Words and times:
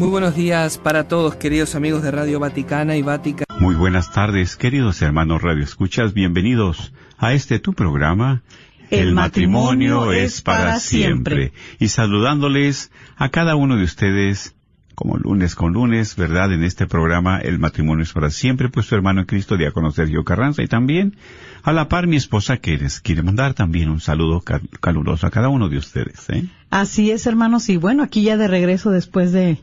Muy 0.00 0.08
buenos 0.08 0.34
días 0.34 0.78
para 0.78 1.08
todos, 1.08 1.36
queridos 1.36 1.74
amigos 1.74 2.02
de 2.02 2.10
Radio 2.10 2.40
Vaticana 2.40 2.96
y 2.96 3.02
Vatica. 3.02 3.44
Muy 3.58 3.74
buenas 3.74 4.10
tardes, 4.10 4.56
queridos 4.56 5.02
hermanos 5.02 5.42
Radio 5.42 5.62
Escuchas. 5.62 6.14
Bienvenidos 6.14 6.94
a 7.18 7.34
este 7.34 7.58
tu 7.58 7.74
programa. 7.74 8.40
El, 8.88 9.12
matrimonio, 9.12 10.10
es 10.12 10.40
para 10.40 10.80
siempre. 10.80 11.52
Y 11.78 11.88
saludándoles 11.88 12.90
a 13.18 13.28
cada 13.28 13.56
uno 13.56 13.76
de 13.76 13.84
ustedes 13.84 14.54
como 14.94 15.18
lunes 15.18 15.54
con 15.54 15.74
lunes, 15.74 16.16
¿verdad? 16.16 16.50
En 16.54 16.64
este 16.64 16.86
programa 16.86 17.38
El 17.38 17.58
matrimonio 17.58 18.02
es 18.02 18.14
para 18.14 18.30
siempre, 18.30 18.70
pues 18.70 18.86
su 18.86 18.94
hermano 18.94 19.20
en 19.20 19.26
Cristo, 19.26 19.58
diácono 19.58 19.90
Sergio 19.90 20.24
Carranza, 20.24 20.62
y 20.62 20.66
también 20.66 21.18
a 21.62 21.74
la 21.74 21.90
par 21.90 22.06
mi 22.06 22.16
esposa 22.16 22.56
que 22.56 22.78
les 22.78 23.00
quiere 23.00 23.22
mandar 23.22 23.52
también 23.52 23.90
un 23.90 24.00
saludo 24.00 24.42
caluroso 24.80 25.26
a 25.26 25.30
cada 25.30 25.50
uno 25.50 25.68
de 25.68 25.76
ustedes, 25.76 26.30
¿eh? 26.30 26.46
Así 26.70 27.10
es, 27.10 27.26
hermanos, 27.26 27.68
y 27.68 27.76
bueno, 27.76 28.02
aquí 28.02 28.22
ya 28.22 28.38
de 28.38 28.48
regreso 28.48 28.90
después 28.90 29.32
de 29.32 29.58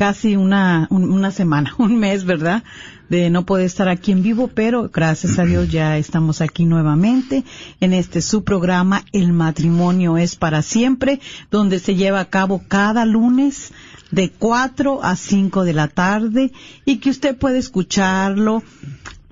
casi 0.00 0.34
una, 0.34 0.86
una 0.88 1.30
semana, 1.30 1.74
un 1.78 1.98
mes, 1.98 2.24
¿verdad? 2.24 2.64
De 3.10 3.28
no 3.28 3.44
poder 3.44 3.66
estar 3.66 3.90
aquí 3.90 4.12
en 4.12 4.22
vivo, 4.22 4.48
pero 4.48 4.88
gracias 4.88 5.38
a 5.38 5.44
Dios 5.44 5.68
ya 5.68 5.98
estamos 5.98 6.40
aquí 6.40 6.64
nuevamente 6.64 7.44
en 7.80 7.92
este 7.92 8.22
su 8.22 8.42
programa 8.42 9.04
El 9.12 9.34
matrimonio 9.34 10.16
es 10.16 10.36
para 10.36 10.62
siempre, 10.62 11.20
donde 11.50 11.80
se 11.80 11.96
lleva 11.96 12.20
a 12.20 12.30
cabo 12.30 12.62
cada 12.66 13.04
lunes 13.04 13.74
de 14.10 14.30
4 14.30 15.04
a 15.04 15.16
5 15.16 15.64
de 15.64 15.72
la 15.74 15.88
tarde 15.88 16.50
y 16.86 16.96
que 16.96 17.10
usted 17.10 17.36
puede 17.36 17.58
escucharlo 17.58 18.62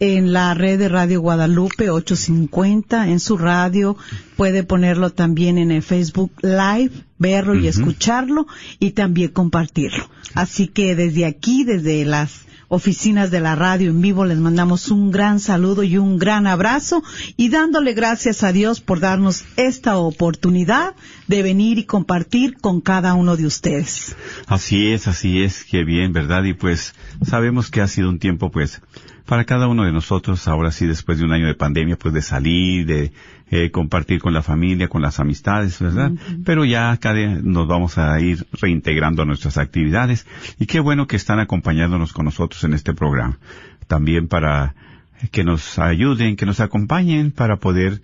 en 0.00 0.32
la 0.32 0.54
red 0.54 0.78
de 0.78 0.88
Radio 0.88 1.20
Guadalupe 1.20 1.90
850 1.90 3.08
en 3.08 3.20
su 3.20 3.36
radio, 3.36 3.96
puede 4.36 4.62
ponerlo 4.62 5.10
también 5.10 5.58
en 5.58 5.70
el 5.70 5.82
Facebook 5.82 6.32
Live, 6.42 6.90
verlo 7.18 7.54
y 7.54 7.66
escucharlo 7.66 8.46
y 8.78 8.92
también 8.92 9.30
compartirlo. 9.30 10.08
Así 10.34 10.68
que 10.68 10.94
desde 10.94 11.26
aquí, 11.26 11.64
desde 11.64 12.04
las 12.04 12.48
oficinas 12.68 13.30
de 13.30 13.40
la 13.40 13.56
radio 13.56 13.90
en 13.90 14.00
vivo. 14.00 14.24
Les 14.24 14.38
mandamos 14.38 14.90
un 14.90 15.10
gran 15.10 15.40
saludo 15.40 15.82
y 15.82 15.96
un 15.96 16.18
gran 16.18 16.46
abrazo 16.46 17.02
y 17.36 17.48
dándole 17.48 17.94
gracias 17.94 18.44
a 18.44 18.52
Dios 18.52 18.80
por 18.80 19.00
darnos 19.00 19.44
esta 19.56 19.96
oportunidad 19.96 20.94
de 21.26 21.42
venir 21.42 21.78
y 21.78 21.84
compartir 21.84 22.58
con 22.58 22.80
cada 22.80 23.14
uno 23.14 23.36
de 23.36 23.46
ustedes. 23.46 24.14
Así 24.46 24.92
es, 24.92 25.08
así 25.08 25.42
es, 25.42 25.64
qué 25.64 25.84
bien, 25.84 26.12
¿verdad? 26.12 26.44
Y 26.44 26.54
pues 26.54 26.94
sabemos 27.26 27.70
que 27.70 27.80
ha 27.80 27.88
sido 27.88 28.10
un 28.10 28.18
tiempo 28.18 28.50
pues 28.50 28.80
para 29.28 29.44
cada 29.44 29.68
uno 29.68 29.84
de 29.84 29.92
nosotros, 29.92 30.48
ahora 30.48 30.72
sí, 30.72 30.86
después 30.86 31.18
de 31.18 31.26
un 31.26 31.32
año 31.32 31.46
de 31.46 31.54
pandemia, 31.54 31.98
pues 31.98 32.14
de 32.14 32.22
salir, 32.22 32.86
de 32.86 33.12
eh, 33.50 33.70
compartir 33.70 34.20
con 34.20 34.32
la 34.32 34.40
familia, 34.40 34.88
con 34.88 35.02
las 35.02 35.20
amistades, 35.20 35.78
¿verdad? 35.80 36.12
Pero 36.46 36.64
ya 36.64 36.96
cada 36.96 37.18
nos 37.42 37.68
vamos 37.68 37.98
a 37.98 38.18
ir 38.20 38.46
reintegrando 38.52 39.20
a 39.20 39.26
nuestras 39.26 39.58
actividades 39.58 40.26
y 40.58 40.64
qué 40.64 40.80
bueno 40.80 41.06
que 41.06 41.16
están 41.16 41.40
acompañándonos 41.40 42.14
con 42.14 42.24
nosotros 42.24 42.64
en 42.64 42.72
este 42.72 42.94
programa. 42.94 43.38
También 43.86 44.28
para 44.28 44.74
que 45.30 45.44
nos 45.44 45.78
ayuden, 45.78 46.36
que 46.36 46.46
nos 46.46 46.60
acompañen 46.60 47.30
para 47.30 47.58
poder 47.58 48.00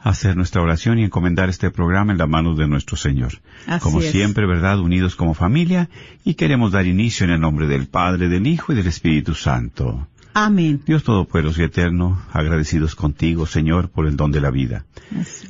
hacer 0.00 0.36
nuestra 0.36 0.60
oración 0.60 0.98
y 0.98 1.04
encomendar 1.04 1.48
este 1.50 1.70
programa 1.70 2.10
en 2.10 2.18
la 2.18 2.26
mano 2.26 2.56
de 2.56 2.66
nuestro 2.66 2.96
Señor. 2.96 3.40
como 3.80 4.00
siempre, 4.00 4.44
¿verdad? 4.44 4.80
Unidos 4.80 5.14
como 5.14 5.34
familia 5.34 5.88
y 6.24 6.34
queremos 6.34 6.72
dar 6.72 6.84
inicio 6.86 7.24
en 7.26 7.30
el 7.30 7.40
nombre 7.40 7.68
del 7.68 7.86
Padre, 7.86 8.28
del 8.28 8.48
Hijo 8.48 8.72
y 8.72 8.76
del 8.76 8.88
Espíritu 8.88 9.34
Santo. 9.34 10.08
Amén. 10.36 10.82
Dios 10.84 11.04
Todopoderoso 11.04 11.62
y 11.62 11.64
Eterno, 11.64 12.20
agradecidos 12.32 12.96
contigo, 12.96 13.46
Señor, 13.46 13.90
por 13.90 14.08
el 14.08 14.16
don 14.16 14.32
de 14.32 14.40
la 14.40 14.50
vida. 14.50 14.84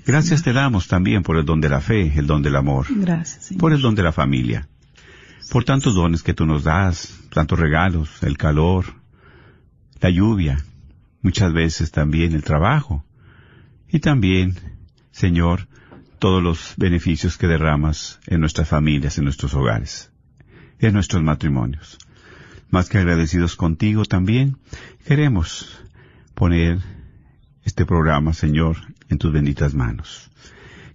Gracias, 0.05 0.43
te 0.43 0.53
damos 0.53 0.89
también 0.89 1.23
por 1.23 1.39
el 1.39 1.47
don 1.47 1.63
de 1.63 1.71
la 1.71 1.81
fe, 1.81 2.13
el 2.19 2.27
don 2.27 2.43
del 2.43 2.55
amor. 2.55 2.87
Gracias. 2.91 3.55
Por 3.59 3.73
el 3.73 3.81
don 3.81 3.95
de 3.95 4.03
la 4.03 4.13
familia. 4.13 4.69
Por 5.51 5.65
tantos 5.65 5.95
dones 5.95 6.23
que 6.23 6.35
tú 6.35 6.45
nos 6.45 6.65
das, 6.65 7.19
tantos 7.31 7.59
regalos, 7.59 8.23
el 8.23 8.37
calor, 8.37 8.85
la 10.03 10.11
lluvia, 10.11 10.63
muchas 11.23 11.55
veces 11.55 11.91
también 11.91 12.35
el 12.35 12.45
trabajo. 12.45 13.07
Y 13.89 14.01
también, 14.01 14.55
Señor, 15.13 15.67
todos 16.19 16.43
los 16.43 16.75
beneficios 16.77 17.39
que 17.39 17.47
derramas 17.47 18.21
en 18.27 18.41
nuestras 18.41 18.69
familias, 18.69 19.17
en 19.17 19.25
nuestros 19.25 19.55
hogares, 19.55 20.13
en 20.79 20.93
nuestros 20.93 21.23
matrimonios. 21.23 21.99
Más 22.71 22.89
que 22.89 22.99
agradecidos 22.99 23.57
contigo 23.57 24.05
también, 24.05 24.57
queremos 25.07 25.81
poner 26.35 26.79
este 27.65 27.87
programa, 27.87 28.33
Señor, 28.33 28.77
en 29.09 29.19
tus 29.19 29.33
benditas 29.33 29.75
manos. 29.75 30.31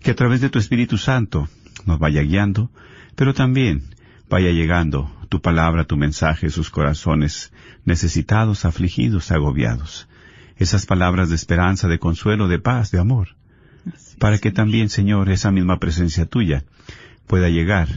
Que 0.02 0.12
a 0.12 0.16
través 0.16 0.42
de 0.42 0.50
tu 0.50 0.60
Espíritu 0.60 0.98
Santo 0.98 1.48
nos 1.86 2.00
vaya 2.00 2.22
guiando, 2.22 2.72
pero 3.16 3.34
también 3.34 3.84
vaya 4.30 4.52
llegando 4.52 5.12
tu 5.30 5.42
palabra, 5.42 5.86
tu 5.86 5.98
mensaje 5.98 6.48
a 6.48 6.50
sus 6.50 6.70
corazones 6.70 7.52
necesitados, 7.86 8.66
afligidos, 8.66 9.32
agobiados. 9.32 10.08
Esas 10.58 10.86
palabras 10.86 11.30
de 11.30 11.36
esperanza, 11.36 11.88
de 11.88 12.00
consuelo, 12.00 12.48
de 12.48 12.60
paz, 12.60 12.92
de 12.92 13.00
amor. 13.00 13.36
para 14.20 14.38
que 14.38 14.52
también, 14.52 14.90
Señor, 14.90 15.30
esa 15.30 15.50
misma 15.50 15.80
presencia 15.80 16.26
tuya 16.26 16.66
pueda 17.28 17.48
llegar 17.48 17.88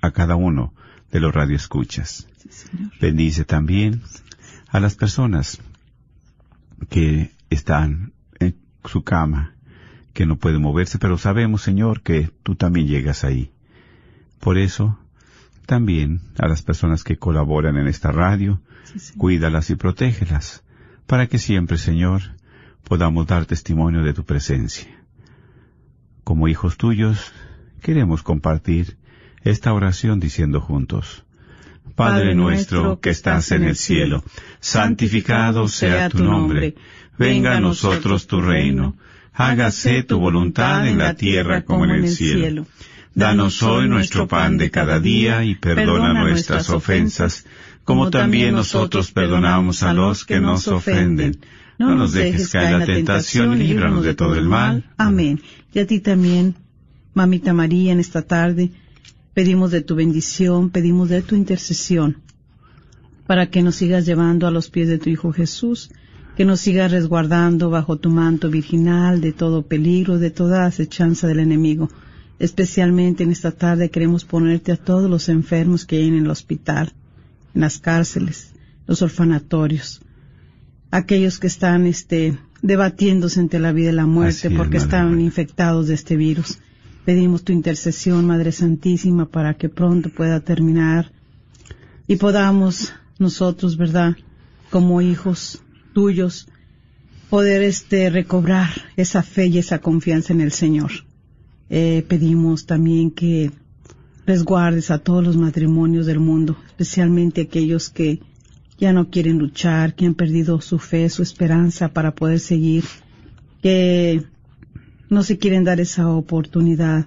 a 0.00 0.10
cada 0.10 0.34
uno 0.34 0.74
de 1.12 1.20
los 1.20 1.32
radioescuchas. 1.32 2.26
Bendice 3.00 3.44
también 3.44 4.02
a 4.68 4.80
las 4.80 4.94
personas 4.94 5.60
que 6.88 7.32
están 7.50 8.12
en 8.38 8.56
su 8.84 9.02
cama, 9.02 9.54
que 10.12 10.26
no 10.26 10.36
pueden 10.36 10.62
moverse, 10.62 10.98
pero 10.98 11.18
sabemos, 11.18 11.62
Señor, 11.62 12.02
que 12.02 12.30
tú 12.42 12.54
también 12.54 12.86
llegas 12.86 13.24
ahí. 13.24 13.52
Por 14.40 14.58
eso, 14.58 14.98
también 15.66 16.20
a 16.38 16.48
las 16.48 16.62
personas 16.62 17.04
que 17.04 17.18
colaboran 17.18 17.76
en 17.76 17.86
esta 17.86 18.12
radio, 18.12 18.60
cuídalas 19.16 19.70
y 19.70 19.76
protégelas, 19.76 20.64
para 21.06 21.26
que 21.28 21.38
siempre, 21.38 21.78
Señor, 21.78 22.22
podamos 22.84 23.26
dar 23.26 23.46
testimonio 23.46 24.02
de 24.02 24.12
tu 24.12 24.24
presencia. 24.24 24.88
Como 26.24 26.48
hijos 26.48 26.76
tuyos, 26.76 27.32
queremos 27.80 28.22
compartir 28.22 28.96
esta 29.44 29.72
oración 29.72 30.20
diciendo 30.20 30.60
juntos, 30.60 31.24
Padre 31.94 32.34
nuestro 32.34 33.00
que 33.00 33.10
estás 33.10 33.50
en 33.52 33.64
el 33.64 33.76
cielo, 33.76 34.24
santificado 34.60 35.68
sea 35.68 36.08
tu 36.08 36.24
nombre, 36.24 36.74
venga 37.18 37.56
a 37.56 37.60
nosotros 37.60 38.26
tu 38.26 38.40
reino, 38.40 38.96
hágase 39.32 40.02
tu 40.02 40.18
voluntad 40.18 40.86
en 40.86 40.98
la 40.98 41.14
tierra 41.14 41.62
como 41.62 41.84
en 41.84 41.90
el 41.90 42.08
cielo. 42.08 42.66
Danos 43.14 43.62
hoy 43.62 43.88
nuestro 43.88 44.26
pan 44.26 44.56
de 44.56 44.70
cada 44.70 44.98
día 44.98 45.44
y 45.44 45.54
perdona 45.54 46.14
nuestras 46.14 46.70
ofensas, 46.70 47.46
como 47.84 48.10
también 48.10 48.54
nosotros 48.54 49.12
perdonamos 49.12 49.82
a 49.82 49.92
los 49.92 50.24
que 50.24 50.40
nos 50.40 50.66
ofenden. 50.68 51.38
No 51.78 51.94
nos 51.94 52.12
dejes 52.12 52.48
caer 52.48 52.74
en 52.74 52.78
la 52.78 52.86
tentación 52.86 53.60
y 53.60 53.66
líbranos 53.66 54.04
de 54.04 54.14
todo 54.14 54.34
el 54.34 54.46
mal. 54.46 54.84
Amén. 54.96 55.42
Y 55.74 55.80
a 55.80 55.86
ti 55.86 56.00
también, 56.00 56.54
Mamita 57.12 57.52
María, 57.52 57.92
en 57.92 58.00
esta 58.00 58.22
tarde, 58.22 58.70
Pedimos 59.34 59.70
de 59.70 59.80
tu 59.80 59.94
bendición, 59.94 60.68
pedimos 60.68 61.08
de 61.08 61.22
tu 61.22 61.34
intercesión, 61.34 62.18
para 63.26 63.48
que 63.48 63.62
nos 63.62 63.76
sigas 63.76 64.04
llevando 64.04 64.46
a 64.46 64.50
los 64.50 64.68
pies 64.68 64.88
de 64.88 64.98
tu 64.98 65.08
Hijo 65.08 65.32
Jesús, 65.32 65.90
que 66.36 66.44
nos 66.44 66.60
sigas 66.60 66.90
resguardando 66.90 67.70
bajo 67.70 67.96
tu 67.96 68.10
manto 68.10 68.50
virginal 68.50 69.22
de 69.22 69.32
todo 69.32 69.62
peligro, 69.62 70.18
de 70.18 70.30
toda 70.30 70.66
acechanza 70.66 71.26
del 71.26 71.40
enemigo. 71.40 71.88
Especialmente 72.38 73.22
en 73.22 73.30
esta 73.30 73.52
tarde 73.52 73.90
queremos 73.90 74.24
ponerte 74.24 74.72
a 74.72 74.76
todos 74.76 75.08
los 75.08 75.28
enfermos 75.30 75.86
que 75.86 75.96
hay 75.96 76.08
en 76.08 76.16
el 76.16 76.30
hospital, 76.30 76.92
en 77.54 77.60
las 77.62 77.78
cárceles, 77.78 78.52
los 78.86 79.00
orfanatorios, 79.00 80.02
aquellos 80.90 81.38
que 81.38 81.46
están 81.46 81.86
este, 81.86 82.38
debatiéndose 82.60 83.40
entre 83.40 83.60
la 83.60 83.72
vida 83.72 83.92
y 83.92 83.94
la 83.94 84.06
muerte 84.06 84.50
porque 84.50 84.76
están 84.76 85.20
infectados 85.20 85.88
de 85.88 85.94
este 85.94 86.16
virus. 86.16 86.58
Pedimos 87.04 87.42
tu 87.42 87.52
intercesión, 87.52 88.26
Madre 88.26 88.52
Santísima, 88.52 89.26
para 89.26 89.54
que 89.54 89.68
pronto 89.68 90.08
pueda 90.08 90.40
terminar 90.40 91.10
y 92.06 92.16
podamos 92.16 92.92
nosotros, 93.18 93.76
¿verdad? 93.76 94.16
Como 94.70 95.00
hijos 95.00 95.62
tuyos, 95.94 96.46
poder 97.28 97.62
este 97.62 98.08
recobrar 98.08 98.68
esa 98.96 99.22
fe 99.22 99.46
y 99.46 99.58
esa 99.58 99.80
confianza 99.80 100.32
en 100.32 100.40
el 100.42 100.52
Señor. 100.52 100.92
Eh, 101.70 102.04
pedimos 102.06 102.66
también 102.66 103.10
que 103.10 103.50
resguardes 104.24 104.90
a 104.90 104.98
todos 104.98 105.24
los 105.24 105.36
matrimonios 105.36 106.06
del 106.06 106.20
mundo, 106.20 106.56
especialmente 106.66 107.40
aquellos 107.40 107.90
que 107.90 108.20
ya 108.78 108.92
no 108.92 109.10
quieren 109.10 109.38
luchar, 109.38 109.94
que 109.94 110.06
han 110.06 110.14
perdido 110.14 110.60
su 110.60 110.78
fe, 110.78 111.08
su 111.08 111.22
esperanza 111.22 111.88
para 111.88 112.14
poder 112.14 112.38
seguir, 112.38 112.84
que 113.60 114.24
no 115.12 115.22
se 115.22 115.36
quieren 115.36 115.62
dar 115.62 115.78
esa 115.78 116.08
oportunidad, 116.08 117.06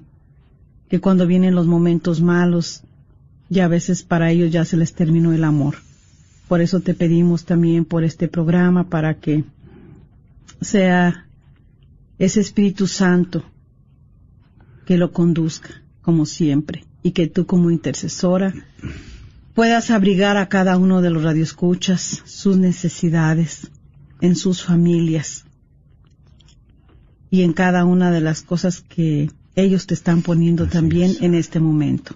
que 0.90 1.02
cuando 1.02 1.26
vienen 1.26 1.56
los 1.56 1.66
momentos 1.66 2.22
malos, 2.22 2.84
ya 3.50 3.66
a 3.66 3.68
veces 3.68 4.04
para 4.04 4.30
ellos 4.30 4.52
ya 4.52 4.64
se 4.64 4.78
les 4.78 4.94
terminó 4.94 5.34
el 5.34 5.44
amor. 5.44 5.78
Por 6.48 6.62
eso 6.62 6.82
te 6.82 6.94
pedimos 6.94 7.46
también 7.46 7.84
por 7.84 8.04
este 8.04 8.28
programa 8.28 8.90
para 8.90 9.16
que 9.16 9.44
sea 10.62 11.26
ese 12.20 12.42
Espíritu 12.42 12.86
Santo 12.86 13.44
que 14.86 14.98
lo 14.98 15.12
conduzca 15.12 15.82
como 16.04 16.28
siempre 16.28 16.86
y 17.02 17.12
que 17.12 17.26
tú 17.26 17.48
como 17.48 17.72
intercesora 17.72 18.54
puedas 19.56 19.90
abrigar 19.90 20.38
a 20.38 20.48
cada 20.48 20.78
uno 20.78 21.02
de 21.02 21.10
los 21.10 21.24
radioescuchas 21.24 22.22
sus 22.26 22.58
necesidades 22.58 23.72
en 24.22 24.36
sus 24.36 24.64
familias 24.64 25.45
y 27.30 27.42
en 27.44 27.54
cada 27.54 27.86
una 27.86 28.12
de 28.12 28.22
las 28.22 28.42
cosas 28.42 28.84
que 28.88 29.30
ellos 29.56 29.88
te 29.88 29.94
están 29.94 30.22
poniendo 30.22 30.68
también 30.68 31.16
en 31.22 31.36
este 31.36 31.60
momento. 31.60 32.16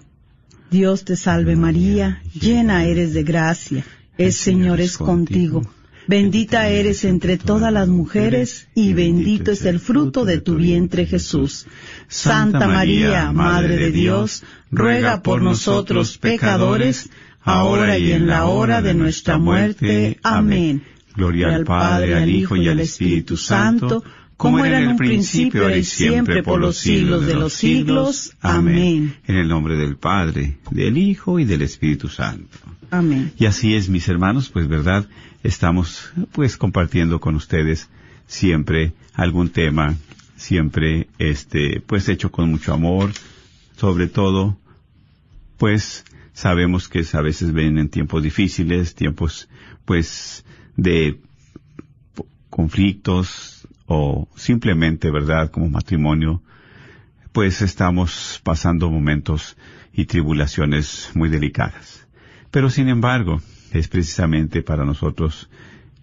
Dios 0.70 1.04
te 1.04 1.16
salve 1.16 1.56
María, 1.56 2.22
llena 2.32 2.84
eres 2.84 3.12
de 3.12 3.24
gracia, 3.24 3.84
el 4.18 4.32
Señor 4.32 4.80
es 4.80 4.98
contigo. 4.98 5.62
Bendita 6.06 6.68
eres 6.68 7.04
entre 7.04 7.38
todas 7.38 7.72
las 7.72 7.88
mujeres 7.88 8.68
y 8.74 8.94
bendito 8.94 9.52
es 9.52 9.64
el 9.64 9.78
fruto 9.78 10.24
de 10.24 10.40
tu 10.40 10.56
vientre 10.56 11.06
Jesús. 11.06 11.66
Santa 12.08 12.66
María, 12.66 13.30
Madre 13.32 13.76
de 13.76 13.90
Dios, 13.92 14.42
ruega 14.70 15.22
por 15.22 15.40
nosotros 15.40 16.18
pecadores, 16.18 17.10
ahora 17.42 17.96
y 17.98 18.12
en 18.12 18.26
la 18.26 18.46
hora 18.46 18.82
de 18.82 18.94
nuestra 18.94 19.38
muerte. 19.38 20.18
Amén. 20.22 20.82
Gloria 21.14 21.54
al 21.54 21.64
Padre, 21.64 22.16
al 22.16 22.28
Hijo 22.28 22.56
y 22.56 22.68
al 22.68 22.80
Espíritu 22.80 23.36
Santo, 23.36 24.02
como 24.40 24.64
era 24.64 24.80
en 24.80 24.88
un 24.88 24.96
principio, 24.96 25.64
ahora 25.64 25.76
y 25.76 25.84
siempre, 25.84 26.42
por 26.42 26.58
los 26.58 26.78
siglos 26.78 27.26
de 27.26 27.34
los 27.34 27.52
siglos. 27.52 28.34
Amén. 28.40 29.14
En 29.26 29.36
el 29.36 29.48
nombre 29.48 29.76
del 29.76 29.98
Padre, 29.98 30.56
del 30.70 30.96
Hijo 30.96 31.38
y 31.38 31.44
del 31.44 31.60
Espíritu 31.60 32.08
Santo. 32.08 32.56
Amén. 32.90 33.34
Y 33.36 33.44
así 33.44 33.74
es, 33.74 33.90
mis 33.90 34.08
hermanos, 34.08 34.48
pues 34.48 34.66
verdad, 34.66 35.06
estamos 35.42 36.10
pues 36.32 36.56
compartiendo 36.56 37.20
con 37.20 37.34
ustedes 37.34 37.90
siempre 38.26 38.94
algún 39.12 39.50
tema, 39.50 39.96
siempre 40.36 41.08
este, 41.18 41.82
pues 41.86 42.08
hecho 42.08 42.32
con 42.32 42.50
mucho 42.50 42.72
amor, 42.72 43.10
sobre 43.76 44.06
todo, 44.06 44.56
pues 45.58 46.02
sabemos 46.32 46.88
que 46.88 47.04
a 47.12 47.20
veces 47.20 47.52
ven 47.52 47.76
en 47.76 47.90
tiempos 47.90 48.22
difíciles, 48.22 48.94
tiempos 48.94 49.50
pues 49.84 50.46
de 50.76 51.20
conflictos 52.48 53.59
o 53.92 54.28
simplemente, 54.36 55.10
¿verdad?, 55.10 55.50
como 55.50 55.68
matrimonio, 55.68 56.42
pues 57.32 57.60
estamos 57.60 58.40
pasando 58.44 58.88
momentos 58.88 59.56
y 59.92 60.04
tribulaciones 60.04 61.10
muy 61.14 61.28
delicadas. 61.28 62.06
Pero 62.52 62.70
sin 62.70 62.88
embargo, 62.88 63.42
es 63.72 63.88
precisamente 63.88 64.62
para 64.62 64.84
nosotros 64.84 65.50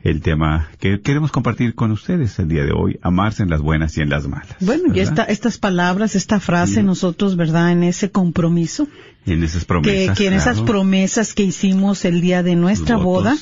el 0.01 0.21
tema 0.21 0.69
que 0.79 0.99
queremos 0.99 1.31
compartir 1.31 1.75
con 1.75 1.91
ustedes 1.91 2.37
el 2.39 2.49
día 2.49 2.65
de 2.65 2.73
hoy, 2.73 2.99
amarse 3.01 3.43
en 3.43 3.49
las 3.49 3.61
buenas 3.61 3.97
y 3.97 4.01
en 4.01 4.09
las 4.09 4.27
malas. 4.27 4.57
Bueno, 4.59 4.93
y 4.93 4.99
esta, 4.99 5.23
estas 5.23 5.57
palabras, 5.57 6.13
esta 6.15 6.41
frase, 6.41 6.83
nosotros, 6.83 7.37
¿verdad? 7.37 7.71
En 7.71 7.83
ese 7.83 8.11
compromiso. 8.11 8.89
En 9.25 9.43
esas 9.43 9.63
promesas. 9.63 10.17
Que, 10.17 10.27
en 10.27 10.33
esas 10.33 10.59
promesas 10.61 11.33
que 11.33 11.43
hicimos 11.43 12.03
el 12.03 12.19
día 12.19 12.43
de 12.43 12.57
nuestra 12.57 12.97
boda, 12.97 13.37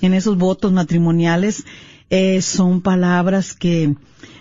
en 0.00 0.14
esos 0.14 0.38
votos 0.38 0.72
matrimoniales, 0.72 1.64
eh, 2.12 2.42
son 2.42 2.82
palabras 2.82 3.54
que 3.54 3.94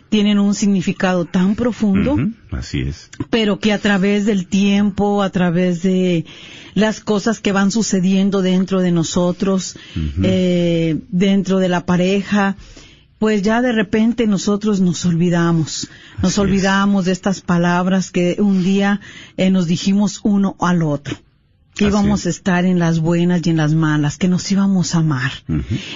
tienen 0.09 0.39
un 0.39 0.53
significado 0.53 1.23
tan 1.23 1.55
profundo. 1.55 2.17
así 2.51 2.81
es. 2.81 3.09
Pero 3.29 3.59
que 3.59 3.71
a 3.71 3.79
través 3.79 4.25
del 4.25 4.45
tiempo, 4.45 5.23
a 5.23 5.29
través 5.29 5.81
de 5.81 6.25
las 6.73 6.99
cosas 6.99 7.39
que 7.39 7.53
van 7.53 7.71
sucediendo 7.71 8.41
dentro 8.41 8.81
de 8.81 8.91
nosotros, 8.91 9.77
eh, 10.21 10.99
dentro 11.07 11.59
de 11.59 11.69
la 11.69 11.85
pareja, 11.85 12.57
pues 13.19 13.41
ya 13.41 13.61
de 13.61 13.71
repente 13.71 14.27
nosotros 14.27 14.81
nos 14.81 15.05
olvidamos, 15.05 15.87
nos 16.21 16.37
olvidamos 16.39 17.05
de 17.05 17.13
estas 17.13 17.39
palabras 17.39 18.11
que 18.11 18.35
un 18.39 18.65
día 18.65 18.99
eh, 19.37 19.49
nos 19.49 19.67
dijimos 19.67 20.19
uno 20.23 20.57
al 20.59 20.83
otro 20.83 21.15
que 21.81 21.87
íbamos 21.87 22.27
a 22.27 22.29
estar 22.29 22.65
en 22.65 22.77
las 22.77 22.99
buenas 22.99 23.41
y 23.43 23.49
en 23.49 23.57
las 23.57 23.73
malas, 23.73 24.19
que 24.19 24.27
nos 24.27 24.51
íbamos 24.51 24.93
a 24.93 24.99
amar. 24.99 25.31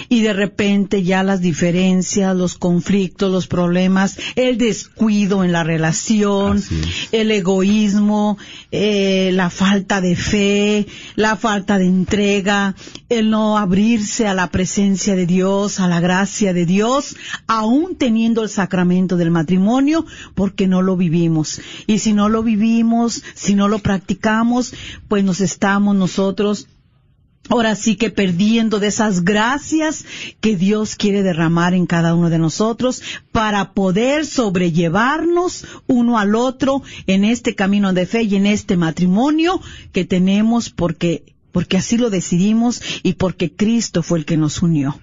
Y 0.10 0.22
de 0.22 0.34
repente 0.34 1.04
ya 1.04 1.22
las 1.22 1.42
diferencias, 1.42 2.36
los 2.36 2.58
conflictos, 2.58 3.32
los 3.32 3.46
problemas, 3.46 4.18
el 4.36 4.58
descuido 4.58 5.44
en 5.44 5.52
la 5.52 5.64
relación, 5.64 6.64
el 7.12 7.30
egoísmo, 7.30 8.40
eh, 8.72 9.30
la 9.34 9.52
falta 9.52 10.02
de 10.02 10.16
fe, 10.16 10.88
la 11.16 11.36
falta 11.36 11.78
de 11.78 11.86
entrega, 11.86 12.76
el 13.10 13.30
no 13.30 13.60
abrirse 13.60 14.28
a 14.28 14.34
la 14.34 14.50
presencia 14.50 15.16
de 15.16 15.28
Dios, 15.28 15.80
a 15.80 15.88
la 15.88 16.00
gracia 16.00 16.54
de 16.54 16.66
Dios, 16.66 17.16
aún 17.46 17.96
teniendo 17.96 18.42
el 18.42 18.50
sacramento 18.50 19.18
del 19.18 19.30
matrimonio, 19.30 20.06
porque 20.34 20.68
no 20.68 20.82
lo 20.82 20.98
vivimos. 20.98 21.62
Y 21.86 22.00
si 22.00 22.14
no 22.14 22.28
lo 22.28 22.42
vivimos, 22.42 23.22
si 23.36 23.54
no 23.54 23.68
lo 23.68 23.80
practicamos, 23.80 24.74
pues 25.08 25.24
nos 25.24 25.42
nosotros 25.80 26.68
ahora 27.50 27.76
sí 27.76 27.96
que 27.96 28.10
perdiendo 28.10 28.80
de 28.80 28.88
esas 28.88 29.24
gracias 29.24 30.06
que 30.40 30.56
Dios 30.56 30.96
quiere 30.96 31.24
derramar 31.24 31.74
en 31.74 31.86
cada 31.86 32.16
uno 32.16 32.30
de 32.30 32.40
nosotros 32.40 33.02
para 33.32 33.74
poder 33.74 34.26
sobrellevarnos 34.26 35.66
uno 35.88 36.18
al 36.18 36.36
otro 36.36 36.82
en 37.08 37.24
este 37.24 37.56
camino 37.56 37.94
de 37.94 38.06
fe 38.06 38.24
y 38.24 38.36
en 38.36 38.46
este 38.46 38.78
matrimonio 38.78 39.62
que 39.92 40.06
tenemos 40.06 40.70
porque 40.70 41.24
porque 41.52 41.78
así 41.78 41.98
lo 41.98 42.10
decidimos 42.10 42.82
y 43.02 43.14
porque 43.14 43.50
Cristo 43.56 44.04
fue 44.04 44.20
el 44.20 44.26
que 44.26 44.36
nos 44.36 44.62
unió. 44.62 45.00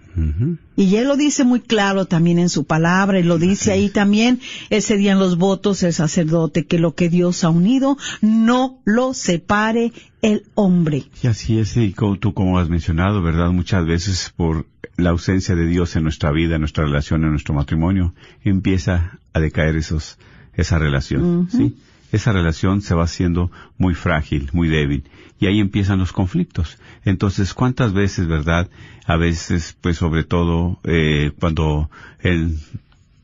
Y 0.77 0.97
él 0.97 1.09
lo 1.09 1.17
dice 1.17 1.45
muy 1.45 1.61
claro 1.61 2.05
también 2.07 2.39
en 2.39 2.49
su 2.49 2.65
palabra 2.65 3.19
y 3.19 3.23
lo 3.23 3.39
dice 3.39 3.73
ahí 3.73 3.89
también 3.89 4.41
ese 4.71 4.97
día 4.97 5.13
en 5.13 5.19
los 5.19 5.39
votos 5.39 5.83
el 5.83 5.93
sacerdote 5.93 6.67
que 6.67 6.79
lo 6.79 6.95
que 6.95 7.09
Dios 7.09 7.45
ha 7.45 7.51
unido 7.51 7.97
no 8.21 8.81
lo 8.85 9.15
separe 9.15 9.93
el 10.21 10.45
hombre. 10.55 11.05
Y 11.23 11.27
así 11.27 11.59
es, 11.59 11.77
y 11.77 11.93
como 11.93 12.19
tú 12.19 12.35
como 12.35 12.59
has 12.59 12.69
mencionado, 12.69 13.23
¿verdad? 13.23 13.51
Muchas 13.51 13.87
veces 13.87 14.33
por 14.37 14.67
la 14.97 15.11
ausencia 15.11 15.55
de 15.55 15.67
Dios 15.67 15.97
en 15.97 16.05
nuestra 16.05 16.31
vida, 16.31 16.57
en 16.57 16.61
nuestra 16.61 16.85
relación, 16.85 17.25
en 17.25 17.31
nuestro 17.31 17.55
matrimonio, 17.55 18.15
empieza 18.45 19.19
a 19.33 19.41
decaer 19.41 19.77
esos, 19.77 20.19
esa 20.55 20.79
relación, 20.79 21.49
¿sí? 21.51 21.77
Esa 22.13 22.33
relación 22.33 22.83
se 22.83 22.95
va 22.95 23.05
haciendo 23.05 23.51
muy 23.79 23.95
frágil, 23.95 24.51
muy 24.53 24.69
débil, 24.69 25.05
y 25.41 25.47
ahí 25.47 25.59
empiezan 25.59 25.99
los 25.99 26.13
conflictos. 26.13 26.79
Entonces, 27.05 27.55
¿cuántas 27.55 27.93
veces, 27.93 28.29
verdad? 28.29 28.71
A 29.07 29.17
veces, 29.17 29.77
pues 29.81 29.97
sobre 29.97 30.23
todo, 30.23 30.79
eh, 30.85 31.33
cuando 31.41 31.91
el, 32.21 32.59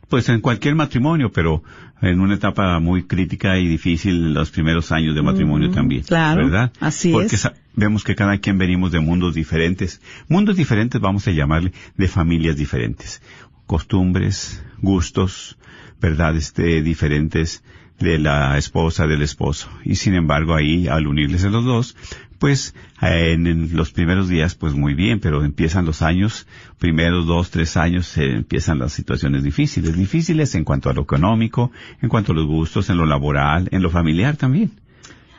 pues 0.08 0.28
en 0.30 0.40
cualquier 0.40 0.74
matrimonio, 0.74 1.30
pero 1.30 1.62
en 2.00 2.20
una 2.20 2.34
etapa 2.34 2.78
muy 2.80 3.04
crítica 3.04 3.58
y 3.58 3.68
difícil 3.68 4.26
en 4.26 4.34
los 4.34 4.50
primeros 4.50 4.90
años 4.90 5.14
de 5.14 5.22
matrimonio 5.22 5.70
también. 5.70 6.02
Claro. 6.02 6.44
¿Verdad? 6.44 6.72
Así 6.80 7.12
Porque 7.12 7.36
es. 7.36 7.48
vemos 7.74 8.04
que 8.04 8.14
cada 8.14 8.38
quien 8.38 8.56
venimos 8.56 8.90
de 8.90 9.00
mundos 9.00 9.34
diferentes. 9.34 10.00
Mundos 10.28 10.56
diferentes 10.56 11.00
vamos 11.00 11.26
a 11.28 11.32
llamarle 11.32 11.72
de 11.96 12.08
familias 12.08 12.56
diferentes. 12.56 13.20
Costumbres, 13.66 14.64
gustos, 14.80 15.58
verdad, 16.00 16.36
este, 16.36 16.82
diferentes 16.82 17.62
de 17.98 18.18
la 18.18 18.56
esposa 18.58 19.06
del 19.06 19.22
esposo. 19.22 19.68
Y 19.84 19.96
sin 19.96 20.14
embargo 20.14 20.54
ahí, 20.54 20.88
al 20.88 21.06
unirles 21.06 21.44
a 21.44 21.50
los 21.50 21.64
dos, 21.64 21.96
pues 22.38 22.74
en, 23.00 23.76
los 23.76 23.90
primeros 23.90 24.28
días, 24.28 24.54
pues 24.54 24.74
muy 24.74 24.94
bien, 24.94 25.20
pero 25.20 25.44
empiezan 25.44 25.84
los 25.84 26.02
años, 26.02 26.46
primeros 26.78 27.26
dos, 27.26 27.50
tres 27.50 27.76
años, 27.76 28.16
eh, 28.16 28.36
empiezan 28.36 28.78
las 28.78 28.92
situaciones 28.92 29.42
difíciles. 29.42 29.96
Difíciles 29.96 30.54
en 30.54 30.64
cuanto 30.64 30.88
a 30.88 30.94
lo 30.94 31.02
económico, 31.02 31.72
en 32.00 32.08
cuanto 32.08 32.32
a 32.32 32.34
los 32.34 32.46
gustos, 32.46 32.90
en 32.90 32.96
lo 32.96 33.06
laboral, 33.06 33.68
en 33.72 33.82
lo 33.82 33.90
familiar 33.90 34.36
también. 34.36 34.72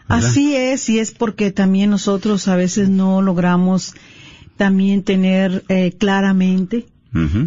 ¿verdad? 0.07 0.27
Así 0.27 0.55
es, 0.55 0.89
y 0.89 0.99
es 0.99 1.11
porque 1.11 1.51
también 1.51 1.89
nosotros 1.89 2.47
a 2.47 2.55
veces 2.55 2.89
no 2.89 3.21
logramos 3.21 3.95
también 4.57 5.03
tener 5.03 5.63
eh, 5.69 5.93
claramente 5.97 6.85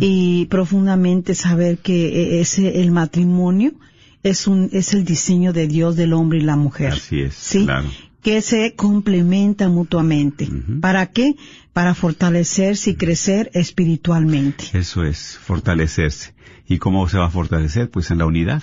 y 0.00 0.47
profundamente 0.47 1.37
saber 1.37 1.78
que 1.78 2.07
eh, 2.07 2.40
ese 2.40 2.83
el 2.83 2.90
matrimonio 2.90 3.75
es 4.22 4.46
un 4.46 4.68
es 4.72 4.94
el 4.94 5.04
diseño 5.04 5.52
de 5.52 5.66
Dios 5.68 5.96
del 5.96 6.12
hombre 6.12 6.38
y 6.38 6.42
la 6.42 6.56
mujer. 6.56 6.92
Así 6.92 7.20
es, 7.20 7.34
Sí. 7.34 7.64
claro. 7.64 7.88
Que 8.22 8.40
se 8.40 8.74
complementan 8.76 9.72
mutuamente. 9.72 10.48
¿Para 10.80 11.06
qué? 11.06 11.34
Para 11.72 11.92
fortalecerse 11.94 12.90
y 12.90 12.94
crecer 12.94 13.50
espiritualmente. 13.52 14.64
Eso 14.74 15.02
es, 15.04 15.36
fortalecerse. 15.42 16.32
¿Y 16.68 16.78
cómo 16.78 17.08
se 17.08 17.18
va 17.18 17.26
a 17.26 17.30
fortalecer? 17.30 17.90
Pues 17.90 18.12
en 18.12 18.18
la 18.18 18.26
unidad, 18.26 18.62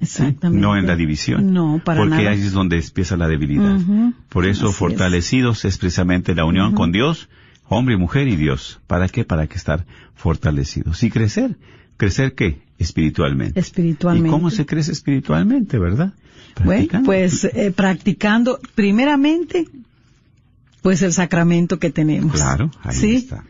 Exactamente. 0.00 0.60
no 0.60 0.76
en 0.76 0.86
la 0.86 0.96
división. 0.96 1.54
No, 1.54 1.80
para 1.82 2.00
Porque 2.00 2.16
nada. 2.16 2.30
ahí 2.32 2.40
es 2.42 2.52
donde 2.52 2.76
empieza 2.78 3.16
la 3.16 3.26
debilidad. 3.26 3.78
Por 4.28 4.44
eso, 4.46 4.66
Así 4.66 4.74
fortalecidos 4.76 5.64
es 5.64 5.78
precisamente 5.78 6.34
la 6.34 6.44
unión 6.44 6.74
con 6.74 6.92
Dios, 6.92 7.30
hombre 7.68 7.94
y 7.94 7.98
mujer 7.98 8.28
y 8.28 8.36
Dios. 8.36 8.80
¿Para 8.86 9.08
qué? 9.08 9.24
Para 9.24 9.46
que 9.46 9.56
estar 9.56 9.86
fortalecidos. 10.14 11.02
Y 11.02 11.10
crecer. 11.10 11.56
¿Crecer 11.96 12.34
qué? 12.34 12.60
Espiritualmente. 12.78 13.58
Espiritualmente. 13.58 14.28
¿Y 14.28 14.30
cómo 14.30 14.50
se 14.50 14.66
crece 14.66 14.92
espiritualmente, 14.92 15.78
verdad? 15.78 16.12
Bueno, 16.64 17.02
pues 17.04 17.44
eh, 17.44 17.72
practicando 17.74 18.60
primeramente, 18.74 19.66
pues 20.82 21.02
el 21.02 21.12
sacramento 21.12 21.78
que 21.78 21.90
tenemos. 21.90 22.32
Claro, 22.32 22.70
ahí 22.82 22.96
¿Sí? 22.96 23.14
está. 23.16 23.44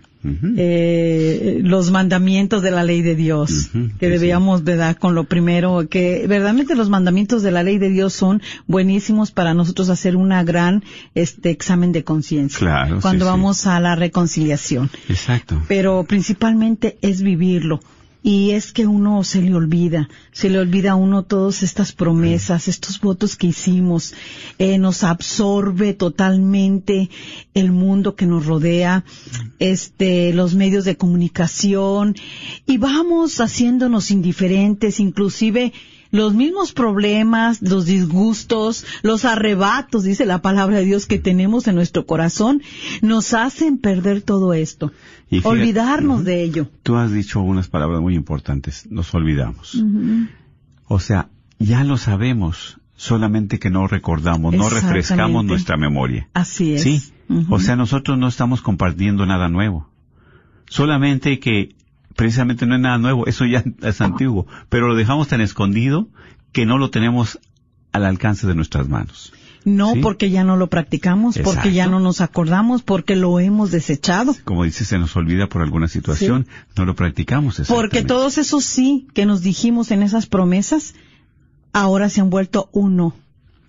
Eh, 0.56 1.60
los 1.62 1.90
mandamientos 1.90 2.62
de 2.62 2.70
la 2.70 2.82
ley 2.82 3.02
de 3.02 3.14
Dios, 3.14 3.68
que 3.98 4.06
sí, 4.06 4.10
debíamos, 4.10 4.64
¿verdad? 4.64 4.96
Con 4.96 5.14
lo 5.14 5.24
primero, 5.24 5.86
que 5.88 6.26
verdaderamente 6.26 6.74
los 6.74 6.88
mandamientos 6.88 7.42
de 7.42 7.50
la 7.50 7.62
ley 7.62 7.76
de 7.76 7.90
Dios 7.90 8.14
son 8.14 8.40
buenísimos 8.66 9.32
para 9.32 9.52
nosotros 9.52 9.90
hacer 9.90 10.16
una 10.16 10.42
gran, 10.42 10.82
este, 11.14 11.50
examen 11.50 11.92
de 11.92 12.04
conciencia. 12.04 12.58
Claro, 12.58 12.96
sí, 12.96 13.02
Cuando 13.02 13.26
sí. 13.26 13.30
vamos 13.30 13.66
a 13.66 13.78
la 13.80 13.96
reconciliación. 13.96 14.88
Exacto. 15.10 15.60
Pero 15.68 16.04
principalmente 16.04 16.96
es 17.02 17.20
vivirlo. 17.20 17.80
Y 18.26 18.52
es 18.52 18.72
que 18.72 18.86
uno 18.86 19.22
se 19.22 19.42
le 19.42 19.54
olvida, 19.54 20.08
se 20.32 20.48
le 20.48 20.58
olvida 20.58 20.92
a 20.92 20.94
uno 20.94 21.24
todas 21.24 21.62
estas 21.62 21.92
promesas, 21.92 22.68
estos 22.68 22.98
votos 22.98 23.36
que 23.36 23.48
hicimos, 23.48 24.14
eh, 24.58 24.78
nos 24.78 25.04
absorbe 25.04 25.92
totalmente 25.92 27.10
el 27.52 27.70
mundo 27.70 28.16
que 28.16 28.24
nos 28.24 28.46
rodea, 28.46 29.04
este, 29.58 30.32
los 30.32 30.54
medios 30.54 30.86
de 30.86 30.96
comunicación, 30.96 32.14
y 32.64 32.78
vamos 32.78 33.42
haciéndonos 33.42 34.10
indiferentes, 34.10 35.00
inclusive 35.00 35.74
los 36.14 36.32
mismos 36.32 36.72
problemas, 36.72 37.60
los 37.60 37.86
disgustos, 37.86 38.86
los 39.02 39.24
arrebatos, 39.24 40.04
dice 40.04 40.24
la 40.24 40.40
palabra 40.40 40.78
de 40.78 40.84
Dios, 40.84 41.06
que 41.06 41.18
tenemos 41.18 41.66
en 41.66 41.74
nuestro 41.74 42.06
corazón, 42.06 42.62
nos 43.02 43.34
hacen 43.34 43.78
perder 43.78 44.22
todo 44.22 44.54
esto, 44.54 44.92
Y 45.36 45.40
fíjate- 45.40 45.48
olvidarnos 45.48 46.24
de 46.24 46.42
ello. 46.42 46.68
Tú 46.82 46.96
has 46.96 47.12
dicho 47.12 47.40
unas 47.40 47.68
palabras 47.68 48.00
muy 48.00 48.14
importantes. 48.14 48.86
Nos 48.90 49.12
olvidamos. 49.14 49.82
O 50.86 51.00
sea, 51.00 51.28
ya 51.58 51.84
lo 51.84 51.96
sabemos, 51.96 52.78
solamente 52.96 53.58
que 53.58 53.70
no 53.70 53.86
recordamos, 53.86 54.54
no 54.54 54.68
refrescamos 54.68 55.44
nuestra 55.44 55.76
memoria. 55.76 56.28
Así 56.34 56.74
es. 56.74 56.82
Sí. 56.82 57.02
O 57.48 57.58
sea, 57.58 57.74
nosotros 57.76 58.18
no 58.18 58.28
estamos 58.28 58.60
compartiendo 58.60 59.24
nada 59.26 59.48
nuevo. 59.48 59.88
Solamente 60.68 61.38
que 61.40 61.74
precisamente 62.16 62.66
no 62.66 62.74
es 62.74 62.80
nada 62.80 62.98
nuevo, 62.98 63.26
eso 63.26 63.44
ya 63.44 63.64
es 63.82 64.00
antiguo, 64.00 64.46
pero 64.68 64.88
lo 64.88 64.94
dejamos 64.94 65.28
tan 65.28 65.40
escondido 65.40 66.08
que 66.52 66.66
no 66.66 66.78
lo 66.78 66.90
tenemos 66.90 67.38
al 67.92 68.04
alcance 68.04 68.46
de 68.46 68.54
nuestras 68.54 68.88
manos. 68.88 69.32
No 69.64 69.94
sí. 69.94 70.00
porque 70.00 70.30
ya 70.30 70.44
no 70.44 70.56
lo 70.56 70.68
practicamos, 70.68 71.38
porque 71.38 71.72
ya 71.72 71.86
no 71.86 72.00
nos 72.00 72.20
acordamos, 72.20 72.82
porque 72.82 73.16
lo 73.16 73.40
hemos 73.40 73.70
desechado. 73.70 74.36
Como 74.44 74.64
dice, 74.64 74.84
se 74.84 74.98
nos 74.98 75.16
olvida 75.16 75.48
por 75.48 75.62
alguna 75.62 75.88
situación, 75.88 76.46
no 76.76 76.84
lo 76.84 76.94
practicamos. 76.94 77.62
Porque 77.68 78.02
todos 78.02 78.38
esos 78.38 78.64
sí 78.64 79.06
que 79.14 79.26
nos 79.26 79.42
dijimos 79.42 79.90
en 79.90 80.02
esas 80.02 80.26
promesas, 80.26 80.94
ahora 81.72 82.08
se 82.08 82.20
han 82.20 82.30
vuelto 82.30 82.68
uno. 82.72 83.14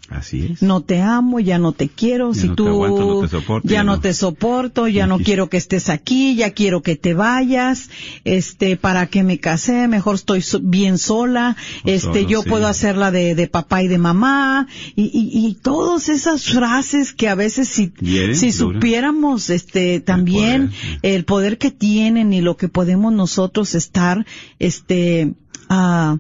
Así 0.08 0.50
es. 0.52 0.62
No 0.62 0.82
te 0.82 1.02
amo, 1.02 1.40
ya 1.40 1.58
no 1.58 1.72
te 1.72 1.90
quiero, 1.90 2.32
Ya 2.34 2.42
si 2.42 2.48
no 2.50 2.54
te 2.56 2.62
tú 2.62 2.68
aguanto, 2.68 3.06
no 3.16 3.22
te 3.22 3.28
soporto, 3.28 3.68
ya 3.68 3.74
ya 3.74 3.84
no 3.84 3.96
no. 3.96 4.02
te 4.02 4.14
soporto, 4.14 4.88
ya 4.88 5.08
no 5.08 5.18
quiero 5.18 5.50
que 5.50 5.58
estés 5.58 5.90
aquí, 5.90 6.36
ya 6.36 6.52
quiero 6.52 6.84
que 6.84 6.96
te 6.96 7.16
vayas, 7.16 7.90
este, 8.24 8.78
para 8.78 9.08
que 9.08 9.24
me 9.24 9.40
casé, 9.40 9.88
mejor 9.88 10.14
estoy 10.14 10.44
so- 10.44 10.60
bien 10.62 11.00
sola, 11.00 11.56
O 11.84 11.90
este, 11.90 12.20
solo, 12.22 12.30
yo 12.30 12.42
sí. 12.44 12.50
puedo 12.50 12.68
hacerla 12.68 13.10
de, 13.10 13.34
de 13.34 13.48
papá 13.48 13.82
y 13.82 13.88
de 13.88 13.98
mamá, 13.98 14.68
y, 14.96 15.06
y, 15.06 15.48
y 15.48 15.56
todas 15.56 16.08
esas 16.10 16.46
frases 16.46 17.12
que 17.12 17.28
a 17.28 17.34
veces 17.34 17.68
si, 17.68 17.92
Hieren, 18.00 18.36
si 18.36 18.52
supiéramos, 18.52 19.50
este, 19.50 20.02
también 20.02 20.68
poder, 20.68 21.00
el 21.02 21.26
poder 21.26 21.58
que 21.58 21.72
tienen 21.72 22.32
y 22.32 22.42
lo 22.42 22.58
que 22.58 22.70
podemos 22.70 23.12
nosotros 23.12 23.74
estar, 23.74 24.24
este, 24.60 25.34
ah, 25.68 26.20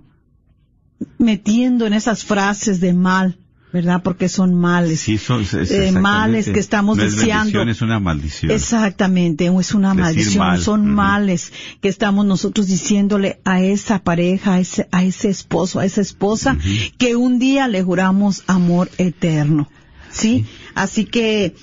metiendo 1.19 1.85
en 1.85 1.93
esas 1.93 2.23
frases 2.23 2.79
de 2.79 2.93
mal, 2.93 3.37
¿verdad? 3.75 4.01
Porque 4.01 4.29
son 4.29 4.55
males. 4.55 5.01
Sí, 5.01 5.17
son, 5.17 5.45
Eh, 5.53 5.91
males 5.91 6.49
que 6.49 6.59
estamos 6.61 6.95
no 6.95 7.03
es 7.03 7.17
deseando. 7.17 7.61
es 7.63 7.81
una 7.81 7.99
maldición. 7.99 8.51
Exactamente, 8.51 9.47
es 9.47 9.73
una 9.73 9.89
Decir 9.89 10.01
maldición, 10.01 10.37
mal, 10.47 10.61
son 10.61 10.87
males 10.87 11.51
que 11.81 11.89
estamos 11.89 12.25
nosotros 12.25 12.67
diciéndole 12.67 13.41
a 13.43 13.59
esa 13.61 14.01
pareja, 14.01 14.53
a 14.53 14.59
ese, 14.61 14.87
a 14.93 15.03
ese 15.03 15.29
esposo, 15.29 15.81
a 15.81 15.85
esa 15.85 15.99
esposa, 15.99 16.57
que 16.97 17.17
un 17.17 17.37
día 17.37 17.67
le 17.67 17.83
juramos 17.83 18.43
amor 18.47 18.89
eterno. 18.97 19.69
¿Sí? 20.09 20.45
Así 20.73 21.03
que 21.03 21.53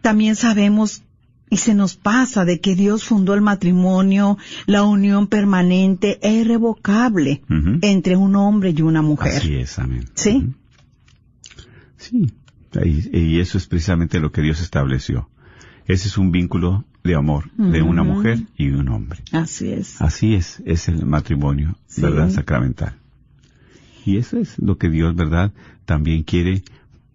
también 0.00 0.36
sabemos 0.36 1.02
y 1.50 1.58
se 1.58 1.74
nos 1.74 1.96
pasa 1.96 2.44
de 2.46 2.60
que 2.60 2.74
Dios 2.74 3.04
fundó 3.04 3.34
el 3.34 3.40
matrimonio, 3.42 4.38
la 4.66 4.82
unión 4.84 5.26
permanente 5.26 6.18
e 6.22 6.32
irrevocable 6.32 7.42
entre 7.82 8.16
un 8.16 8.36
hombre 8.36 8.74
y 8.74 8.80
una 8.80 9.02
mujer. 9.02 9.36
Así 9.36 9.56
es, 9.56 9.78
amén. 9.78 10.04
¿Sí? 10.14 10.46
Sí. 11.98 12.32
Y, 12.84 13.40
eso 13.40 13.58
es 13.58 13.66
precisamente 13.66 14.20
lo 14.20 14.30
que 14.30 14.42
Dios 14.42 14.60
estableció. 14.60 15.28
Ese 15.86 16.08
es 16.08 16.18
un 16.18 16.30
vínculo 16.32 16.84
de 17.02 17.14
amor 17.14 17.50
de 17.56 17.80
una 17.82 18.02
mujer 18.02 18.40
y 18.58 18.68
un 18.70 18.88
hombre. 18.90 19.20
Así 19.32 19.70
es. 19.72 20.00
Así 20.02 20.34
es, 20.34 20.62
es 20.66 20.88
el 20.88 21.06
matrimonio, 21.06 21.76
Sí. 21.86 22.02
¿verdad? 22.02 22.28
Sacramental. 22.30 22.94
Y 24.04 24.18
eso 24.18 24.38
es 24.38 24.58
lo 24.58 24.76
que 24.76 24.90
Dios, 24.90 25.14
¿verdad? 25.14 25.52
También 25.86 26.22
quiere. 26.24 26.62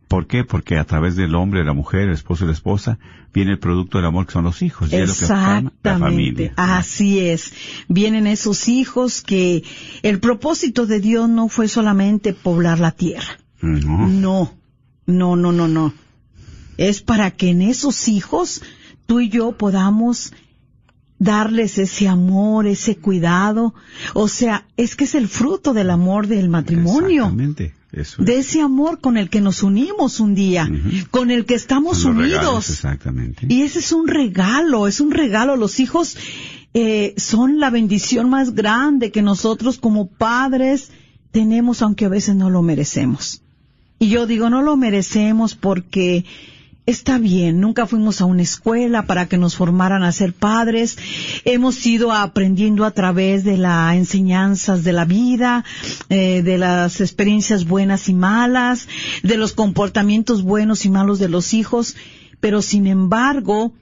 ¿Por 0.08 0.28
qué? 0.28 0.44
Porque 0.44 0.78
a 0.78 0.84
través 0.86 1.16
del 1.16 1.34
hombre, 1.36 1.64
la 1.64 1.74
mujer, 1.74 2.02
el 2.02 2.12
esposo 2.14 2.44
y 2.44 2.48
la 2.48 2.54
esposa, 2.54 3.00
viene 3.34 3.52
el 3.52 3.60
producto 3.60 3.98
del 4.00 4.06
amor 4.08 4.26
que 4.28 4.34
son 4.34 4.44
los 4.44 4.62
hijos. 4.64 4.92
y 4.92 4.96
es 4.96 5.08
lo 5.08 5.14
que 5.28 5.34
la 5.34 5.60
Exactamente, 5.60 6.50
familia. 6.50 6.54
así 6.58 7.20
es. 7.20 7.54
Vienen 7.88 8.26
esos 8.28 8.68
hijos 8.68 9.22
que 9.22 9.64
el 10.04 10.20
propósito 10.20 10.86
de 10.88 11.00
Dios 11.00 11.30
no 11.30 11.48
fue 11.48 11.68
solamente 11.68 12.34
poblar 12.34 12.80
la 12.80 12.92
tierra. 12.92 13.40
No. 13.62 14.08
No, 14.08 14.54
no, 15.06 15.36
no, 15.36 15.52
no, 15.52 15.68
no. 15.68 15.94
Es 16.78 17.02
para 17.02 17.32
que 17.32 17.50
en 17.50 17.62
esos 17.62 18.08
hijos 18.08 18.62
tú 19.06 19.20
y 19.20 19.30
yo 19.30 19.58
podamos 19.58 20.34
darles 21.20 21.78
ese 21.78 22.08
amor, 22.08 22.68
ese 22.68 22.98
cuidado. 22.98 23.74
O 24.14 24.28
sea, 24.28 24.68
es 24.78 24.96
que 24.96 25.06
es 25.06 25.16
el 25.16 25.28
fruto 25.28 25.74
del 25.74 25.90
amor 25.90 26.28
del 26.28 26.50
matrimonio. 26.50 27.24
Exactamente. 27.24 27.74
Eso 27.92 28.22
es. 28.22 28.26
De 28.26 28.38
ese 28.40 28.62
amor 28.62 29.00
con 29.00 29.18
el 29.18 29.30
que 29.30 29.40
nos 29.40 29.62
unimos 29.62 30.20
un 30.20 30.34
día, 30.34 30.70
con 31.12 31.30
el 31.30 31.46
que 31.46 31.54
estamos 31.54 32.04
regalos, 32.04 32.26
unidos. 32.26 32.70
exactamente. 32.72 33.46
Y 33.50 33.62
ese 33.62 33.80
es 33.80 33.92
un 33.92 34.08
regalo, 34.08 34.88
es 34.88 35.00
un 35.00 35.12
regalo. 35.12 35.56
Los 35.56 35.80
hijos 35.80 36.18
eh, 36.74 37.14
son 37.18 37.60
la 37.60 37.70
bendición 37.70 38.30
más 38.30 38.56
grande 38.56 39.12
que 39.12 39.22
nosotros 39.22 39.78
como 39.78 40.08
padres 40.08 40.92
tenemos, 41.32 41.84
aunque 41.84 42.06
a 42.06 42.10
veces 42.10 42.36
no 42.36 42.50
lo 42.50 42.64
merecemos. 42.64 43.43
Y 44.00 44.10
yo 44.10 44.28
digo, 44.28 44.50
no 44.50 44.62
lo 44.62 44.76
merecemos 44.76 45.56
porque 45.56 46.26
está 46.86 47.18
bien, 47.18 47.62
nunca 47.62 47.86
fuimos 47.86 48.20
a 48.20 48.26
una 48.26 48.42
escuela 48.42 49.06
para 49.06 49.28
que 49.28 49.38
nos 49.38 49.56
formaran 49.56 50.04
a 50.04 50.12
ser 50.12 50.34
padres, 50.34 50.98
hemos 51.46 51.86
ido 51.86 52.12
aprendiendo 52.12 52.84
a 52.84 52.92
través 52.92 53.46
de 53.46 53.58
las 53.58 53.96
enseñanzas 53.96 54.84
de 54.84 54.92
la 54.92 55.06
vida, 55.06 55.64
eh, 56.10 56.42
de 56.42 56.58
las 56.58 57.00
experiencias 57.00 57.66
buenas 57.66 58.10
y 58.10 58.14
malas, 58.14 58.90
de 59.24 59.38
los 59.38 59.54
comportamientos 59.54 60.44
buenos 60.44 60.86
y 60.86 60.90
malos 60.90 61.20
de 61.20 61.30
los 61.30 61.54
hijos, 61.54 61.96
pero 62.42 62.62
sin 62.62 62.88
embargo, 62.88 63.74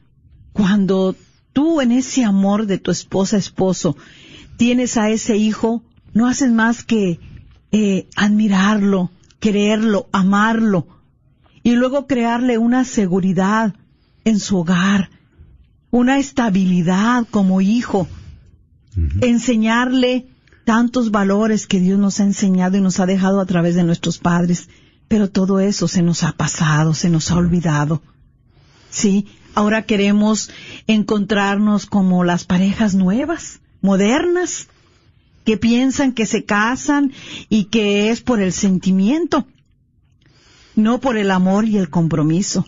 cuando 0.53 1.15
tú 1.53 1.82
en 1.82 1.91
ese 1.91 2.24
amor 2.24 2.68
de 2.68 2.77
tu 2.77 2.91
esposa, 2.91 3.38
esposo, 3.38 3.98
tienes 4.58 4.98
a 4.98 5.10
ese 5.10 5.38
hijo, 5.38 5.84
no 6.13 6.27
haces 6.27 6.51
más 6.51 6.84
que 6.84 7.20
eh, 7.72 8.08
admirarlo, 8.15 9.10
quererlo, 9.41 10.07
amarlo, 10.13 10.88
y 11.63 11.74
luego 11.74 12.07
crearle 12.07 12.57
una 12.57 12.86
seguridad 12.86 13.75
en 14.24 14.39
su 14.39 14.60
hogar, 14.60 15.10
una 15.89 16.19
estabilidad 16.19 17.27
como 17.29 17.60
hijo, 17.60 18.07
enseñarle 19.19 20.27
tantos 20.63 21.12
valores 21.12 21.67
que 21.67 21.79
Dios 21.79 22.00
nos 22.00 22.19
ha 22.19 22.24
enseñado 22.24 22.77
y 22.77 22.81
nos 22.81 23.00
ha 23.00 23.05
dejado 23.05 23.41
a 23.41 23.45
través 23.45 23.75
de 23.75 23.83
nuestros 23.83 24.19
padres, 24.19 24.69
pero 25.07 25.29
todo 25.29 25.60
eso 25.60 25.88
se 25.88 26.03
nos 26.03 26.24
ha 26.24 26.33
pasado, 26.33 26.93
se 26.93 27.10
nos 27.10 27.31
ha 27.31 27.36
olvidado. 27.36 28.01
Sí, 28.89 29.27
ahora 29.55 29.81
queremos 29.81 30.51
encontrarnos 30.88 31.88
como 31.88 32.24
las 32.24 32.45
parejas 32.45 32.93
nuevas, 32.93 33.60
modernas, 33.81 34.67
que 35.43 35.57
piensan 35.57 36.12
que 36.13 36.25
se 36.25 36.43
casan 36.45 37.12
y 37.50 37.65
que 37.65 38.10
es 38.10 38.21
por 38.21 38.41
el 38.41 38.51
sentimiento, 38.53 39.48
no 40.75 41.00
por 41.00 41.17
el 41.17 41.31
amor 41.31 41.65
y 41.65 41.77
el 41.77 41.89
compromiso. 41.89 42.67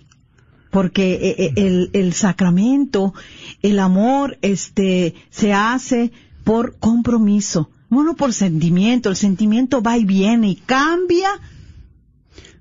Porque 0.72 1.14
eh, 1.14 1.36
eh, 1.38 1.54
el, 1.56 1.90
el 1.94 2.14
sacramento, 2.14 3.14
el 3.62 3.78
amor, 3.80 4.40
este, 4.42 5.14
se 5.30 5.54
hace 5.54 6.12
por 6.44 6.78
compromiso, 6.80 7.70
no 8.02 8.16
por 8.16 8.34
sentimiento. 8.34 9.10
El 9.10 9.16
sentimiento 9.16 9.82
va 9.82 9.98
y 9.98 10.06
viene 10.06 10.50
y 10.50 10.56
cambia 10.56 11.30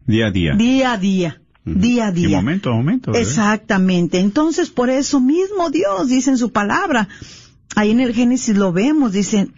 Día 0.06 0.26
a 0.26 0.30
día. 0.30 0.54
día 0.56 0.92
a 0.92 0.98
día, 0.98 1.40
día 1.64 2.08
a 2.08 2.10
Y 2.10 2.14
día. 2.26 2.36
momento 2.36 2.70
a 2.70 2.74
momento. 2.74 3.12
¿verdad? 3.12 3.26
Exactamente. 3.26 4.18
Entonces, 4.18 4.68
por 4.68 4.90
eso 4.90 5.20
mismo 5.20 5.70
Dios 5.70 6.08
dice 6.08 6.30
en 6.30 6.38
su 6.38 6.50
palabra, 6.52 7.08
ahí 7.76 7.92
en 7.92 8.00
el 8.00 8.12
Génesis 8.12 8.56
lo 8.56 8.72
vemos, 8.72 9.12
dice, 9.12 9.48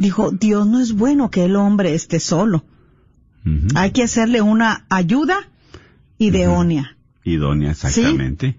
dijo, 0.00 0.30
Dios 0.30 0.66
no 0.66 0.80
es 0.80 0.92
bueno 0.92 1.30
que 1.30 1.44
el 1.44 1.54
hombre 1.56 1.94
esté 1.94 2.18
solo. 2.18 2.64
Hay 3.74 3.92
que 3.92 4.02
hacerle 4.02 4.40
una 4.42 4.86
ayuda 4.88 5.48
idónea. 6.18 6.96
Idónea, 7.24 7.72
exactamente. 7.72 8.58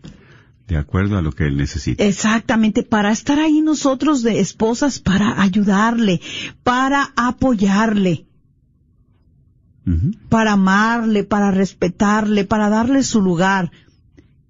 de 0.68 0.78
acuerdo 0.78 1.18
a 1.18 1.22
lo 1.22 1.32
que 1.32 1.48
él 1.48 1.58
necesita. 1.58 2.04
Exactamente, 2.04 2.84
para 2.84 3.12
estar 3.12 3.40
ahí 3.40 3.62
nosotros 3.62 4.24
de 4.24 4.40
esposas, 4.40 5.00
para 5.00 5.42
ayudarle, 5.42 6.22
para 6.64 7.12
apoyarle, 7.16 8.26
para 10.30 10.54
amarle, 10.54 11.24
para 11.24 11.52
respetarle, 11.52 12.46
para 12.46 12.70
darle 12.70 13.04
su 13.04 13.22
lugar. 13.22 13.72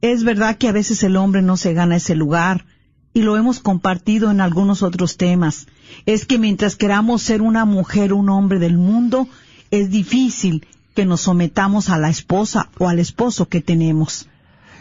Es 0.02 0.24
verdad 0.24 0.58
que 0.58 0.68
a 0.68 0.74
veces 0.74 1.04
el 1.04 1.16
hombre 1.16 1.42
no 1.42 1.58
se 1.58 1.74
gana 1.74 1.96
ese 1.96 2.16
lugar 2.16 2.66
y 3.14 3.22
lo 3.22 3.38
hemos 3.38 3.60
compartido 3.60 4.32
en 4.32 4.42
algunos 4.42 4.84
otros 4.84 5.18
temas. 5.18 5.68
Es 6.06 6.26
que 6.26 6.38
mientras 6.40 6.76
queramos 6.76 7.22
ser 7.22 7.42
una 7.42 7.66
mujer, 7.66 8.14
un 8.14 8.30
hombre 8.30 8.60
del 8.60 8.78
mundo, 8.78 9.28
es 9.72 9.90
difícil 9.90 10.66
que 10.96 11.06
nos 11.06 11.22
sometamos 11.22 11.90
a 11.90 11.98
la 11.98 12.10
esposa 12.10 12.70
o 12.78 12.90
al 12.90 13.00
esposo 13.00 13.48
que 13.48 13.62
tenemos. 13.62 14.28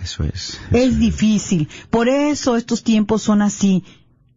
Eso 0.03 0.25
es. 0.25 0.59
Es 0.73 0.99
difícil. 0.99 1.69
Por 1.91 2.09
eso 2.09 2.57
estos 2.57 2.83
tiempos 2.83 3.23
son 3.23 3.43
así, 3.43 3.85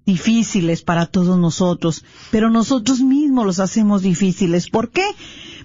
difíciles 0.06 0.82
para 0.82 1.06
todos 1.06 1.40
nosotros. 1.40 2.04
Pero 2.32 2.50
nosotros 2.50 3.00
mismos 3.02 3.46
los 3.46 3.60
hacemos 3.60 4.02
difíciles. 4.02 4.70
¿Por 4.70 4.90
qué? 4.90 5.06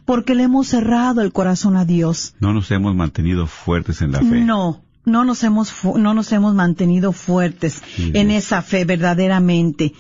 Porque 0.05 0.35
le 0.35 0.45
hemos 0.45 0.69
cerrado 0.69 1.21
el 1.21 1.33
corazón 1.33 1.77
a 1.77 1.85
Dios. 1.85 2.35
No 2.41 2.53
nos 2.53 2.71
hemos 2.71 2.95
mantenido 2.95 3.47
fuertes 3.47 4.01
en 4.01 4.13
la 4.13 4.21
fe. 4.21 4.41
No, 4.41 4.83
no 5.05 5.25
nos 5.25 5.43
hemos, 5.43 5.73
no 5.85 6.15
nos 6.15 6.33
hemos 6.33 6.55
mantenido 6.55 7.13
fuertes 7.13 7.83
Sí. 7.97 8.13
en 8.15 8.31
esa 8.31 8.63
fe 8.63 8.85
verdaderamente. 8.85 9.93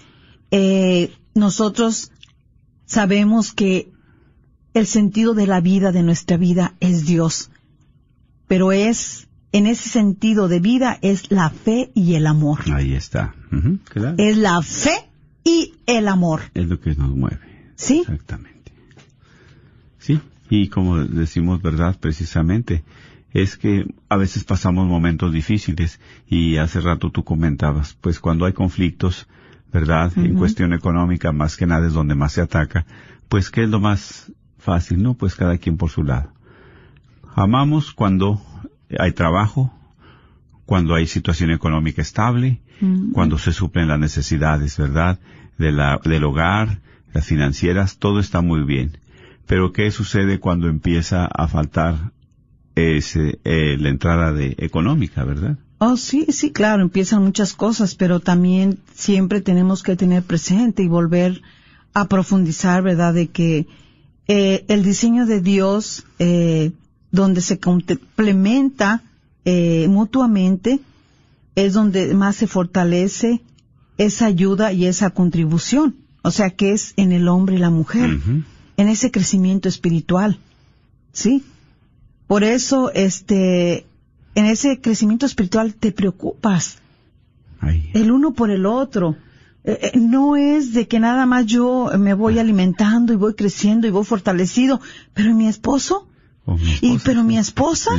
Eh, 0.51 1.13
nosotros 1.35 2.11
sabemos 2.87 3.53
que 3.53 3.91
el 4.75 4.87
sentido 4.87 5.35
de 5.35 5.47
la 5.47 5.61
vida, 5.61 5.93
de 5.93 6.03
nuestra 6.03 6.37
vida, 6.37 6.75
es 6.81 7.07
Dios. 7.07 7.51
Pero 8.47 8.73
es, 8.73 9.29
en 9.53 9.67
ese 9.67 9.89
sentido 9.89 10.49
de 10.49 10.61
vida, 10.61 10.99
es 11.03 11.31
la 11.31 11.51
fe 11.51 11.91
y 11.95 12.15
el 12.15 12.27
amor. 12.27 12.61
Ahí 12.73 12.95
está. 12.95 13.35
Claro. 13.91 14.17
Es 14.19 14.37
la 14.37 14.63
fe 14.63 14.95
y 15.45 15.75
el 15.87 16.09
amor. 16.09 16.43
Es 16.55 16.67
lo 16.67 16.81
que 16.81 16.95
nos 16.95 17.11
mueve. 17.11 17.41
¿Sí? 17.77 18.01
Exactamente. 18.01 18.73
Sí, 19.99 20.21
y 20.49 20.69
como 20.69 20.99
decimos 20.99 21.61
verdad 21.61 21.99
precisamente, 22.01 22.85
es 23.33 23.57
que 23.57 23.87
a 24.09 24.17
veces 24.17 24.45
pasamos 24.45 24.87
momentos 24.87 25.33
difíciles 25.33 26.01
y 26.27 26.57
hace 26.57 26.81
rato 26.81 27.11
tú 27.11 27.25
comentabas, 27.25 27.95
pues 28.01 28.21
cuando 28.21 28.47
hay 28.47 28.53
conflictos, 28.53 29.29
verdad, 29.73 30.13
en 30.17 30.35
cuestión 30.35 30.73
económica 30.73 31.33
más 31.33 31.57
que 31.57 31.67
nada 31.67 31.87
es 31.87 31.93
donde 31.93 32.15
más 32.15 32.33
se 32.33 32.41
ataca, 32.41 32.87
pues 33.29 33.51
¿qué 33.51 33.65
es 33.65 33.69
lo 33.69 33.81
más 33.81 34.33
fácil? 34.59 35.03
No, 35.03 35.15
pues 35.15 35.35
cada 35.35 35.59
quien 35.59 35.77
por 35.77 35.91
su 35.91 36.03
lado. 36.03 36.33
Amamos 37.35 37.93
cuando 37.93 38.43
hay 38.99 39.13
trabajo, 39.13 39.73
cuando 40.65 40.95
hay 40.95 41.07
situación 41.07 41.51
económica 41.51 42.03
estable, 42.03 42.61
cuando 43.13 43.39
se 43.39 43.53
suplen 43.53 43.89
las 43.89 43.99
necesidades, 43.99 44.77
¿verdad? 44.79 45.19
De 45.57 45.73
la, 45.73 46.01
del 46.05 46.25
hogar, 46.25 46.81
las 47.13 47.27
financieras, 47.27 47.99
todo 47.99 48.21
está 48.21 48.41
muy 48.41 48.63
bien. 48.65 48.99
Pero 49.47 49.73
¿qué 49.73 49.91
sucede 49.91 50.39
cuando 50.39 50.69
empieza 50.69 51.27
a 51.27 51.49
faltar 51.49 52.13
ese, 52.75 53.41
eh, 53.45 53.77
la 53.79 53.89
entrada 53.89 54.33
de 54.33 54.55
económica, 54.59 55.25
verdad? 55.25 55.59
Oh, 55.79 55.97
sí, 55.97 56.27
sí, 56.31 56.51
claro, 56.51 56.83
empiezan 56.83 57.23
muchas 57.23 57.55
cosas, 57.55 57.95
pero 57.95 58.19
también 58.19 58.81
siempre 58.95 59.41
tenemos 59.41 59.85
que 59.85 59.95
tener 59.95 60.25
presente 60.25 60.83
y 60.83 60.89
volver 60.89 61.41
a 61.95 62.09
profundizar, 62.09 62.83
¿verdad? 62.83 63.15
De 63.15 63.29
que 63.29 63.69
eh, 64.27 64.65
el 64.69 64.83
diseño 64.83 65.25
de 65.25 65.41
Dios, 65.41 66.05
eh, 66.19 66.73
donde 67.13 67.41
se 67.41 67.61
complementa 67.61 69.05
eh, 69.45 69.87
mutuamente, 69.89 70.81
es 71.55 71.75
donde 71.75 72.13
más 72.13 72.37
se 72.37 72.49
fortalece 72.49 73.43
esa 73.99 74.27
ayuda 74.27 74.73
y 74.73 74.87
esa 74.87 75.11
contribución. 75.11 75.97
O 76.23 76.33
sea, 76.33 76.51
que 76.51 76.73
es 76.73 76.93
en 76.97 77.13
el 77.13 77.29
hombre 77.29 77.57
y 77.57 77.59
la 77.59 77.71
mujer, 77.71 78.19
en 78.77 78.89
ese 78.89 79.11
crecimiento 79.11 79.69
espiritual. 79.69 80.41
¿Sí? 81.13 81.45
Por 82.27 82.45
eso, 82.45 82.93
este, 82.93 83.87
en 84.35 84.47
ese 84.47 84.81
crecimiento 84.81 85.27
espiritual 85.27 85.75
te 85.75 85.93
preocupas 85.93 86.79
el 87.95 88.11
uno 88.11 88.33
por 88.33 88.51
el 88.51 88.67
otro. 88.67 89.17
Eh, 89.65 89.91
eh, 89.95 89.99
no 89.99 90.37
es 90.37 90.73
de 90.73 90.87
que 90.87 91.01
nada 91.01 91.27
más 91.27 91.47
yo 91.47 91.91
me 91.99 92.15
voy 92.15 92.39
alimentando 92.39 93.13
y 93.13 93.17
voy 93.17 93.35
creciendo 93.35 93.87
y 93.87 93.91
voy 93.91 94.05
fortalecido, 94.05 94.81
pero 95.15 95.31
¿y 95.31 95.35
mi 95.35 95.49
esposo? 95.49 96.09
O 96.45 96.57
mi 96.57 96.79
Y 96.81 96.99
pero 97.05 97.23
sí. 97.23 97.27
mi 97.27 97.39
esposa? 97.39 97.91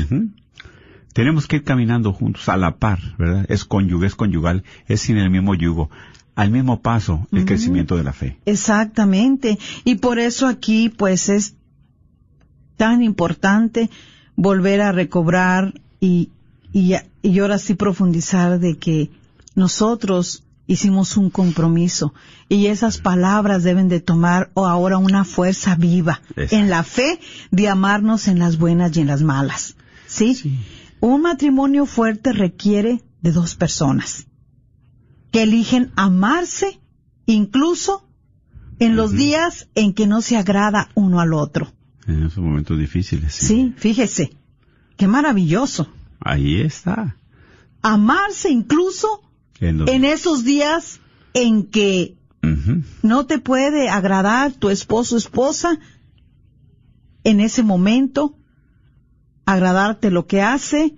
Tenemos 1.14 1.48
que 1.48 1.58
ir 1.58 1.64
caminando 1.64 2.14
juntos, 2.14 2.48
a 2.50 2.58
la 2.58 2.78
par, 2.78 3.00
¿verdad? 3.18 3.46
Es 3.50 3.66
cónyuge, 3.66 4.08
es 4.08 4.16
conyugal, 4.16 4.64
es 4.88 5.02
sin 5.02 5.18
el 5.18 5.30
mismo 5.30 5.54
yugo, 5.54 5.90
al 6.36 6.52
mismo 6.52 6.82
paso, 6.82 7.28
el 7.32 7.46
crecimiento 7.46 7.98
de 7.98 8.04
la 8.04 8.14
fe. 8.14 8.38
Exactamente. 8.46 9.60
Y 9.84 9.96
por 9.96 10.18
eso 10.20 10.48
aquí, 10.48 10.90
pues, 10.90 11.28
es 11.30 11.56
tan 12.78 13.04
importante 13.04 13.90
volver 14.36 14.82
a 14.82 14.94
recobrar 14.94 15.74
y, 16.00 16.30
y, 16.74 16.94
y 17.22 17.40
ahora 17.40 17.58
sí 17.58 17.76
profundizar 17.76 18.60
de 18.60 18.78
que 18.78 19.12
nosotros 19.56 20.44
hicimos 20.68 21.18
un 21.18 21.32
compromiso 21.32 22.14
y 22.48 22.68
esas 22.68 23.00
palabras 23.00 23.64
deben 23.64 23.90
de 23.90 24.00
tomar 24.00 24.52
o 24.54 24.68
ahora 24.68 24.98
una 24.98 25.26
fuerza 25.26 25.76
viva 25.76 26.22
Exacto. 26.30 26.56
en 26.56 26.70
la 26.70 26.84
fe 26.84 27.20
de 27.50 27.68
amarnos 27.68 28.28
en 28.28 28.38
las 28.38 28.58
buenas 28.60 28.96
y 28.96 29.02
en 29.02 29.08
las 29.08 29.24
malas. 29.24 29.76
¿Sí? 30.06 30.60
Un 31.00 31.22
matrimonio 31.24 31.86
fuerte 31.86 32.34
requiere 32.34 33.02
de 33.22 33.32
dos 33.32 33.56
personas 33.56 34.28
que 35.32 35.44
eligen 35.44 35.92
amarse 35.96 36.80
incluso 37.26 38.08
en 38.80 38.96
los 38.96 39.12
días 39.12 39.68
en 39.76 39.94
que 39.94 40.08
no 40.08 40.22
se 40.22 40.38
agrada 40.38 40.90
uno 40.96 41.20
al 41.20 41.34
otro. 41.34 41.72
En 42.08 42.24
esos 42.24 42.44
momentos 42.44 42.78
difíciles. 42.78 43.34
Sí. 43.34 43.48
Sí, 43.48 43.74
fíjese, 43.78 44.32
qué 45.00 45.08
maravilloso. 45.08 45.88
Ahí 46.20 46.62
está. 46.62 47.16
Amarse 47.82 48.50
incluso 48.52 49.08
En 49.60 49.80
los- 49.80 49.90
en 49.90 50.04
esos 50.06 50.44
días 50.44 51.00
en 51.34 51.64
que 51.68 52.16
no 53.02 53.26
te 53.26 53.40
puede 53.40 53.90
agradar 53.90 54.52
tu 54.54 54.70
esposo 54.70 55.16
o 55.16 55.18
esposa, 55.18 55.80
en 57.24 57.40
ese 57.40 57.64
momento, 57.64 58.38
agradarte 59.46 60.12
lo 60.12 60.28
que 60.28 60.42
hace, 60.42 60.96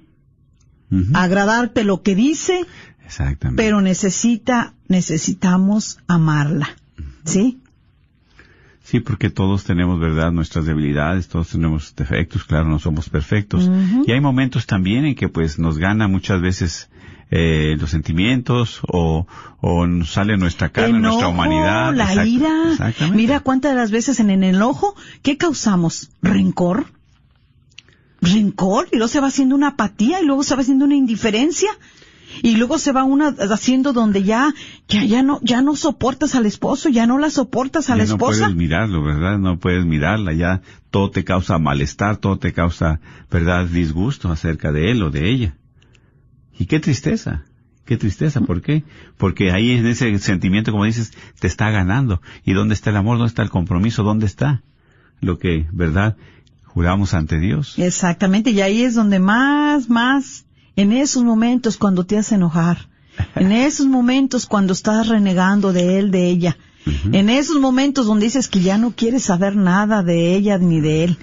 agradarte 1.13 1.83
lo 1.83 2.01
que 2.03 2.15
dice, 2.15 2.65
Exactamente. 3.05 3.61
pero 3.63 3.81
necesita, 3.81 4.73
necesitamos 4.87 5.99
amarla. 6.07 6.69
¿Sí? 7.23 7.60
Sí, 8.91 8.99
porque 8.99 9.29
todos 9.29 9.63
tenemos, 9.63 10.01
¿verdad?, 10.01 10.33
nuestras 10.33 10.65
debilidades, 10.65 11.29
todos 11.29 11.47
tenemos 11.47 11.95
defectos, 11.95 12.43
claro, 12.43 12.67
no 12.67 12.77
somos 12.77 13.07
perfectos. 13.07 13.71
Y 14.05 14.11
hay 14.11 14.19
momentos 14.19 14.65
también 14.65 15.05
en 15.05 15.15
que 15.15 15.29
pues 15.29 15.59
nos 15.59 15.77
gana 15.77 16.09
muchas 16.09 16.41
veces 16.41 16.89
eh, 17.29 17.77
los 17.79 17.89
sentimientos 17.89 18.81
o, 18.85 19.27
o 19.61 19.87
nos 19.87 20.11
sale 20.11 20.35
nuestra 20.35 20.73
carne, 20.73 20.99
nuestra 20.99 21.29
Enojo, 21.29 21.33
humanidad. 21.33 21.93
la 21.95 22.03
Exacto, 22.03 22.29
ira. 22.29 22.63
Exactamente. 22.71 23.15
Mira 23.15 23.39
cuántas 23.39 23.71
de 23.71 23.77
las 23.77 23.91
veces 23.91 24.19
en 24.19 24.29
el 24.29 24.43
enojo, 24.43 24.93
¿qué 25.21 25.37
causamos? 25.37 26.09
Rencor. 26.21 26.87
Rencor, 28.19 28.89
y 28.91 28.97
luego 28.97 29.07
se 29.07 29.21
va 29.21 29.27
haciendo 29.27 29.55
una 29.55 29.69
apatía, 29.69 30.19
y 30.21 30.25
luego 30.25 30.43
se 30.43 30.53
va 30.53 30.63
haciendo 30.63 30.83
una 30.83 30.95
indiferencia, 30.95 31.69
y 32.41 32.55
luego 32.55 32.77
se 32.77 32.91
va 32.91 33.03
una 33.03 33.27
haciendo 33.51 33.93
donde 33.93 34.23
ya, 34.23 34.53
ya, 34.87 35.03
ya 35.03 35.23
no, 35.23 35.39
ya 35.43 35.61
no 35.61 35.75
soportas 35.75 36.35
al 36.35 36.45
esposo, 36.45 36.89
ya 36.89 37.05
no 37.05 37.17
la 37.17 37.29
soportas 37.29 37.89
a 37.89 37.95
la 37.95 38.03
Ya 38.03 38.09
no 38.09 38.15
esposa. 38.15 38.39
puedes 38.45 38.55
mirarlo, 38.55 39.03
¿verdad? 39.03 39.37
No 39.39 39.59
puedes 39.59 39.85
mirarla, 39.85 40.33
ya 40.33 40.61
todo 40.89 41.11
te 41.11 41.23
causa 41.23 41.57
malestar, 41.59 42.17
todo 42.17 42.37
te 42.37 42.53
causa, 42.53 42.99
¿verdad?, 43.29 43.65
disgusto 43.65 44.31
acerca 44.31 44.71
de 44.71 44.91
él 44.91 45.03
o 45.03 45.09
de 45.11 45.29
ella. 45.29 45.55
Y 46.57 46.65
qué 46.65 46.79
tristeza, 46.79 47.43
qué 47.85 47.97
tristeza, 47.97 48.41
¿por 48.41 48.61
qué? 48.61 48.83
Porque 49.17 49.51
ahí 49.51 49.71
en 49.71 49.85
ese 49.87 50.17
sentimiento, 50.19 50.71
como 50.71 50.85
dices, 50.85 51.11
te 51.39 51.47
está 51.47 51.69
ganando. 51.71 52.21
¿Y 52.45 52.53
dónde 52.53 52.73
está 52.73 52.89
el 52.91 52.97
amor? 52.97 53.17
¿Dónde 53.17 53.29
está 53.29 53.41
el 53.41 53.49
compromiso? 53.49 54.03
¿Dónde 54.03 54.25
está 54.25 54.61
lo 55.21 55.37
que, 55.39 55.67
verdad, 55.71 56.17
juramos 56.65 57.13
ante 57.13 57.39
Dios? 57.39 57.77
Exactamente, 57.79 58.51
y 58.51 58.61
ahí 58.61 58.83
es 58.83 58.95
donde 58.95 59.19
más, 59.19 59.89
más, 59.89 60.45
en 60.75 60.91
esos 60.91 61.23
momentos 61.23 61.77
cuando 61.77 62.05
te 62.05 62.17
hace 62.17 62.35
enojar, 62.35 62.89
en 63.35 63.51
esos 63.51 63.87
momentos 63.87 64.45
cuando 64.45 64.73
estás 64.73 65.07
renegando 65.07 65.73
de 65.73 65.99
él, 65.99 66.11
de 66.11 66.27
ella, 66.27 66.57
en 67.11 67.29
esos 67.29 67.59
momentos 67.59 68.07
donde 68.07 68.25
dices 68.25 68.47
que 68.47 68.61
ya 68.61 68.77
no 68.77 68.91
quieres 68.91 69.23
saber 69.23 69.55
nada 69.55 70.01
de 70.01 70.35
ella 70.35 70.57
ni 70.57 70.79
de 70.81 71.03
él, 71.03 71.17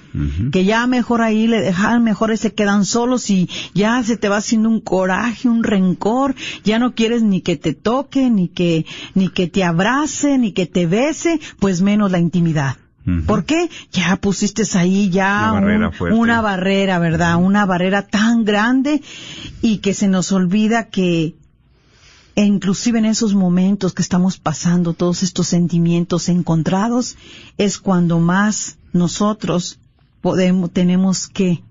que 0.53 0.65
ya 0.65 0.87
mejor 0.87 1.21
ahí 1.21 1.49
le 1.49 1.61
dejan, 1.61 2.05
mejor 2.05 2.37
se 2.39 2.55
quedan 2.55 2.85
solos 2.85 3.29
y 3.31 3.49
ya 3.75 4.03
se 4.05 4.17
te 4.17 4.29
va 4.29 4.37
haciendo 4.37 4.69
un 4.69 4.81
coraje, 4.81 5.49
un 5.49 5.65
rencor, 5.65 6.37
ya 6.63 6.79
no 6.79 6.95
quieres 6.95 7.23
ni 7.23 7.41
que 7.41 7.57
te 7.57 7.75
toque, 7.75 8.31
ni 8.31 8.49
que, 8.49 8.87
ni 9.15 9.29
que 9.29 9.49
te 9.49 9.65
abrace, 9.65 10.39
ni 10.39 10.53
que 10.53 10.67
te 10.67 10.87
bese, 10.87 11.41
pues 11.59 11.81
menos 11.83 12.11
la 12.13 12.19
intimidad. 12.19 12.77
¿Por 13.27 13.45
qué? 13.45 13.71
Ya 13.93 14.17
pusiste 14.17 14.63
ahí 14.75 15.09
ya 15.11 15.51
Una 15.51 15.61
barrera 15.61 15.89
un- 15.89 15.93
fuerte. 15.95 16.19
una 16.19 16.41
barrera, 16.41 16.99
¿verdad? 16.99 17.37
Una 17.37 17.65
barrera 17.67 18.07
tan 18.07 18.45
grande 18.45 19.03
y 19.63 19.79
que 19.79 19.95
se 19.95 20.09
nos 20.09 20.33
olvida 20.33 20.89
que 20.89 21.35
e 22.35 22.45
inclusive 22.45 22.99
en 23.01 23.05
esos 23.07 23.35
momentos 23.35 23.95
que 23.95 24.03
estamos 24.03 24.39
pasando 24.39 24.93
todos 24.95 25.23
estos 25.25 25.49
sentimientos 25.49 26.29
encontrados 26.29 27.17
es 27.57 27.79
cuando 27.79 28.21
más 28.21 28.79
nosotros 28.93 29.81
podemos 30.21 30.71
tenemos 30.73 31.29
que 31.29 31.63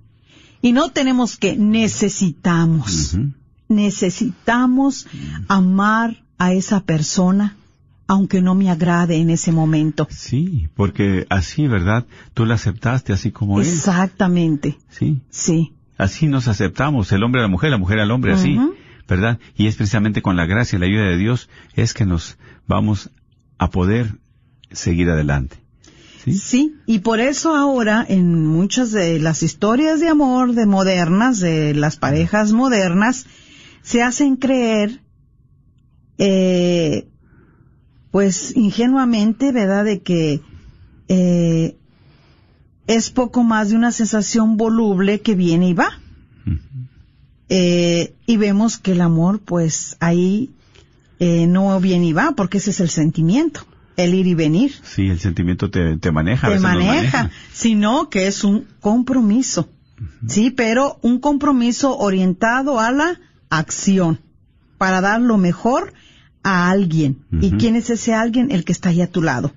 y 0.61 0.71
no 0.73 0.89
tenemos 0.89 1.37
que 1.37 1.55
necesitamos 1.55 3.15
necesitamos 3.69 5.07
amar 5.47 6.23
a 6.37 6.53
esa 6.53 6.81
persona 6.81 7.55
aunque 8.07 8.41
no 8.41 8.55
me 8.55 8.69
agrade 8.69 9.17
en 9.17 9.29
ese 9.29 9.51
momento. 9.51 10.07
Sí, 10.09 10.69
porque 10.75 11.27
así, 11.29 11.67
¿verdad? 11.67 12.05
Tú 12.33 12.45
la 12.45 12.55
aceptaste 12.55 13.13
así 13.13 13.31
como 13.31 13.61
es. 13.61 13.67
Exactamente. 13.67 14.77
Sí. 14.89 15.21
Sí. 15.29 15.73
Así 15.97 16.27
nos 16.27 16.47
aceptamos, 16.47 17.11
el 17.11 17.23
hombre 17.23 17.41
a 17.41 17.43
la 17.43 17.49
mujer, 17.49 17.71
la 17.71 17.77
mujer 17.77 17.99
al 17.99 18.11
hombre, 18.11 18.33
así. 18.33 18.57
¿verdad? 19.07 19.39
Y 19.55 19.67
es 19.67 19.75
precisamente 19.75 20.21
con 20.21 20.35
la 20.35 20.45
gracia 20.45 20.75
y 20.75 20.79
la 20.79 20.85
ayuda 20.85 21.05
de 21.05 21.17
Dios 21.17 21.49
es 21.75 21.93
que 21.93 22.05
nos 22.05 22.37
vamos 22.67 23.09
a 23.57 23.69
poder 23.69 24.19
seguir 24.71 25.09
adelante. 25.09 25.57
¿Sí? 26.23 26.33
Sí, 26.33 26.75
y 26.85 26.99
por 26.99 27.21
eso 27.21 27.55
ahora 27.55 28.05
en 28.07 28.45
muchas 28.45 28.91
de 28.91 29.19
las 29.19 29.43
historias 29.43 30.01
de 30.01 30.09
amor 30.09 30.53
de 30.53 30.65
modernas, 30.65 31.39
de 31.39 31.73
las 31.73 31.95
parejas 31.95 32.51
modernas, 32.51 33.25
se 33.81 34.03
hacen 34.03 34.35
creer, 34.35 35.01
eh, 36.17 37.07
pues 38.17 38.57
ingenuamente, 38.57 39.51
¿verdad? 39.51 39.85
De 39.85 40.01
que 40.01 40.41
eh, 41.07 41.75
es 42.87 43.11
poco 43.11 43.43
más 43.43 43.69
de 43.69 43.75
una 43.75 43.91
sensación 43.91 44.57
voluble 44.57 45.21
que 45.21 45.35
viene 45.35 45.69
y 45.69 45.73
va. 45.73 45.99
Eh, 47.47 48.15
y 48.25 48.37
vemos 48.37 48.79
que 48.79 48.93
el 48.93 49.01
amor, 49.01 49.39
pues 49.41 49.97
ahí 49.99 50.49
eh, 51.19 51.45
no 51.45 51.79
viene 51.79 52.07
y 52.07 52.13
va, 52.13 52.31
porque 52.31 52.57
ese 52.57 52.71
es 52.71 52.79
el 52.79 52.89
sentimiento, 52.89 53.67
el 53.97 54.15
ir 54.15 54.25
y 54.25 54.33
venir. 54.33 54.73
Sí, 54.81 55.09
el 55.09 55.19
sentimiento 55.19 55.69
te, 55.69 55.97
te 55.97 56.11
maneja. 56.11 56.47
a 56.47 56.49
te 56.49 56.55
veces 56.55 56.63
maneja, 56.63 57.29
sino 57.53 58.09
que 58.09 58.25
es 58.25 58.43
un 58.43 58.65
compromiso. 58.79 59.69
Sí, 60.27 60.49
pero 60.49 60.97
un 61.03 61.19
compromiso 61.19 61.95
orientado 61.95 62.79
a 62.79 62.91
la 62.91 63.19
acción, 63.51 64.19
para 64.79 65.01
dar 65.01 65.21
lo 65.21 65.37
mejor 65.37 65.93
a 66.43 66.69
alguien. 66.69 67.25
¿Y 67.41 67.51
quién 67.51 67.75
es 67.75 67.89
ese 67.89 68.13
alguien? 68.13 68.51
El 68.51 68.63
que 68.63 68.71
está 68.71 68.89
ahí 68.89 69.01
a 69.01 69.11
tu 69.11 69.21
lado. 69.21 69.53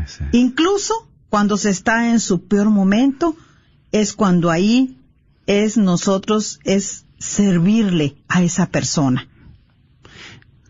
Exacto. 0.00 0.36
Incluso 0.36 1.08
cuando 1.28 1.56
se 1.56 1.70
está 1.70 2.10
en 2.10 2.20
su 2.20 2.46
peor 2.46 2.70
momento, 2.70 3.36
es 3.92 4.12
cuando 4.12 4.50
ahí 4.50 4.98
es 5.46 5.76
nosotros, 5.76 6.60
es 6.64 7.04
servirle 7.18 8.16
a 8.28 8.42
esa 8.42 8.66
persona. 8.66 9.28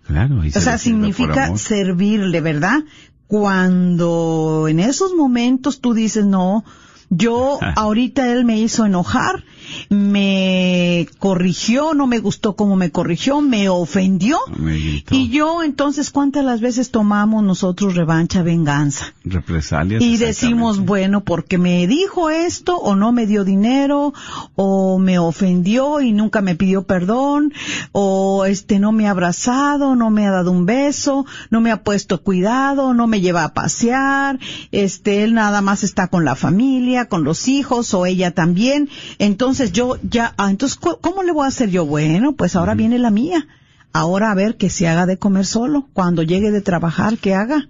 Claro. 0.07 0.45
y 0.45 0.49
O 0.49 0.53
se 0.53 0.61
sea, 0.61 0.79
significa 0.79 1.57
servirle, 1.57 2.41
¿verdad? 2.41 2.85
Cuando 3.27 4.67
en 4.69 4.79
esos 4.79 5.15
momentos 5.15 5.81
tú 5.81 5.95
dices, 5.95 6.25
no, 6.25 6.65
yo 7.11 7.59
ahorita 7.77 8.33
él 8.33 8.45
me 8.45 8.59
hizo 8.59 8.87
enojar, 8.87 9.45
me 9.89 11.09
corrigió, 11.19 11.95
no 11.95 12.07
me 12.07 12.19
gustó 12.19 12.57
como 12.57 12.77
me 12.77 12.91
corrigió, 12.91 13.41
me 13.41 13.69
ofendió. 13.69 14.39
Me. 14.57 14.77
Y 15.11 15.29
yo 15.29 15.63
entonces, 15.63 16.11
¿cuántas 16.11 16.45
las 16.45 16.61
veces 16.61 16.91
tomamos 16.91 17.43
nosotros 17.43 17.95
revancha, 17.95 18.43
venganza? 18.43 19.15
Represalias. 19.25 20.03
Y 20.03 20.17
decimos, 20.17 20.81
bueno, 20.81 21.23
porque 21.25 21.59
me 21.59 21.87
dijo 21.87 22.31
esto 22.31 22.77
o 22.77 22.95
no 22.95 23.13
me 23.13 23.27
dio 23.27 23.45
dinero 23.45 24.13
o 24.55 24.99
me 24.99 25.19
ofendió 25.19 26.01
y 26.01 26.13
nunca 26.13 26.41
me 26.41 26.55
pidió 26.55 26.85
perdón 26.85 27.53
o 27.93 28.45
este 28.45 28.79
no 28.79 28.93
me 28.93 29.07
ha 29.07 29.11
abrazado, 29.11 29.97
no 29.97 30.11
me 30.11 30.27
ha 30.27 30.31
dado 30.31 30.51
un 30.51 30.67
beso, 30.67 31.27
no 31.51 31.61
me 31.61 31.71
ha 31.71 31.83
puesto 31.83 32.23
cuidado, 32.23 32.95
no 32.95 33.07
me 33.07 33.21
lleva 33.21 33.45
a 33.45 33.55
pasear, 33.55 34.39
este 34.73 35.25
él 35.25 35.35
nada 35.35 35.61
más 35.61 35.85
está 35.85 36.09
con 36.09 36.25
la 36.25 36.37
familia, 36.37 36.96
con 37.05 37.23
los 37.23 37.47
hijos 37.47 37.93
o 37.95 38.07
ella 38.07 38.31
también. 38.33 38.89
Entonces 39.19 39.71
yo 39.73 39.99
ya, 40.03 40.33
ah, 40.39 40.51
entonces 40.51 40.79
¿cu- 40.79 40.99
¿cómo 41.03 41.23
le 41.23 41.33
voy 41.33 41.45
a 41.45 41.49
hacer 41.49 41.69
yo? 41.71 41.85
Bueno, 41.87 42.33
pues 42.33 42.57
ahora 42.57 42.75
viene 42.75 42.99
la 42.99 43.11
mía. 43.11 43.47
Ahora 43.93 44.31
a 44.33 44.35
ver 44.35 44.57
que 44.57 44.71
se 44.71 44.89
haga 44.89 45.07
de 45.07 45.19
comer 45.19 45.47
solo. 45.47 45.89
Cuando 45.93 46.23
llegue 46.23 46.51
de 46.51 46.63
trabajar, 46.63 47.19
que 47.19 47.35
haga. 47.35 47.69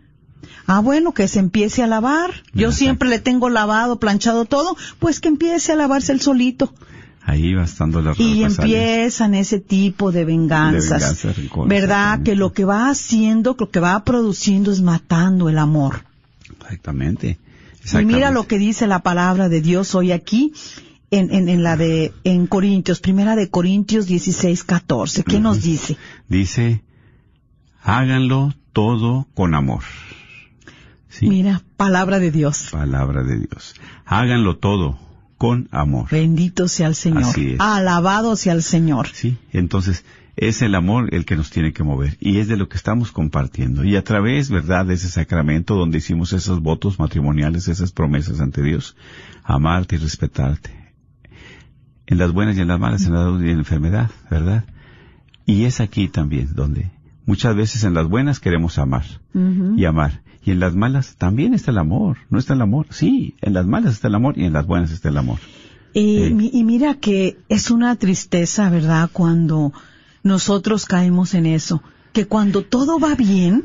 Ah, 0.67 0.81
bueno, 0.81 1.13
que 1.13 1.29
se 1.29 1.41
empiece 1.41 1.83
a 1.83 1.87
lavar. 1.87 2.31
Yo 2.55 2.69
Exacto. 2.69 2.77
siempre 2.77 3.09
le 3.09 3.19
tengo 3.19 3.49
lavado, 3.51 3.99
planchado 3.99 4.45
todo, 4.47 4.77
pues 4.99 5.21
que 5.21 5.29
empiece 5.29 5.73
a 5.73 5.77
lavarse 5.77 6.13
el 6.13 6.21
solito. 6.21 6.73
Ahí 7.29 7.55
va 7.55 7.65
estando 7.65 8.01
la 8.03 8.15
Y 8.17 8.45
empiezan 8.45 9.35
ese 9.35 9.59
tipo 9.59 10.13
de 10.13 10.25
venganzas. 10.25 11.23
De 11.23 11.29
venganzas, 11.29 11.69
¿Verdad? 11.69 12.23
Que 12.23 12.37
lo 12.37 12.53
que 12.53 12.65
va 12.65 12.89
haciendo, 12.89 13.57
lo 13.59 13.69
que 13.71 13.81
va 13.81 14.05
produciendo 14.05 14.71
es 14.71 14.81
matando 14.81 15.49
el 15.49 15.59
amor. 15.59 16.05
Exactamente. 16.61 17.39
Y 17.93 18.05
mira 18.05 18.31
lo 18.31 18.47
que 18.47 18.59
dice 18.59 18.87
la 18.87 19.01
palabra 19.01 19.49
de 19.49 19.61
Dios 19.61 19.95
hoy 19.95 20.13
aquí 20.13 20.53
en, 21.11 21.33
en, 21.33 21.49
en 21.49 21.63
la 21.63 21.77
de, 21.77 22.13
en 22.25 22.47
Corintios, 22.47 23.01
primera 23.01 23.37
de 23.37 23.49
Corintios 23.49 24.07
16, 24.07 24.65
14. 24.65 25.23
¿Qué 25.25 25.39
nos 25.41 25.63
dice? 25.63 25.97
Dice, 26.29 26.83
háganlo 27.83 28.55
todo 28.73 29.29
con 29.35 29.55
amor. 29.55 29.83
Sí, 31.09 31.29
Mira, 31.29 31.63
palabra 31.77 32.19
de 32.19 32.31
Dios. 32.31 32.69
palabra 32.73 33.23
de 33.23 33.39
Dios. 33.39 33.75
Háganlo 34.05 34.59
todo 34.59 34.99
con 35.39 35.69
amor. 35.71 36.09
Bendito 36.11 36.69
sea 36.69 36.89
el 36.89 36.95
Señor. 36.95 37.25
Así 37.25 37.53
es. 37.53 37.61
Alabado 37.61 38.37
sea 38.37 38.53
el 38.53 38.63
Señor. 38.63 39.09
Sí, 39.13 39.39
entonces 39.53 40.05
es 40.37 40.61
el 40.61 40.75
amor 40.75 41.15
el 41.15 41.25
que 41.25 41.37
nos 41.37 41.51
tiene 41.51 41.73
que 41.73 41.83
mover 41.83 42.19
y 42.21 42.39
es 42.39 42.49
de 42.49 42.57
lo 42.57 42.69
que 42.69 42.77
estamos 42.77 43.11
compartiendo. 43.11 43.85
Y 43.85 43.97
a 43.97 44.05
través, 44.05 44.51
¿verdad?, 44.51 44.87
de 44.87 44.95
ese 44.95 45.09
sacramento 45.09 45.75
donde 45.75 45.99
hicimos 45.99 46.33
esos 46.35 46.61
votos 46.61 46.99
matrimoniales, 46.99 47.69
esas 47.69 47.93
promesas 47.93 48.41
ante 48.41 48.63
Dios, 48.63 48.97
amarte 49.43 49.97
y 49.97 49.99
respetarte. 49.99 50.71
En 52.07 52.19
las 52.19 52.33
buenas 52.33 52.57
y 52.57 52.61
en 52.61 52.69
las 52.69 52.79
malas, 52.79 53.07
en 53.07 53.15
la 53.15 53.31
y 53.31 53.49
en 53.49 53.57
la 53.57 53.61
enfermedad, 53.61 54.11
¿verdad? 54.31 54.65
Y 55.47 55.65
es 55.65 55.81
aquí 55.81 56.09
también 56.09 56.55
donde 56.55 56.91
muchas 57.25 57.57
veces 57.57 57.83
en 57.85 57.95
las 57.95 58.07
buenas 58.07 58.39
queremos 58.39 58.79
amar 58.79 59.05
y 59.35 59.85
amar. 59.85 60.23
Y 60.45 60.53
en 60.53 60.61
las 60.61 60.77
malas 60.77 61.17
también 61.17 61.55
está 61.55 61.73
el 61.73 61.79
amor. 61.79 62.19
¿No 62.31 62.39
está 62.39 62.55
el 62.55 62.63
amor? 62.63 62.87
Sí, 62.91 63.35
en 63.41 63.55
las 63.55 63.67
malas 63.67 63.95
está 63.95 64.07
el 64.07 64.15
amor 64.15 64.39
y 64.39 64.45
en 64.45 64.53
las 64.53 64.67
buenas 64.67 64.93
está 64.93 65.09
el 65.09 65.17
amor. 65.17 65.39
Y 65.93 66.63
mira 66.63 66.95
que 66.95 67.39
es 67.49 67.71
una 67.71 67.97
tristeza, 67.97 68.71
¿verdad? 68.71 69.11
Cuando 69.13 69.73
nosotros 70.27 70.85
caemos 70.85 71.35
en 71.35 71.47
eso. 71.47 71.83
Que 72.13 72.27
cuando 72.27 72.63
todo 72.63 72.99
va 72.99 73.15
bien, 73.15 73.65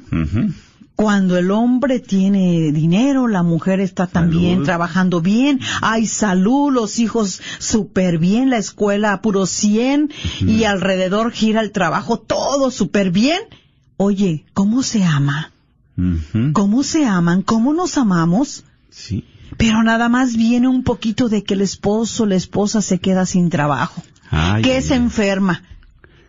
cuando 0.96 1.38
el 1.38 1.52
hombre 1.52 2.00
tiene 2.00 2.72
dinero, 2.72 3.28
la 3.28 3.44
mujer 3.44 3.80
está 3.80 4.08
también 4.08 4.56
Salud. 4.56 4.66
trabajando 4.66 5.22
bien, 5.22 5.60
hay 5.82 6.06
salud, 6.06 6.72
los 6.72 7.00
hijos 7.00 7.42
súper 7.60 8.18
bien, 8.20 8.50
la 8.50 8.58
escuela 8.58 9.14
a 9.14 9.22
puro 9.22 9.46
100 9.46 10.12
y 10.42 10.66
alrededor 10.66 11.32
gira 11.32 11.62
el 11.62 11.72
trabajo 11.72 12.20
todo 12.20 12.72
súper 12.72 13.12
bien. 13.12 13.40
Oye, 13.98 14.46
¿cómo 14.54 14.84
se 14.84 15.04
ama? 15.04 15.52
¿Cómo 16.54 16.84
se 16.84 17.06
aman? 17.06 17.42
¿Cómo 17.42 17.74
nos 17.74 17.98
amamos? 17.98 18.64
Sí. 18.90 19.26
Pero 19.58 19.84
nada 19.84 20.10
más 20.10 20.36
viene 20.36 20.68
un 20.68 20.84
poquito 20.84 21.30
de 21.30 21.44
que 21.44 21.54
el 21.54 21.62
esposo, 21.62 22.26
la 22.26 22.36
esposa 22.36 22.82
se 22.82 23.00
queda 23.00 23.26
sin 23.26 23.50
trabajo, 23.50 24.02
Ay, 24.30 24.64
que 24.64 24.76
ay, 24.78 24.82
se 24.82 24.94
ay. 24.94 25.00
enferma, 25.02 25.64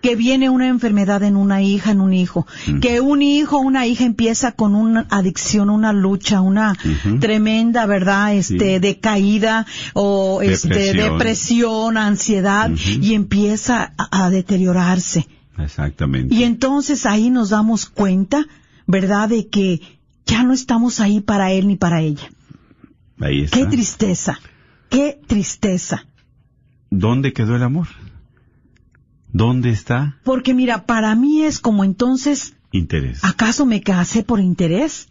que 0.02 0.16
viene 0.16 0.50
una 0.50 0.66
enfermedad 0.68 1.22
en 1.22 1.36
una 1.36 1.62
hija, 1.62 1.92
en 1.92 2.00
un 2.00 2.12
hijo, 2.12 2.46
que 2.80 3.00
un 3.00 3.22
hijo, 3.22 3.58
una 3.58 3.86
hija 3.86 4.04
empieza 4.04 4.52
con 4.52 4.74
una 4.74 5.06
adicción, 5.10 5.70
una 5.70 5.92
lucha, 5.92 6.40
una 6.40 6.76
tremenda, 7.20 7.86
¿verdad? 7.86 8.34
Este, 8.34 8.74
Sí. 8.74 8.78
decaída 8.80 9.64
o 9.94 10.42
este, 10.42 10.68
Depresión. 10.68 11.12
depresión, 11.12 11.96
ansiedad 11.96 12.70
y 13.00 13.14
empieza 13.14 13.94
a, 13.96 14.24
a 14.26 14.30
deteriorarse. 14.30 15.26
Exactamente. 15.58 16.34
Y 16.34 16.42
entonces 16.44 17.06
ahí 17.06 17.30
nos 17.30 17.50
damos 17.50 17.86
cuenta, 17.86 18.44
¿verdad? 18.86 19.28
De 19.28 19.48
que 19.48 19.80
ya 20.26 20.42
no 20.42 20.52
estamos 20.52 20.98
ahí 21.00 21.20
para 21.20 21.52
él 21.52 21.68
ni 21.68 21.76
para 21.76 22.00
ella. 22.00 22.28
Ahí 23.20 23.42
está. 23.42 23.56
Qué 23.58 23.66
tristeza, 23.66 24.40
qué 24.88 25.20
tristeza. 25.28 26.06
¿Dónde 26.90 27.32
quedó 27.32 27.54
el 27.54 27.62
amor? 27.62 27.86
¿Dónde 29.33 29.71
está 29.71 30.18
Porque 30.25 30.55
mira, 30.55 30.87
para 30.87 31.14
mí 31.14 31.42
es 31.42 31.59
como 31.59 31.85
entonces, 31.85 32.55
interés? 32.71 33.25
¿acaso 33.25 33.66
me 33.66 33.81
casé 33.81 34.23
por 34.23 34.40
interés? 34.40 35.09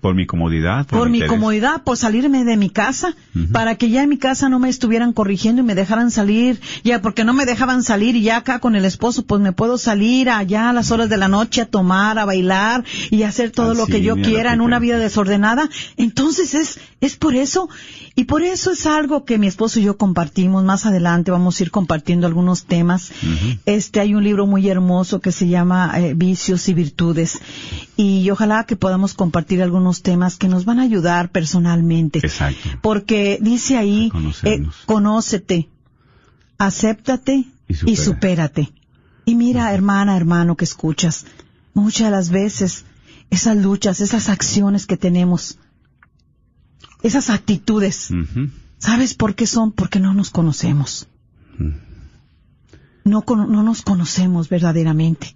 Por 0.00 0.14
mi 0.14 0.26
comodidad. 0.26 0.86
Por, 0.86 1.10
mi 1.10 1.18
interés. 1.18 1.36
comodidad, 1.36 1.82
por 1.82 1.96
salirme 1.96 2.44
de 2.44 2.56
mi 2.56 2.70
casa, 2.70 3.16
para 3.50 3.74
que 3.74 3.90
ya 3.90 4.04
en 4.04 4.08
mi 4.08 4.16
casa 4.16 4.48
no 4.48 4.60
me 4.60 4.68
estuvieran 4.68 5.12
corrigiendo 5.12 5.62
y 5.62 5.64
me 5.64 5.74
dejaran 5.74 6.12
salir, 6.12 6.60
ya 6.84 7.02
porque 7.02 7.24
no 7.24 7.34
me 7.34 7.46
dejaban 7.46 7.82
salir 7.82 8.14
y 8.14 8.22
ya 8.22 8.36
acá 8.36 8.60
con 8.60 8.76
el 8.76 8.84
esposo 8.84 9.24
pues 9.26 9.40
me 9.40 9.50
puedo 9.50 9.76
salir 9.76 10.30
allá 10.30 10.70
a 10.70 10.72
las 10.72 10.92
horas 10.92 11.08
de 11.08 11.16
la 11.16 11.26
noche 11.26 11.62
a 11.62 11.66
tomar, 11.66 12.16
a 12.20 12.24
bailar 12.24 12.84
y 13.10 13.24
hacer 13.24 13.50
todo 13.50 13.74
lo 13.74 13.86
que 13.86 14.00
yo 14.00 14.14
quiera 14.14 14.50
que 14.50 14.54
en 14.54 14.60
una 14.60 14.78
vida 14.78 14.98
desordenada. 14.98 15.68
Entonces 15.96 16.54
es, 16.54 16.78
es 17.00 17.16
por 17.16 17.34
eso, 17.34 17.68
y 18.14 18.24
por 18.24 18.42
eso 18.42 18.70
es 18.70 18.86
algo 18.86 19.24
que 19.24 19.38
mi 19.38 19.48
esposo 19.48 19.80
y 19.80 19.82
yo 19.82 19.96
compartimos. 19.96 20.62
Más 20.62 20.86
adelante 20.86 21.32
vamos 21.32 21.58
a 21.58 21.62
ir 21.64 21.72
compartiendo 21.72 22.28
algunos 22.28 22.66
temas. 22.66 23.10
Este 23.66 23.98
hay 23.98 24.14
un 24.14 24.22
libro 24.22 24.46
muy 24.46 24.68
hermoso 24.68 25.20
que 25.20 25.32
se 25.32 25.48
llama 25.48 25.92
eh, 25.96 26.14
Vicios 26.14 26.68
y 26.68 26.74
Virtudes 26.74 27.40
y 27.96 28.30
ojalá 28.30 28.64
que 28.64 28.76
podamos 28.76 29.14
compartir 29.14 29.60
algunos 29.60 29.87
temas 30.02 30.36
que 30.36 30.48
nos 30.48 30.64
van 30.64 30.78
a 30.78 30.82
ayudar 30.82 31.30
personalmente. 31.30 32.18
Exacto. 32.20 32.68
Porque 32.82 33.38
dice 33.40 33.76
ahí, 33.76 34.10
eh, 34.44 34.66
conócete, 34.86 35.68
acéptate 36.58 37.44
Y 37.68 37.72
y, 37.72 37.74
supera. 37.74 38.04
supérate. 38.04 38.72
Y 39.24 39.34
mira, 39.34 39.72
hermana, 39.74 40.16
hermano, 40.16 40.56
que 40.56 40.64
escuchas, 40.64 41.26
muchas 41.74 42.06
de 42.06 42.10
las 42.10 42.30
veces 42.30 42.84
esas 43.30 43.56
luchas, 43.56 44.00
esas 44.00 44.28
acciones 44.28 44.86
que 44.86 44.96
tenemos, 44.96 45.58
esas 47.02 47.30
actitudes. 47.30 48.08
¿sabes 48.78 49.14
por 49.14 49.34
qué 49.34 49.46
son? 49.46 49.72
Porque 49.72 49.98
no 50.00 50.14
nos 50.14 50.30
conocemos. 50.30 51.08
Mm. 51.58 51.72
No, 53.04 53.22
cono- 53.22 53.46
no 53.46 53.62
nos 53.62 53.82
conocemos 53.82 54.48
verdaderamente. 54.48 55.34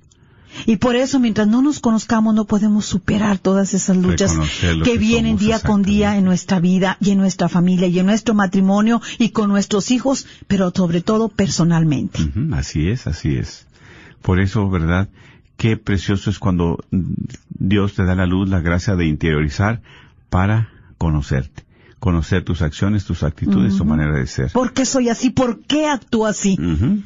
Y 0.67 0.77
por 0.77 0.97
eso, 0.97 1.19
mientras 1.19 1.49
no 1.49 1.62
nos 1.62 1.81
conozcamos, 1.81 2.35
no 2.35 2.45
podemos 2.45 2.87
superar 2.87 3.38
todas 3.38 3.75
esas 3.75 3.97
luchas 3.97 4.38
que 4.61 4.93
que 4.93 4.99
vienen 4.99 5.37
día 5.37 5.61
con 5.61 5.83
día 5.83 6.17
en 6.17 6.25
nuestra 6.25 6.61
vida 6.61 6.97
y 7.01 7.11
en 7.11 7.19
nuestra 7.19 7.49
familia 7.49 7.87
y 7.87 7.99
en 7.99 8.07
nuestro 8.07 8.35
matrimonio 8.35 9.01
y 9.19 9.31
con 9.31 9.49
nuestros 9.49 9.91
hijos, 9.91 10.27
pero 10.47 10.71
sobre 10.75 11.01
todo 11.01 11.29
personalmente. 11.29 12.21
Así 12.53 12.88
es, 12.88 13.07
así 13.07 13.37
es. 13.37 13.67
Por 14.21 14.41
eso, 14.41 14.69
¿verdad? 14.69 15.09
Qué 15.57 15.77
precioso 15.77 16.31
es 16.31 16.38
cuando 16.38 16.85
Dios 17.49 17.95
te 17.95 18.05
da 18.05 18.15
la 18.15 18.27
luz, 18.27 18.49
la 18.49 18.61
gracia 18.61 18.97
de 18.97 19.07
interiorizar 19.07 19.81
para 20.29 20.69
conocerte. 20.99 21.65
Conocer 21.99 22.45
tus 22.45 22.62
acciones, 22.62 23.05
tus 23.05 23.23
actitudes, 23.23 23.77
tu 23.77 23.85
manera 23.85 24.12
de 24.12 24.27
ser. 24.27 24.51
¿Por 24.51 24.73
qué 24.73 24.85
soy 24.85 25.09
así? 25.09 25.31
¿Por 25.31 25.61
qué 25.61 25.87
actúo 25.87 26.27
así? 26.27 26.57
Ujú, 26.61 27.01
¿Por 27.01 27.03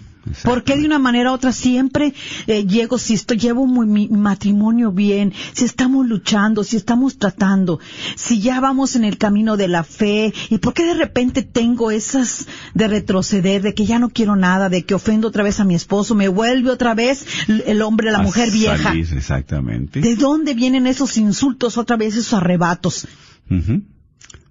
qué 0.65 0.77
de 0.77 0.85
una 0.87 0.99
manera 0.99 1.31
u 1.31 1.35
otra 1.35 1.53
siempre 1.53 2.13
eh, 2.47 2.65
llego, 2.67 2.99
si 2.99 3.15
estoy, 3.15 3.39
llevo 3.39 3.67
muy- 3.67 3.87
mi 3.87 4.09
matrimonio 4.09 4.93
bien, 4.93 5.33
si 5.53 5.65
estamos 5.65 6.07
luchando, 6.07 6.65
si 6.65 6.77
estamos 6.77 7.19
tratando, 7.19 7.79
si 8.17 8.41
ya 8.41 8.61
vamos 8.61 8.97
en 8.97 9.05
el 9.05 9.19
camino 9.19 9.57
de 9.57 9.69
la 9.69 9.85
fe, 9.85 10.33
y 10.51 10.59
por 10.59 10.75
qué 10.75 10.85
de 10.87 10.95
repente 10.95 11.43
tengo 11.43 11.91
esas 11.91 12.47
de 12.75 12.89
retroceder, 12.89 13.63
de 13.63 13.75
que 13.75 13.87
ya 13.87 13.99
no 13.99 14.09
quiero 14.11 14.37
nada, 14.37 14.69
de 14.69 14.85
que 14.85 14.95
ofendo 14.95 15.29
otra 15.29 15.43
vez 15.43 15.61
a 15.61 15.65
mi 15.65 15.75
esposo, 15.75 16.15
me 16.15 16.29
vuelve 16.29 16.71
otra 16.71 16.95
vez 16.95 17.25
el 17.49 17.83
hombre, 17.83 18.11
la 18.11 18.19
A 18.19 18.23
mujer 18.23 18.51
vieja? 18.51 18.83
salir, 18.91 19.07
exactamente. 19.17 20.01
¿De 20.01 20.17
dónde 20.17 20.55
vienen 20.55 20.87
esos 20.87 21.17
insultos 21.17 21.77
otra 21.79 21.97
vez, 21.97 22.15
esos 22.17 22.33
arrebatos? 22.35 23.07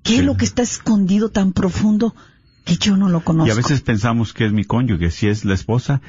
¿Qué 0.04 0.18
es 0.18 0.24
lo 0.24 0.38
que 0.38 0.46
está 0.46 0.62
escondido 0.62 1.30
tan 1.30 1.52
profundo 1.52 2.16
que 2.66 2.76
yo 2.76 2.98
no 2.98 3.08
lo 3.08 3.22
conozco? 3.22 3.48
Y 3.48 3.52
a 3.52 3.56
veces 3.56 3.82
pensamos 3.82 4.34
que 4.34 4.46
es 4.46 4.52
mi 4.52 4.66
cónyuge. 4.66 5.12
Si 5.12 5.28
es 5.28 5.46
la 5.46 5.54
esposa, 5.54 6.02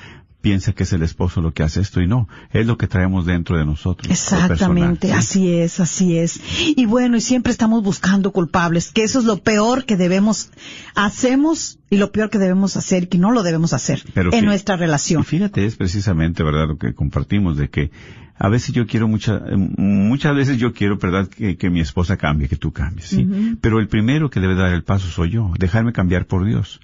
piensa 0.46 0.72
que 0.74 0.84
es 0.84 0.92
el 0.92 1.02
esposo 1.02 1.40
lo 1.40 1.52
que 1.52 1.64
hace 1.64 1.80
esto 1.80 2.00
y 2.00 2.06
no. 2.06 2.28
Es 2.52 2.68
lo 2.68 2.78
que 2.78 2.86
traemos 2.86 3.26
dentro 3.26 3.58
de 3.58 3.66
nosotros. 3.66 4.08
Exactamente, 4.08 5.12
así 5.12 5.52
es, 5.52 5.80
así 5.80 6.16
es. 6.16 6.40
Y 6.76 6.86
bueno, 6.86 7.16
y 7.16 7.20
siempre 7.20 7.50
estamos 7.50 7.82
buscando 7.82 8.30
culpables, 8.30 8.92
que 8.92 9.02
eso 9.02 9.18
es 9.18 9.24
lo 9.24 9.38
peor 9.38 9.86
que 9.86 9.96
debemos, 9.96 10.52
hacemos 10.94 11.80
y 11.90 11.96
lo 11.96 12.12
peor 12.12 12.30
que 12.30 12.38
debemos 12.38 12.76
hacer, 12.76 13.08
que 13.08 13.18
no 13.18 13.32
lo 13.32 13.42
debemos 13.42 13.72
hacer 13.72 14.04
Pero 14.14 14.32
en 14.32 14.44
nuestra 14.44 14.76
relación. 14.76 15.24
fíjate, 15.24 15.66
es 15.66 15.74
precisamente, 15.74 16.44
¿verdad?, 16.44 16.68
lo 16.68 16.78
que 16.78 16.94
compartimos, 16.94 17.56
de 17.56 17.68
que 17.68 17.90
a 18.38 18.48
veces 18.48 18.72
yo 18.72 18.86
quiero 18.86 19.08
mucha, 19.08 19.38
eh, 19.48 19.56
muchas 19.56 20.36
veces 20.36 20.58
yo 20.58 20.72
quiero, 20.74 20.96
¿verdad?, 20.96 21.26
que, 21.26 21.56
que 21.56 21.70
mi 21.70 21.80
esposa 21.80 22.16
cambie, 22.18 22.48
que 22.48 22.54
tú 22.54 22.70
cambies, 22.70 23.08
¿sí? 23.08 23.56
Pero 23.60 23.80
el 23.80 23.88
primero 23.88 24.30
que 24.30 24.38
debe 24.38 24.54
dar 24.54 24.72
el 24.72 24.84
paso 24.84 25.08
soy 25.08 25.30
yo, 25.30 25.52
dejarme 25.58 25.92
cambiar 25.92 26.26
por 26.26 26.46
Dios. 26.46 26.78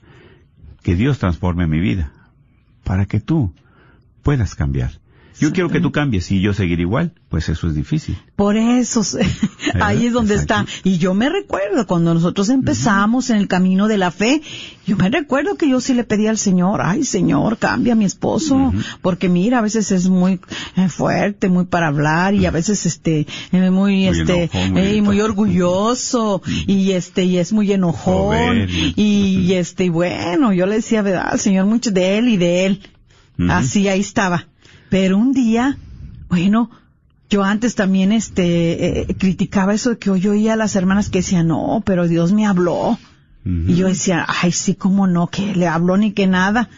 Que 0.83 0.97
Dios 0.97 1.21
transforme 1.21 1.69
mi 1.69 1.79
vida, 1.79 2.11
para 2.85 3.07
que 3.07 3.21
tú 3.21 3.53
puedas 4.23 4.55
cambiar. 4.55 4.93
Yo 5.39 5.53
quiero 5.53 5.69
que 5.71 5.81
tú 5.81 5.93
cambies 5.93 6.31
y 6.31 6.41
yo 6.41 6.53
seguir 6.53 6.81
igual, 6.81 7.13
pues 7.29 7.49
eso 7.49 7.67
es 7.67 7.75
difícil. 7.75 8.17
Por 8.37 8.57
eso, 8.57 9.03
ahí 9.81 10.07
es 10.07 10.13
donde 10.13 10.35
Exacto. 10.35 10.71
está. 10.71 10.89
Y 10.89 10.99
yo 10.99 11.15
me 11.15 11.29
recuerdo 11.29 11.87
cuando 11.87 12.15
nosotros 12.15 12.49
empezamos 12.49 13.31
en 13.31 13.37
el 13.37 13.49
camino 13.49 13.89
de 13.89 13.99
la 13.99 14.11
fe, 14.11 14.43
yo 14.87 14.97
me 14.97 15.09
recuerdo 15.09 15.57
que 15.57 15.69
yo 15.69 15.81
sí 15.81 15.95
le 15.95 16.05
pedí 16.05 16.27
al 16.27 16.39
Señor, 16.39 16.81
ay 16.83 17.05
Señor, 17.05 17.59
cambia 17.59 17.95
a 17.95 17.97
mi 17.97 18.05
esposo, 18.05 18.73
porque 19.01 19.29
mira, 19.29 19.59
a 19.59 19.63
veces 19.63 19.91
es 19.93 20.09
muy 20.09 20.41
eh, 20.77 20.89
fuerte, 20.89 21.49
muy 21.49 21.65
para 21.65 21.89
hablar 21.89 22.35
y 22.35 22.47
a 22.47 22.51
veces 22.51 22.85
este, 22.87 23.27
eh, 23.53 23.71
muy, 23.71 24.07
este, 24.07 24.51
enojón, 24.53 25.05
muy 25.05 25.19
eh, 25.19 25.23
orgulloso 25.23 26.43
y 26.67 26.93
este, 26.93 27.25
y 27.25 27.39
es 27.39 27.53
muy 27.53 27.73
enojón 27.73 28.67
y, 28.97 29.53
este, 29.55 29.85
y 29.85 29.89
bueno, 29.89 30.53
yo 30.53 30.67
le 30.67 30.77
decía, 30.77 31.03
verdad, 31.03 31.37
Señor, 31.37 31.67
mucho 31.67 31.91
de 31.91 32.19
él 32.19 32.29
y 32.29 32.37
de 32.37 32.67
él. 32.67 32.83
Así, 33.49 33.89
ahí 33.89 34.01
estaba. 34.01 34.47
Pero 34.93 35.17
un 35.17 35.33
día, 35.33 35.79
bueno, 36.29 36.71
yo 37.31 37.43
antes 37.45 37.75
también 37.75 38.13
este 38.13 39.01
eh, 39.01 39.17
criticaba 39.19 39.73
eso 39.73 39.89
de 39.89 39.99
que 39.99 40.21
yo 40.21 40.33
oía 40.33 40.53
a 40.53 40.57
las 40.57 40.77
hermanas 40.77 41.09
que 41.09 41.21
decían, 41.21 41.47
no, 41.47 41.83
pero 41.87 42.07
Dios 42.09 42.35
me 42.35 42.45
habló. 42.45 42.99
Y 43.43 43.75
yo 43.75 43.89
decía, 43.89 44.27
ay, 44.29 44.53
sí, 44.53 44.75
cómo 44.75 45.07
no, 45.07 45.29
que 45.29 45.57
le 45.57 45.67
habló 45.67 45.97
ni 45.97 46.13
que 46.13 46.27
nada. 46.27 46.69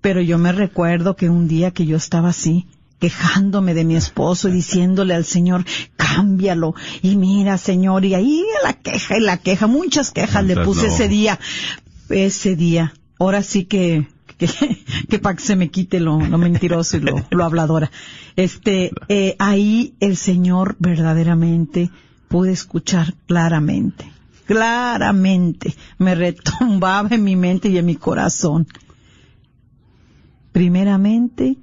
Pero 0.00 0.20
yo 0.20 0.38
me 0.38 0.52
recuerdo 0.52 1.16
que 1.16 1.28
un 1.28 1.48
día 1.48 1.72
que 1.72 1.84
yo 1.84 1.96
estaba 1.96 2.28
así, 2.28 2.68
quejándome 3.00 3.74
de 3.74 3.84
mi 3.84 3.96
esposo 3.96 4.48
y 4.48 4.52
diciéndole 4.52 5.14
al 5.14 5.24
Señor, 5.24 5.64
cámbialo. 5.96 6.76
Y 7.02 7.16
mira, 7.16 7.58
Señor, 7.58 8.04
y 8.04 8.14
ahí 8.14 8.44
la 8.62 8.74
queja 8.74 9.18
y 9.18 9.20
la 9.20 9.38
queja, 9.38 9.66
muchas 9.66 10.12
quejas 10.12 10.44
le 10.44 10.54
puse 10.58 10.86
no. 10.86 10.94
ese 10.94 11.08
día. 11.08 11.40
Ese 12.08 12.54
día. 12.54 12.94
Ahora 13.18 13.42
sí 13.42 13.64
que, 13.64 14.06
que, 14.38 14.48
que 15.08 15.18
para 15.18 15.36
que 15.36 15.42
se 15.42 15.56
me 15.56 15.70
quite 15.70 16.00
lo, 16.00 16.18
lo 16.20 16.38
mentiroso 16.38 16.96
y 16.96 17.00
lo, 17.00 17.26
lo 17.30 17.44
habladora. 17.44 17.90
Este, 18.36 18.92
eh, 19.08 19.36
ahí 19.38 19.94
el 20.00 20.16
Señor 20.16 20.76
verdaderamente 20.78 21.90
pude 22.28 22.52
escuchar 22.52 23.14
claramente, 23.26 24.10
claramente, 24.46 25.74
me 25.98 26.14
retumbaba 26.14 27.08
en 27.10 27.24
mi 27.24 27.36
mente 27.36 27.68
y 27.68 27.78
en 27.78 27.86
mi 27.86 27.96
corazón. 27.96 28.66
Primeramente, 30.52 31.56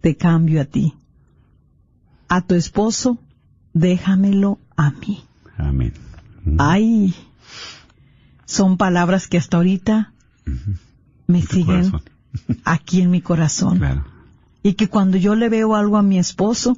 te 0.00 0.16
cambio 0.16 0.60
a 0.60 0.64
ti. 0.64 0.94
A 2.28 2.40
tu 2.40 2.54
esposo, 2.54 3.18
déjamelo 3.72 4.58
a 4.76 4.90
mí. 4.90 5.24
Amén. 5.58 5.92
Ay, 6.58 7.14
son 8.46 8.76
palabras 8.76 9.28
que 9.28 9.38
hasta 9.38 9.58
ahorita 9.58 10.12
tu 11.26 11.40
siguen 11.40 11.90
corazón. 11.90 12.02
aquí 12.64 13.00
en 13.00 13.10
mi 13.10 13.20
corazón. 13.20 13.78
Claro. 13.78 14.04
Y 14.62 14.74
que 14.74 14.88
cuando 14.88 15.16
yo 15.16 15.34
le 15.34 15.48
veo 15.48 15.74
algo 15.74 15.96
a 15.96 16.02
mi 16.02 16.18
esposo, 16.18 16.76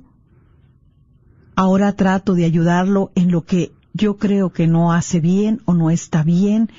ahora 1.55 1.93
trato 1.93 2.35
de 2.35 2.45
ayudarlo 2.45 3.13
en 3.15 3.31
lo 3.31 3.45
que 3.45 3.73
yo 3.93 4.17
creo 4.17 4.51
que 4.51 4.67
no 4.67 4.93
hace 4.93 5.21
bien 5.21 5.61
o 5.67 5.75
no 5.75 5.91
está 5.91 6.23
bien 6.23 6.71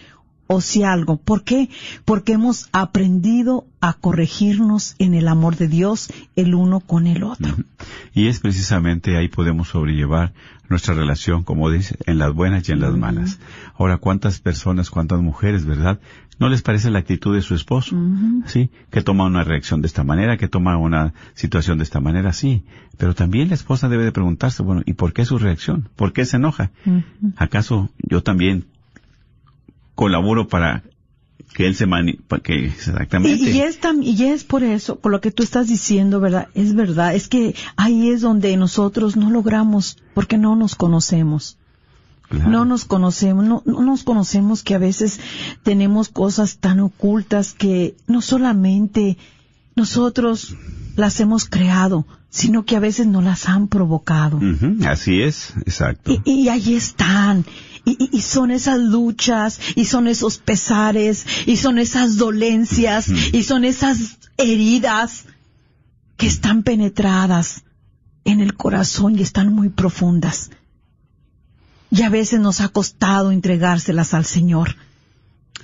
o 0.48 0.62
si 0.62 0.84
algo. 0.84 1.18
¿Por 1.18 1.44
qué? 1.44 1.70
Porque 2.06 2.34
hemos 2.34 2.70
aprendido 2.72 3.66
a 3.82 3.94
corregirnos 3.94 4.96
en 5.00 5.14
el 5.14 5.28
amor 5.28 5.58
de 5.58 5.68
Dios 5.68 6.12
el 6.36 6.56
uno 6.56 6.80
con 6.80 7.08
el 7.08 7.24
otro. 7.24 7.56
Y 8.14 8.28
es 8.28 8.40
precisamente 8.40 9.18
ahí 9.18 9.28
podemos 9.28 9.70
sobrellevar 9.70 10.34
nuestra 10.70 10.94
relación, 10.94 11.44
como 11.44 11.70
dice, 11.70 11.98
en 12.06 12.18
las 12.18 12.34
buenas 12.34 12.68
y 12.68 12.72
en 12.72 12.80
las 12.80 12.96
malas. 12.96 13.40
Ahora, 13.78 13.98
¿cuántas 13.98 14.40
personas, 14.40 14.90
cuántas 14.90 15.22
mujeres, 15.22 15.66
verdad? 15.66 16.00
¿No 16.40 16.50
les 16.50 16.62
parece 16.62 16.90
la 16.90 17.00
actitud 17.00 17.34
de 17.34 17.42
su 17.42 17.56
esposo? 17.56 17.96
Sí, 18.46 18.70
que 18.90 19.02
toma 19.02 19.26
una 19.26 19.44
reacción 19.44 19.82
de 19.82 19.88
esta 19.88 20.04
manera, 20.04 20.38
que 20.38 20.48
toma 20.48 20.78
una 20.78 21.14
situación 21.34 21.78
de 21.78 21.84
esta 21.84 22.00
manera, 22.00 22.34
sí. 22.34 22.64
Pero 22.98 23.14
también 23.14 23.50
la 23.50 23.56
esposa 23.56 23.90
debe 23.90 24.04
de 24.04 24.12
preguntarse, 24.12 24.64
bueno, 24.64 24.82
¿y 24.86 24.94
por 24.94 25.14
qué 25.14 25.24
su 25.24 25.38
reacción? 25.38 25.90
¿Por 25.96 26.12
qué 26.12 26.26
se 26.26 26.38
enoja? 26.38 26.72
¿Acaso 27.38 27.90
yo 28.00 28.22
también 28.24 28.66
colaboro 29.96 30.48
para 30.48 30.84
que 31.54 31.68
él 31.68 31.76
se 31.76 31.86
mani 31.86 32.14
para 32.14 32.44
que 32.44 32.66
exactamente 32.66 33.50
Y, 33.50 33.58
y 33.58 33.62
es 33.62 33.80
tam- 33.82 34.04
y 34.04 34.26
es 34.26 34.44
por 34.44 34.64
eso, 34.64 35.00
por 35.00 35.12
lo 35.12 35.22
que 35.22 35.32
tú 35.32 35.42
estás 35.42 35.68
diciendo, 35.68 36.20
¿verdad? 36.20 36.50
Es 36.54 36.76
verdad, 36.76 37.16
es 37.16 37.28
que 37.30 37.56
ahí 37.78 38.10
es 38.10 38.22
donde 38.22 38.56
nosotros 38.58 39.16
no 39.16 39.30
logramos, 39.30 39.98
porque 40.14 40.38
no 40.38 40.56
nos 40.56 40.76
conocemos. 40.76 41.58
Claro. 42.28 42.50
No 42.50 42.66
nos 42.66 42.86
conocemos, 42.86 43.46
no, 43.46 43.62
no 43.66 43.82
nos 43.84 44.04
conocemos 44.04 44.64
que 44.64 44.74
a 44.76 44.80
veces 44.80 45.20
tenemos 45.64 46.10
cosas 46.10 46.58
tan 46.58 46.80
ocultas 46.80 47.54
que 47.54 47.96
no 48.08 48.22
solamente 48.22 49.18
nosotros 49.76 50.56
las 50.96 51.20
hemos 51.20 51.46
creado, 51.46 52.06
sino 52.36 52.66
que 52.66 52.76
a 52.76 52.80
veces 52.82 53.08
no 53.08 53.22
las 53.22 53.48
han 53.48 53.70
provocado. 53.70 54.40
Así 54.86 55.22
es, 55.22 55.54
exacto. 55.66 56.12
Y, 56.26 56.32
y 56.42 56.50
ahí 56.50 56.74
están. 56.76 57.46
Y, 57.86 57.92
y- 57.92 58.10
y 58.18 58.22
son 58.22 58.52
esas 58.52 58.78
luchas, 58.80 59.60
y 59.76 59.86
son 59.86 60.08
esos 60.08 60.38
pesares, 60.40 61.26
y 61.46 61.56
son 61.56 61.78
esas 61.80 62.18
dolencias, 62.18 63.08
y 63.32 63.44
son 63.44 63.64
esas 63.64 64.18
heridas 64.38 65.24
que 66.18 66.28
están 66.28 66.64
penetradas 66.64 67.64
en 68.26 68.42
el 68.42 68.56
corazón 68.56 69.18
y 69.18 69.22
están 69.22 69.54
muy 69.54 69.70
profundas. 69.70 70.50
Y 71.92 72.02
a 72.02 72.10
veces 72.10 72.40
nos 72.42 72.60
ha 72.60 72.68
costado 72.70 73.32
entregárselas 73.32 74.14
al 74.14 74.26
Señor. 74.26 74.76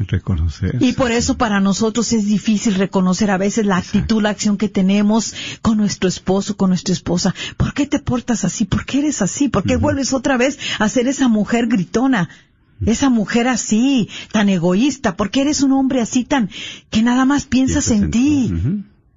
Reconocer. 0.07 0.77
Y 0.79 0.93
por 0.93 1.11
eso 1.11 1.37
para 1.37 1.59
nosotros 1.59 2.13
es 2.13 2.25
difícil 2.25 2.75
reconocer 2.75 3.31
a 3.31 3.37
veces 3.37 3.65
la 3.65 3.77
actitud, 3.77 4.21
la 4.21 4.29
acción 4.29 4.57
que 4.57 4.69
tenemos 4.69 5.33
con 5.61 5.77
nuestro 5.77 6.09
esposo, 6.09 6.57
con 6.57 6.69
nuestra 6.69 6.93
esposa. 6.93 7.33
¿Por 7.57 7.73
qué 7.73 7.85
te 7.85 7.99
portas 7.99 8.45
así? 8.45 8.65
¿Por 8.65 8.85
qué 8.85 8.99
eres 8.99 9.21
así? 9.21 9.47
¿Por 9.47 9.63
qué 9.63 9.75
vuelves 9.75 10.13
otra 10.13 10.37
vez 10.37 10.59
a 10.79 10.89
ser 10.89 11.07
esa 11.07 11.27
mujer 11.27 11.67
gritona? 11.67 12.29
Esa 12.85 13.09
mujer 13.09 13.47
así, 13.47 14.09
tan 14.31 14.49
egoísta. 14.49 15.15
¿Por 15.15 15.29
qué 15.29 15.41
eres 15.41 15.61
un 15.61 15.71
hombre 15.71 16.01
así 16.01 16.23
tan, 16.23 16.49
que 16.89 17.03
nada 17.03 17.25
más 17.25 17.45
piensas 17.45 17.91
en 17.91 18.09
ti? 18.09 18.51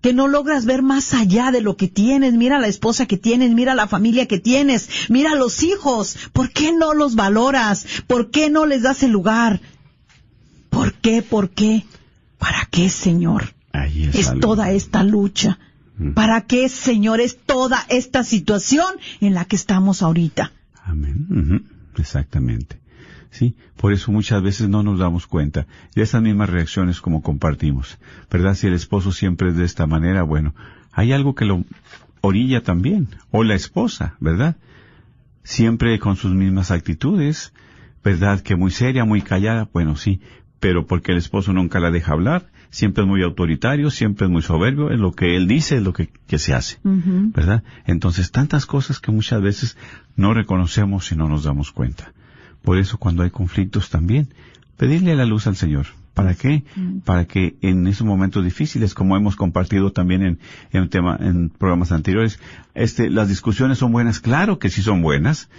que 0.05 0.13
no 0.13 0.29
logras 0.29 0.67
ver 0.67 0.83
más 0.83 1.15
allá 1.15 1.51
de 1.51 1.63
lo 1.63 1.79
que 1.79 1.89
tienes. 1.89 2.35
Mira 2.35 2.61
la 2.61 2.67
esposa 2.67 3.07
que 3.07 3.17
tienes, 3.17 3.53
mira 3.53 3.75
la 3.75 3.89
familia 3.89 4.29
que 4.29 4.39
tienes, 4.39 4.91
mira 5.09 5.35
los 5.35 5.63
hijos. 5.63 6.19
¿Por 6.35 6.51
qué 6.51 6.73
no 6.73 6.93
los 6.93 7.15
valoras? 7.15 7.87
¿Por 8.07 8.31
qué 8.31 8.51
no 8.51 8.67
les 8.67 8.83
das 8.83 9.03
el 9.03 9.13
lugar? 9.13 9.63
¿Por 11.05 11.13
qué? 11.13 11.23
¿Por 11.23 11.51
qué? 11.51 11.85
¿Para 12.39 12.67
qué, 12.71 12.89
Señor? 12.89 13.55
Ahí 13.73 14.05
es, 14.05 14.15
Es 14.15 14.41
toda 14.41 14.71
esta 14.71 15.03
lucha. 15.03 15.59
Ujú. 16.01 16.15
¿Para 16.15 16.47
qué, 16.47 16.71
Señor? 16.71 17.21
Es 17.21 17.37
toda 17.37 17.85
esta 17.91 18.25
situación 18.25 18.87
en 19.21 19.35
la 19.35 19.45
que 19.45 19.57
estamos 19.57 20.01
ahorita. 20.01 20.53
Amén. 20.83 21.67
Exactamente. 21.99 22.81
Sí, 23.31 23.55
por 23.77 23.93
eso 23.93 24.13
muchas 24.13 24.43
veces 24.43 24.69
no 24.69 24.83
nos 24.83 24.99
damos 24.99 25.27
cuenta 25.27 25.67
de 25.95 26.03
esas 26.03 26.23
mismas 26.23 26.49
reacciones 26.49 27.03
como 27.03 27.21
compartimos. 27.21 27.99
¿Verdad? 28.31 28.55
Si 28.55 28.67
el 28.69 28.73
esposo 28.73 29.13
siempre 29.13 29.51
es 29.51 29.57
de 29.57 29.65
esta 29.65 29.87
manera, 29.87 30.23
bueno, 30.23 30.55
hay 30.91 31.13
algo 31.13 31.35
que 31.35 31.45
lo 31.45 31.65
orilla 32.23 32.63
también. 32.63 33.09
O 33.31 33.45
la 33.45 33.55
esposa, 33.55 34.17
¿verdad? 34.21 34.57
Siempre 35.43 35.99
con 35.99 36.17
sus 36.17 36.33
mismas 36.33 36.71
actitudes, 36.71 37.53
¿verdad? 38.03 38.41
Que 38.41 38.57
muy 38.57 38.71
seria, 38.71 39.05
muy 39.05 39.21
callada, 39.21 39.69
bueno, 39.71 39.97
sí, 39.97 40.21
pero 40.65 40.87
porque 40.87 41.13
el 41.13 41.19
esposo 41.19 41.53
nunca 41.53 41.79
la 41.79 41.91
deja 41.91 42.13
hablar, 42.13 42.47
siempre 42.71 43.05
es 43.05 43.07
muy 43.07 43.23
autoritario, 43.23 43.91
siempre 43.91 44.25
es 44.25 44.33
muy 44.33 44.41
soberbio, 44.41 44.91
es 44.91 44.99
lo 44.99 45.13
que 45.13 45.37
él 45.37 45.47
dice, 45.47 45.77
es 45.77 45.83
lo 45.83 45.93
que, 45.93 46.09
que 46.27 46.39
se 46.39 46.55
hace. 46.55 46.79
¿verdad? 46.83 47.63
Entonces, 47.85 48.31
tantas 48.31 48.65
cosas 48.65 48.99
que 48.99 49.13
muchas 49.13 49.43
veces 49.43 49.77
no 50.17 50.33
reconocemos 50.33 51.13
y 51.13 51.17
no 51.17 51.29
nos 51.29 51.45
damos 51.45 51.71
cuenta. 51.71 52.15
Por 52.63 52.79
eso, 52.79 52.97
cuando 52.97 53.25
hay 53.25 53.29
conflictos 53.29 53.91
también, 53.91 54.33
pedirle 54.79 55.15
la 55.17 55.27
luz 55.27 55.47
al 55.47 55.57
Señor. 55.57 55.85
¿Para 56.15 56.35
qué? 56.35 56.63
Para 57.05 57.27
que 57.27 57.57
en 57.61 57.87
esos 57.87 58.07
momentos 58.07 58.43
difíciles, 58.43 58.95
como 58.95 59.19
hemos 59.19 59.37
compartido 59.37 59.93
también 59.93 60.23
en, 60.23 60.39
en 60.73 60.89
tema, 60.89 61.19
en 61.21 61.51
programas 61.51 61.93
anteriores, 61.93 62.41
este, 62.75 63.11
las 63.11 63.29
discusiones 63.29 63.77
son 63.77 63.93
buenas, 63.93 64.19
claro 64.19 64.59
que 64.59 64.71
sí 64.71 64.81
son 64.81 65.03
buenas, 65.03 65.51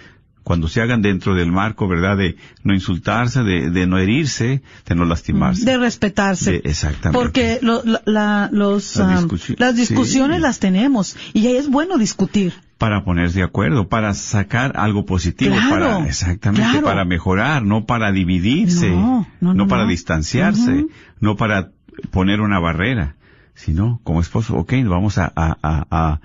cuando 0.45 0.67
se 0.69 0.79
hagan 0.79 1.01
dentro 1.01 1.34
del 1.36 1.51
marco, 1.51 1.88
¿verdad? 1.89 2.15
De 2.17 2.38
no 2.63 2.73
insultarse, 2.73 3.43
de, 3.43 3.69
de 3.71 3.88
no 3.88 3.97
herirse, 3.97 4.62
de 4.86 4.95
no 4.95 5.03
lastimarse. 5.03 5.65
De 5.65 5.77
respetarse. 5.77 6.51
De- 6.53 6.62
exactamente. 6.63 7.19
Porque 7.19 7.60
lo- 7.62 7.81
la- 8.05 8.47
los, 8.53 8.95
Las 8.95 9.23
discusi- 9.25 9.55
las 9.58 9.75
discusiones 9.75 10.38
sí. 10.38 10.41
las 10.43 10.60
tenemos 10.60 11.17
y 11.34 11.47
ahí 11.47 11.58
es 11.58 11.67
bueno 11.69 11.97
discutir. 11.97 12.53
para 12.77 13.03
ponerse 13.03 13.39
de 13.39 13.43
acuerdo, 13.45 13.88
para 13.89 14.13
sacar 14.13 14.73
algo 14.75 15.05
positivo, 15.05 15.55
Claro, 15.55 15.69
para 15.69 16.08
exactamente, 16.08 16.69
claro. 16.71 16.86
para 16.86 17.05
mejorar, 17.05 17.63
no 17.63 17.86
para 17.86 18.12
dividirse, 18.12 18.91
No, 18.91 19.25
no, 19.41 19.53
no, 19.53 19.67
para 19.67 19.84
no. 19.84 19.89
distanciarse, 19.89 20.71
Ujú. 20.84 20.89
no 21.21 21.36
para 21.38 21.71
poner 22.12 22.41
una 22.41 22.60
barrera, 22.60 23.15
sino 23.55 23.99
como 24.03 24.19
esposo, 24.21 24.55
ok, 24.58 24.73
vamos 24.86 25.17
a, 25.17 25.31
a, 25.36 25.58
a, 25.63 26.19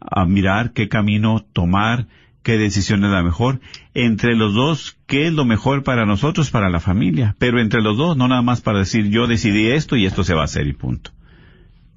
a 0.00 0.24
mirar 0.26 0.70
qué 0.72 0.88
camino 0.88 1.44
tomar, 1.52 2.06
qué 2.46 2.58
decisión 2.58 3.04
es 3.04 3.10
la 3.10 3.24
mejor, 3.24 3.60
entre 3.92 4.36
los 4.36 4.54
dos, 4.54 4.96
qué 5.08 5.26
es 5.26 5.32
lo 5.32 5.44
mejor 5.44 5.82
para 5.82 6.06
nosotros, 6.06 6.50
para 6.52 6.70
la 6.70 6.78
familia, 6.78 7.34
pero 7.40 7.60
entre 7.60 7.82
los 7.82 7.96
dos, 7.96 8.16
no 8.16 8.28
nada 8.28 8.40
más 8.40 8.60
para 8.60 8.78
decir 8.78 9.10
yo 9.10 9.26
decidí 9.26 9.66
esto 9.66 9.96
y 9.96 10.06
esto 10.06 10.22
se 10.22 10.32
va 10.32 10.42
a 10.42 10.44
hacer 10.44 10.68
y 10.68 10.72
punto. 10.72 11.10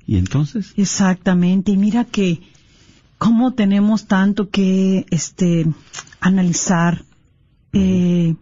Y 0.07 0.17
entonces, 0.17 0.73
Exactamente. 0.75 1.71
Y 1.71 1.77
mira 1.77 2.03
que 2.03 2.41
cómo 3.19 3.53
tenemos 3.53 4.07
tanto 4.07 4.49
que 4.49 5.05
este 5.11 5.67
analizar, 6.19 7.03
eh, 7.73 8.33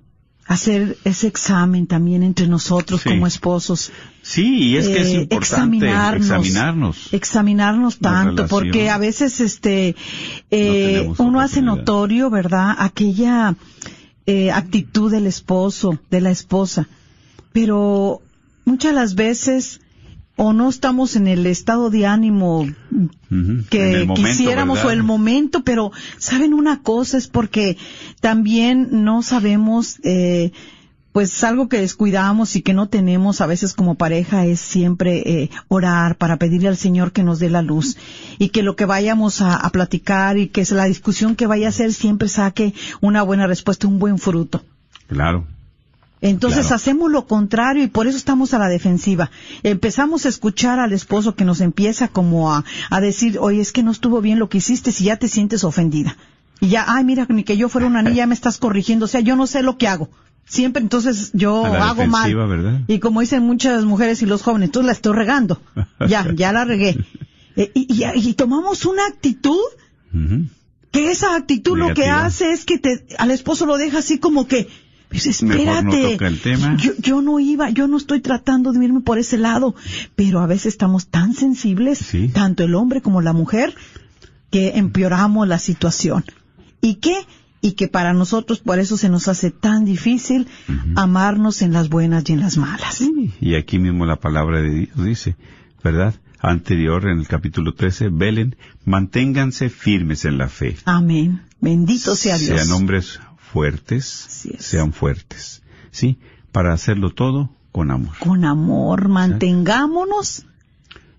hacer 0.45 0.95
ese 1.03 1.27
examen 1.27 1.87
también 1.87 2.23
entre 2.23 2.47
nosotros 2.47 3.01
Sí. 3.01 3.09
como 3.09 3.27
esposos. 3.27 3.91
Sí, 4.27 4.69
y 4.69 4.77
es 4.77 4.87
que 4.87 5.01
es 5.01 5.07
eh, 5.07 5.21
importante 5.21 5.87
examinarnos, 6.15 7.13
examinarnos. 7.13 7.99
tanto, 7.99 8.47
porque 8.47 8.89
a 8.89 8.97
veces 8.97 9.39
este 9.39 9.95
eh, 10.51 11.09
uno 11.17 11.41
hace 11.41 11.61
notorio, 11.61 12.29
¿verdad? 12.29 12.75
Aquella 12.77 13.55
eh, 14.25 14.51
actitud 14.51 15.11
del 15.11 15.27
esposo, 15.27 15.99
de 16.09 16.21
la 16.21 16.31
esposa, 16.31 16.87
pero 17.53 18.21
muchas 18.65 18.93
las 18.93 19.15
veces 19.15 19.79
o 20.37 20.53
no 20.53 20.69
estamos 20.69 21.15
en 21.15 21.27
el 21.27 21.45
estado 21.47 21.89
de 21.89 22.05
ánimo 22.05 22.67
que 23.69 24.05
momento, 24.05 24.13
quisiéramos 24.13 24.77
¿verdad? 24.77 24.89
o 24.89 24.93
el 24.93 25.03
momento, 25.03 25.63
pero 25.63 25.91
saben 26.17 26.53
una 26.53 26.83
cosa 26.83 27.17
es 27.17 27.27
porque 27.27 27.77
también 28.21 29.03
no 29.03 29.23
sabemos, 29.23 29.99
eh, 30.03 30.51
pues 31.17 31.43
algo 31.43 31.67
que 31.67 31.81
descuidamos 31.81 32.55
y 32.55 32.61
que 32.61 32.75
no 32.75 32.89
tenemos 32.89 33.41
a 33.41 33.47
veces 33.47 33.73
como 33.73 33.95
pareja 33.95 34.45
es 34.45 34.59
siempre 34.59 35.23
eh, 35.25 35.49
orar 35.67 36.15
para 36.15 36.37
pedirle 36.37 36.67
al 36.67 36.77
Señor 36.77 37.11
que 37.11 37.23
nos 37.23 37.39
dé 37.39 37.49
la 37.49 37.63
luz 37.63 37.97
y 38.37 38.49
que 38.49 38.61
lo 38.61 38.75
que 38.75 38.85
vayamos 38.85 39.41
a, 39.41 39.55
a 39.55 39.71
platicar 39.71 40.37
y 40.37 40.49
que 40.49 40.63
la 40.69 40.85
discusión 40.85 41.35
que 41.35 41.47
vaya 41.47 41.69
a 41.69 41.71
ser 41.71 41.91
siempre 41.91 42.29
saque 42.29 42.75
una 43.01 43.23
buena 43.23 43.47
respuesta, 43.47 43.87
un 43.87 43.97
buen 43.97 44.19
fruto. 44.19 44.63
Claro. 45.07 45.47
Entonces 46.21 46.67
Claro. 46.67 46.75
hacemos 46.75 47.11
lo 47.11 47.25
contrario 47.25 47.83
y 47.83 47.87
por 47.87 48.05
eso 48.05 48.15
estamos 48.15 48.53
a 48.53 48.59
la 48.59 48.67
defensiva. 48.69 49.31
Empezamos 49.63 50.27
a 50.27 50.29
escuchar 50.29 50.77
al 50.79 50.93
esposo 50.93 51.33
que 51.33 51.45
nos 51.45 51.61
empieza 51.61 52.09
como 52.09 52.53
a, 52.53 52.63
a 52.91 53.01
decir, 53.01 53.39
oye, 53.39 53.59
es 53.59 53.71
que 53.71 53.81
no 53.81 53.89
estuvo 53.89 54.21
bien 54.21 54.37
lo 54.37 54.49
que 54.49 54.59
hiciste 54.59 54.91
si 54.91 55.05
ya 55.05 55.17
te 55.17 55.29
sientes 55.29 55.63
ofendida. 55.63 56.15
Y 56.59 56.67
ya, 56.69 56.85
ay, 56.87 57.03
mira, 57.03 57.25
ni 57.27 57.43
que 57.43 57.57
yo 57.57 57.69
fuera 57.69 57.87
una 57.87 58.03
niña, 58.03 58.27
me 58.27 58.35
estás 58.35 58.59
corrigiendo. 58.59 59.05
O 59.05 59.07
sea, 59.07 59.21
yo 59.21 59.35
no 59.35 59.47
sé 59.47 59.63
lo 59.63 59.79
que 59.79 59.87
hago. 59.87 60.09
Siempre 60.49 60.81
entonces 60.81 61.31
yo 61.33 61.65
hago 61.65 62.01
mal. 62.07 62.23
Y 62.87 62.99
como 62.99 63.19
dicen 63.21 63.43
muchas 63.43 63.83
mujeres 63.83 64.21
y 64.21 64.25
los 64.25 64.41
jóvenes, 64.43 64.67
entonces 64.69 64.85
la 64.87 64.93
estoy 64.93 65.13
regando. 65.13 65.61
Ya, 66.07 66.25
ya 66.33 66.53
la 66.53 66.63
regué. 66.63 66.97
Eh, 67.55 67.71
y, 67.73 67.87
y- 67.93 68.29
y 68.29 68.33
tomamos 68.33 68.85
una 68.85 69.05
actitud 69.07 69.59
que 70.91 71.11
esa 71.11 71.35
actitud 71.35 71.77
lo 71.77 71.93
que 71.93 72.05
hace 72.25 72.51
es 72.53 72.65
que 72.65 72.77
te, 72.79 73.05
al 73.17 73.31
esposo 73.31 73.65
lo 73.65 73.77
deja 73.77 73.99
así 73.99 74.19
como 74.19 74.47
que, 74.47 74.67
pues 75.09 75.43
no 75.43 75.53
espérate, 75.53 76.11
toca 76.13 76.27
el 76.27 76.39
tema. 76.39 76.77
Yo, 76.77 76.91
yo 76.99 77.21
no 77.21 77.39
iba, 77.39 77.69
yo 77.69 77.87
no 77.87 77.97
estoy 77.97 78.21
tratando 78.21 78.71
de 78.73 78.83
irme 78.85 79.01
por 79.01 79.17
ese 79.19 79.37
lado, 79.37 79.75
pero 80.15 80.39
a 80.39 80.47
veces 80.47 80.67
estamos 80.67 81.07
tan 81.07 81.33
sensibles, 81.33 81.99
Sí. 81.99 82.29
tanto 82.29 82.63
el 82.63 82.73
hombre 82.75 83.01
como 83.01 83.21
la 83.21 83.33
mujer, 83.33 83.75
que 84.49 84.77
empeoramos 84.77 85.47
la 85.47 85.59
situación. 85.59 86.23
¿Y 86.81 86.95
qué? 86.95 87.15
Y 87.61 87.71
que 87.71 87.87
para 87.87 88.13
nosotros 88.13 88.59
por 88.59 88.79
eso 88.79 88.97
se 88.97 89.09
nos 89.09 89.27
hace 89.27 89.51
tan 89.51 89.83
difícil 89.83 90.47
amarnos 90.95 91.61
en 91.61 91.73
las 91.73 91.89
buenas 91.89 92.29
y 92.29 92.33
en 92.33 92.39
las 92.39 92.57
malas. 92.57 92.95
Sí, 92.95 93.33
y 93.41 93.55
aquí 93.55 93.79
mismo 93.79 94.05
la 94.05 94.19
palabra 94.19 94.61
de 94.61 94.69
Dios 94.69 95.03
dice, 95.03 95.35
¿verdad? 95.83 96.15
Anterior 96.39 97.09
en 97.09 97.19
el 97.19 97.27
capítulo 97.27 97.73
13, 97.73 98.09
velen, 98.09 98.55
manténganse 98.85 99.69
firmes 99.69 100.25
en 100.25 100.37
la 100.37 100.49
fe. 100.49 100.77
Amén. 100.85 101.41
Bendito 101.59 102.15
sea 102.15 102.37
Dios. 102.37 102.59
Sean 102.59 102.71
hombres 102.71 103.19
fuertes, 103.37 104.05
sean 104.59 104.93
fuertes. 104.93 105.63
Sí, 105.89 106.19
para 106.51 106.73
hacerlo 106.73 107.09
todo 107.11 107.49
con 107.71 107.89
amor. 107.91 108.15
Con 108.19 108.45
amor, 108.45 109.07
mantengámonos 109.07 110.45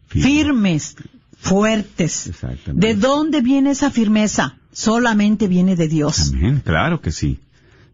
firmes, 0.07 0.97
fuertes. 1.39 2.31
¿De 2.67 2.95
dónde 2.95 3.41
viene 3.41 3.71
esa 3.71 3.91
firmeza? 3.91 4.57
Solamente 4.73 5.49
viene 5.49 5.77
de 5.77 5.89
Dios. 5.89 6.33
Amén, 6.35 6.63
claro 6.65 7.01
que 7.01 7.11
sí. 7.11 7.39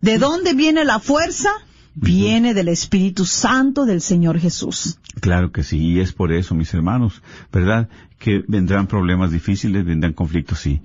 ¿De 0.00 0.18
dónde 0.18 0.54
viene 0.54 0.85
la 0.85 0.98
fuerza? 0.98 1.50
Viene 1.94 2.54
del 2.54 2.68
Espíritu 2.68 3.24
Santo 3.24 3.85
del 3.85 4.00
Señor 4.00 4.40
Jesús. 4.40 4.98
Claro 5.20 5.52
que 5.52 5.62
sí, 5.62 5.78
y 5.78 6.00
es 6.00 6.12
por 6.12 6.33
eso, 6.33 6.54
mis 6.54 6.74
hermanos, 6.74 7.22
¿verdad? 7.52 7.88
Que 8.18 8.42
vendrán 8.48 8.88
problemas 8.88 9.30
difíciles, 9.30 9.85
vendrán 9.85 10.12
conflictos, 10.12 10.58
sí. 10.58 10.81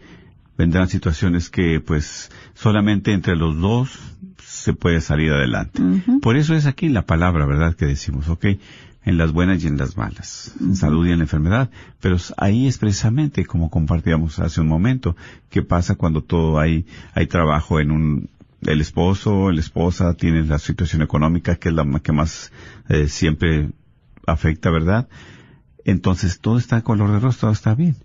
Vendrán 0.56 0.88
situaciones 0.88 1.50
que, 1.50 1.80
pues, 1.80 2.30
solamente 2.54 3.14
entre 3.14 3.36
los 3.36 3.58
dos 3.60 3.98
se 4.46 4.74
puede 4.74 5.02
salir 5.02 5.32
adelante. 5.32 5.82
Por 6.22 6.38
eso 6.38 6.54
es 6.54 6.66
aquí 6.66 6.90
la 6.90 7.06
palabra, 7.06 7.46
¿verdad? 7.46 7.76
Que 7.76 7.86
decimos, 7.86 8.30
ok, 8.30 8.46
en 9.04 9.18
las 9.18 9.32
buenas 9.32 9.64
y 9.64 9.68
en 9.68 9.78
las 9.78 9.98
malas, 9.98 10.54
en 10.60 10.76
salud 10.76 11.08
y 11.08 11.12
en 11.12 11.20
la 11.20 11.24
enfermedad, 11.24 11.70
pero 12.00 12.18
ahí 12.38 12.68
es 12.68 12.78
precisamente 12.78 13.46
como 13.46 13.70
compartíamos 13.70 14.40
hace 14.40 14.62
un 14.62 14.68
momento, 14.68 15.16
qué 15.50 15.62
pasa 15.62 15.96
cuando 15.96 16.22
todo 16.22 16.60
hay, 16.60 16.86
hay 17.14 17.28
trabajo 17.28 17.80
en 17.80 17.92
un, 17.92 18.30
el 18.62 18.82
esposo, 18.82 19.52
la 19.52 19.60
esposa 19.60 20.14
tiene 20.16 20.44
la 20.44 20.60
situación 20.60 21.02
económica 21.02 21.56
que 21.56 21.70
es 21.70 21.76
la 21.76 21.86
que 22.02 22.12
más 22.12 22.52
eh, 22.90 23.08
siempre 23.08 23.70
afecta, 24.28 24.70
¿verdad? 24.70 25.08
Entonces 25.86 26.40
todo 26.40 26.58
está 26.58 26.82
color 26.82 27.12
de 27.12 27.20
rosa, 27.20 27.42
todo 27.42 27.52
está 27.52 27.74
bien. 27.74 27.96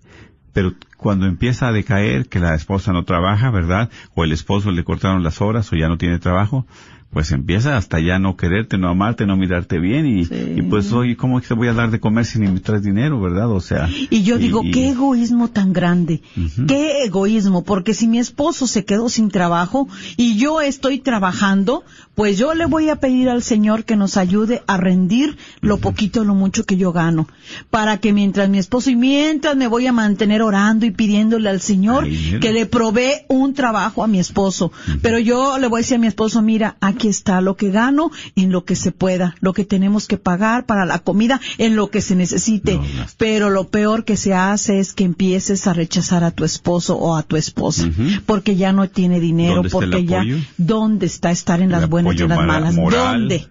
Pero 0.53 0.73
cuando 0.95 1.25
empieza 1.25 1.67
a 1.67 1.73
decaer, 1.73 2.29
que 2.29 2.39
la 2.39 2.55
esposa 2.55 2.93
no 2.93 3.03
trabaja, 3.03 3.51
¿verdad? 3.51 3.89
O 4.15 4.23
el 4.23 4.31
esposo 4.31 4.71
le 4.71 4.85
cortaron 4.85 5.21
las 5.21 5.41
horas 5.41 5.71
o 5.71 5.75
ya 5.75 5.89
no 5.89 5.97
tiene 5.97 6.17
trabajo, 6.17 6.65
pues 7.11 7.31
empieza 7.31 7.77
hasta 7.77 7.99
ya 8.01 8.19
no 8.19 8.35
quererte, 8.35 8.77
no 8.77 8.89
amarte, 8.89 9.25
no 9.25 9.37
mirarte 9.37 9.79
bien 9.79 10.05
y, 10.05 10.25
Sí. 10.25 10.35
y 10.57 10.61
pues 10.63 10.91
oye, 10.91 11.15
¿cómo 11.15 11.39
te 11.39 11.53
voy 11.53 11.69
a 11.69 11.73
dar 11.73 11.89
de 11.89 12.01
comer 12.01 12.25
si 12.25 12.39
ni 12.39 12.47
me 12.47 12.59
traes 12.59 12.83
dinero, 12.83 13.21
verdad? 13.21 13.49
O 13.51 13.61
sea. 13.61 13.87
Y 14.09 14.23
yo 14.23 14.37
digo, 14.37 14.61
y- 14.65 14.71
qué 14.71 14.89
egoísmo 14.89 15.47
tan 15.47 15.71
grande, 15.71 16.21
qué 16.67 17.05
egoísmo, 17.05 17.63
porque 17.63 17.93
si 17.93 18.07
mi 18.09 18.19
esposo 18.19 18.67
se 18.67 18.83
quedó 18.83 19.07
sin 19.07 19.29
trabajo 19.29 19.87
y 20.17 20.35
yo 20.35 20.59
estoy 20.59 20.99
trabajando, 20.99 21.83
pues 22.15 22.37
yo 22.37 22.53
le 22.53 22.65
voy 22.65 22.89
a 22.89 22.97
pedir 22.97 23.29
al 23.29 23.43
Señor 23.43 23.85
que 23.85 23.95
nos 23.95 24.17
ayude 24.17 24.61
a 24.67 24.75
rendir 24.77 25.37
lo 25.61 25.77
poquito 25.77 26.21
o 26.21 26.23
lo 26.25 26.35
mucho 26.35 26.65
que 26.65 26.75
yo 26.75 26.91
gano, 26.91 27.27
para 27.69 27.97
que 27.99 28.11
mientras 28.11 28.49
mi 28.49 28.57
esposo 28.57 28.89
y 28.89 28.95
mientras 28.97 29.55
me 29.55 29.67
voy 29.67 29.87
a 29.87 29.93
mantener 29.93 30.41
orando 30.41 30.85
y 30.85 30.91
pidiéndole 30.91 31.49
al 31.49 31.61
Señor 31.61 32.03
Ay, 32.05 32.39
que 32.41 32.51
le 32.51 32.65
provee 32.65 33.23
un 33.29 33.53
trabajo 33.53 34.03
a 34.03 34.07
mi 34.07 34.19
esposo. 34.19 34.71
Pero 35.01 35.17
yo 35.19 35.57
le 35.59 35.67
voy 35.67 35.79
a 35.79 35.81
decir 35.81 35.95
a 35.95 35.99
mi 35.99 36.07
esposo, 36.07 36.41
mira, 36.41 36.75
aquí 36.81 36.94
está 37.03 37.41
lo 37.41 37.55
que 37.55 37.71
gano 37.71 38.11
en 38.35 38.51
lo 38.51 38.65
que 38.65 38.75
se 38.75 38.91
pueda, 38.91 39.35
lo 39.39 39.53
que 39.53 39.65
tenemos 39.65 40.07
que 40.07 40.17
pagar 40.17 40.65
para 40.65 40.85
la 40.85 40.99
comida, 40.99 41.39
en 41.57 41.75
lo 41.75 41.89
que 41.89 42.01
se 42.01 42.15
necesite. 42.15 42.75
No, 42.75 42.81
no. 42.81 43.05
Pero 43.17 43.49
lo 43.49 43.67
peor 43.69 44.05
que 44.05 44.17
se 44.17 44.33
hace 44.33 44.79
es 44.79 44.93
que 44.93 45.03
empieces 45.03 45.67
a 45.67 45.73
rechazar 45.73 46.23
a 46.23 46.31
tu 46.31 46.43
esposo 46.43 46.97
o 46.97 47.15
a 47.15 47.23
tu 47.23 47.35
esposa, 47.35 47.89
porque 48.25 48.55
ya 48.55 48.73
no 48.73 48.89
tiene 48.89 49.19
dinero, 49.19 49.55
¿Dónde 49.55 49.67
está 49.67 49.83
el 49.83 49.89
porque 49.91 50.05
ya? 50.05 50.23
¿dónde 50.57 51.05
está 51.05 51.31
estar 51.31 51.61
en 51.61 51.71
las 51.71 51.89
buenas 51.89 52.15
y 52.15 52.23
en 52.23 52.29
las 52.29 52.45
malas? 52.45 52.75
moral, 52.75 53.21
¿Dónde? 53.21 53.47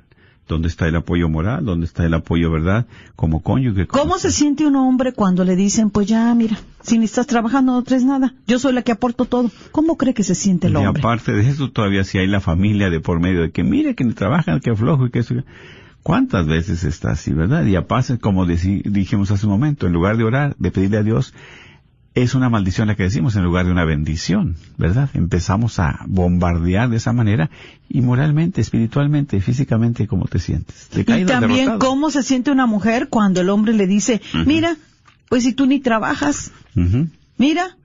¿Dónde 0.47 0.69
está 0.69 0.87
el 0.87 0.97
apoyo 0.97 1.29
moral? 1.29 1.65
¿Dónde 1.65 1.87
está 1.87 2.05
el 2.05 2.13
apoyo, 2.13 2.51
verdad? 2.51 2.87
Como 3.17 3.43
cónyuge. 3.43 3.87
como- 3.87 4.03
¿Cómo 4.03 4.19
se 4.19 4.31
siente 4.31 4.67
un 4.67 4.77
hombre 4.77 5.13
cuando 5.13 5.43
le 5.45 5.57
dicen, 5.57 5.89
pues 5.91 6.07
ya, 6.07 6.35
mira, 6.35 6.59
si 6.83 6.99
ni 6.99 7.07
estás 7.07 7.27
trabajando 7.27 7.73
no 7.73 7.83
traes 7.83 8.05
nada, 8.05 8.35
yo 8.47 8.59
soy 8.59 8.75
la 8.75 8.83
que 8.83 8.93
aporto 8.93 9.25
todo? 9.25 9.51
¿Cómo 9.73 9.97
cree 9.97 10.13
que 10.13 10.23
se 10.23 10.35
siente 10.35 10.67
el 10.67 10.75
Y 10.75 10.77
hombre? 10.77 11.01
aparte 11.01 11.33
de 11.33 11.49
eso, 11.49 11.71
todavía 11.71 12.05
si 12.05 12.19
hay 12.19 12.27
la 12.27 12.41
familia 12.41 12.91
de 12.91 13.01
por 13.01 13.21
medio 13.21 13.41
de 13.41 13.51
que 13.53 13.65
mire 13.65 13.95
que 13.95 14.05
trabajan, 14.13 14.61
que 14.61 14.75
flojo 14.77 15.07
y 15.07 15.11
que 15.11 15.21
eso. 15.21 15.35
¿Cuántas 16.03 16.47
veces 16.47 16.85
está 16.85 17.13
así, 17.13 17.33
verdad? 17.33 17.65
Y 17.65 17.77
aparte, 17.77 18.19
como 18.19 18.45
deci- 18.47 18.83
dijimos 18.85 19.31
hace 19.31 19.47
un 19.47 19.53
momento, 19.53 19.87
en 19.87 19.95
lugar 19.95 20.19
de 20.19 20.25
orar, 20.25 20.55
de 20.59 20.71
pedirle 20.71 20.99
a 20.99 21.03
Dios, 21.03 21.33
es 22.15 22.35
una 22.35 22.49
maldición 22.49 22.87
la 22.89 22.95
que 22.95 23.03
decimos 23.05 23.35
en 23.37 23.43
lugar 23.43 23.67
de 23.67 23.73
una 23.73 23.85
bendición, 23.85 24.57
¿verdad? 24.79 25.11
Empezamos 25.15 25.79
a 25.81 26.01
bombardear 26.07 26.89
de 26.89 26.97
esa 26.99 27.13
manera 27.13 27.51
y 27.89 28.03
moralmente, 28.03 28.61
espiritualmente, 28.61 29.41
físicamente, 29.41 30.07
¿cómo 30.07 30.27
te 30.27 30.39
sientes? 30.39 30.89
Y 30.93 30.97
Decaído, 30.99 31.29
también 31.29 31.67
derrotado. 31.67 31.79
cómo 31.91 32.11
se 32.11 32.23
siente 32.23 32.51
una 32.53 32.67
mujer 32.67 33.09
cuando 33.09 33.41
el 33.41 33.51
hombre 33.51 33.73
le 33.75 33.87
dice, 33.89 34.23
mira, 34.47 34.77
pues 35.29 35.43
si 35.43 35.53
tú 35.53 35.67
ni 35.67 35.81
trabajas, 35.81 36.53
Ujú. 36.77 37.09
mira, 37.37 37.77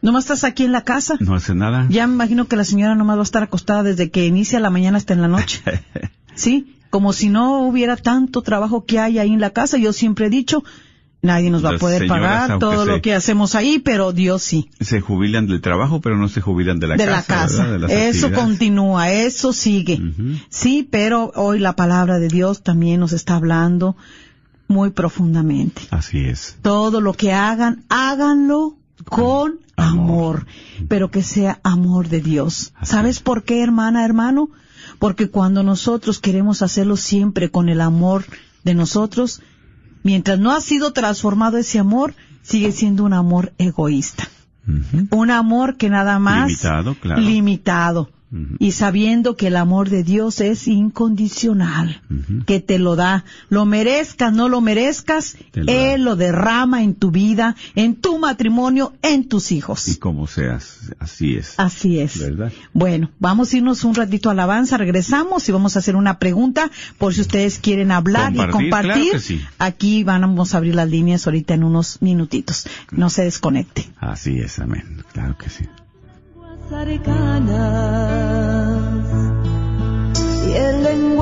nomás 0.00 0.24
estás 0.24 0.42
aquí 0.42 0.64
en 0.64 0.72
la 0.72 0.82
casa. 0.82 1.14
No 1.20 1.36
hace 1.36 1.54
nada. 1.54 1.86
Ya 1.90 2.08
me 2.08 2.14
imagino 2.14 2.46
que 2.46 2.56
la 2.56 2.64
señora 2.64 2.96
nomás 2.96 3.16
va 3.18 3.20
a 3.20 3.24
estar 3.24 3.44
acostada 3.44 3.84
desde 3.84 4.10
que 4.10 4.26
inicia 4.26 4.58
la 4.58 4.70
mañana 4.70 4.96
hasta 4.98 5.14
en 5.14 5.22
la 5.22 5.28
noche. 5.28 5.62
¿Sí? 6.34 6.76
Como 6.90 7.12
si 7.12 7.28
no 7.28 7.60
hubiera 7.60 7.96
tanto 7.96 8.42
trabajo 8.42 8.84
que 8.84 8.98
hay 8.98 9.18
ahí 9.20 9.32
en 9.32 9.40
la 9.40 9.50
casa. 9.50 9.78
Yo 9.78 9.92
siempre 9.92 10.26
he 10.26 10.30
dicho, 10.30 10.64
nadie 11.22 11.50
nos 11.50 11.64
va 11.64 11.70
a 11.70 11.78
poder 11.78 12.02
señoras, 12.02 12.42
pagar 12.48 12.58
todo 12.58 12.84
lo 12.84 13.00
que 13.00 13.14
hacemos 13.14 13.54
ahí, 13.54 13.78
pero 13.78 14.12
Dios 14.12 14.42
sí. 14.42 14.68
Se 14.80 15.00
jubilan 15.00 15.46
del 15.46 15.60
trabajo, 15.60 16.00
pero 16.00 16.16
no 16.18 16.28
se 16.28 16.40
jubilan 16.40 16.78
de 16.80 16.88
la 16.88 16.96
de 16.96 17.06
casa. 17.06 17.16
la 17.16 17.22
casa. 17.22 17.78
De 17.78 18.08
Eso 18.08 18.32
continúa, 18.32 19.10
eso 19.10 19.52
sigue. 19.52 20.00
Sí, 20.50 20.86
pero 20.90 21.32
hoy 21.36 21.60
la 21.60 21.74
palabra 21.74 22.18
de 22.18 22.28
Dios 22.28 22.62
también 22.62 23.00
nos 23.00 23.12
está 23.12 23.36
hablando 23.36 23.96
muy 24.68 24.90
profundamente. 24.90 25.82
Así 25.90 26.18
es. 26.24 26.56
Todo 26.62 27.00
lo 27.00 27.12
que 27.14 27.32
hagan, 27.32 27.84
háganlo 27.88 28.76
con 29.04 29.60
amor, 29.76 30.36
Amor. 30.36 30.46
pero 30.88 31.10
que 31.10 31.22
sea 31.22 31.60
amor 31.62 32.08
de 32.08 32.20
Dios. 32.20 32.72
Así 32.76 32.92
¿Sabes 32.92 33.16
es. 33.16 33.22
por 33.22 33.44
qué, 33.44 33.62
hermana, 33.62 34.04
hermano? 34.04 34.50
Porque 34.98 35.28
cuando 35.28 35.62
nosotros 35.62 36.18
queremos 36.18 36.62
hacerlo 36.62 36.96
siempre 36.96 37.50
con 37.50 37.68
el 37.68 37.80
amor 37.80 38.24
de 38.64 38.74
nosotros, 38.74 39.40
mientras 40.02 40.38
no 40.38 40.52
ha 40.52 40.60
sido 40.60 40.92
transformado 40.92 41.58
ese 41.58 41.78
amor, 41.78 42.14
sigue 42.42 42.72
siendo 42.72 43.04
un 43.04 43.12
amor 43.12 43.52
egoísta. 43.58 44.28
Un 45.10 45.30
amor 45.30 45.76
que 45.76 45.90
nada 45.90 46.20
más 46.20 46.48
Limitado, 46.48 46.94
claro. 46.94 47.20
limitado. 47.20 48.10
Y 48.58 48.72
sabiendo 48.72 49.36
que 49.36 49.48
el 49.48 49.56
amor 49.56 49.90
de 49.90 50.02
Dios 50.04 50.40
es 50.40 50.66
incondicional, 50.66 52.00
que 52.46 52.60
te 52.60 52.78
lo 52.78 52.96
da, 52.96 53.24
lo 53.50 53.66
merezcas, 53.66 54.32
no 54.32 54.48
lo 54.48 54.60
merezcas, 54.60 55.36
da. 55.52 55.72
Él 55.72 56.04
lo 56.04 56.16
derrama 56.16 56.82
en 56.82 56.94
tu 56.94 57.10
vida, 57.10 57.56
en 57.74 57.94
tu 57.96 58.18
matrimonio, 58.18 58.94
en 59.02 59.28
tus 59.28 59.52
Y 59.52 59.56
hijos. 59.56 59.98
como 60.00 60.26
seas, 60.26 60.92
así 60.98 61.34
es. 61.34 61.54
Así 61.58 61.98
es. 61.98 62.18
¿Verdad? 62.18 62.52
Bueno, 62.72 63.10
vamos 63.18 63.52
a 63.52 63.56
irnos 63.58 63.84
un 63.84 63.94
ratito 63.94 64.30
a 64.30 64.32
alabanza, 64.32 64.78
regresamos 64.78 65.48
y 65.48 65.52
vamos 65.52 65.76
a 65.76 65.80
hacer 65.80 65.94
una 65.94 66.18
pregunta 66.18 66.70
por 66.98 67.12
si 67.12 67.20
ustedes 67.20 67.58
quieren 67.58 67.90
hablar 67.90 68.32
y 68.34 68.38
Compartir, 68.52 69.10
claro 69.10 69.20
sí. 69.20 69.40
Aquí 69.58 70.04
vamos 70.04 70.54
a 70.54 70.58
abrir 70.58 70.74
las 70.74 70.88
líneas 70.88 71.26
ahorita 71.26 71.54
en 71.54 71.64
unos 71.64 72.00
minutitos. 72.00 72.66
No 72.90 73.10
se 73.10 73.24
desconecte. 73.24 73.90
Así 73.98 74.38
es, 74.38 74.58
amén. 74.58 75.04
Claro 75.12 75.36
que 75.36 75.50
sí. 75.50 75.64
Cercanas. 76.72 77.52
Y 80.48 80.52
el 80.52 80.82
lenguaje 80.82 81.21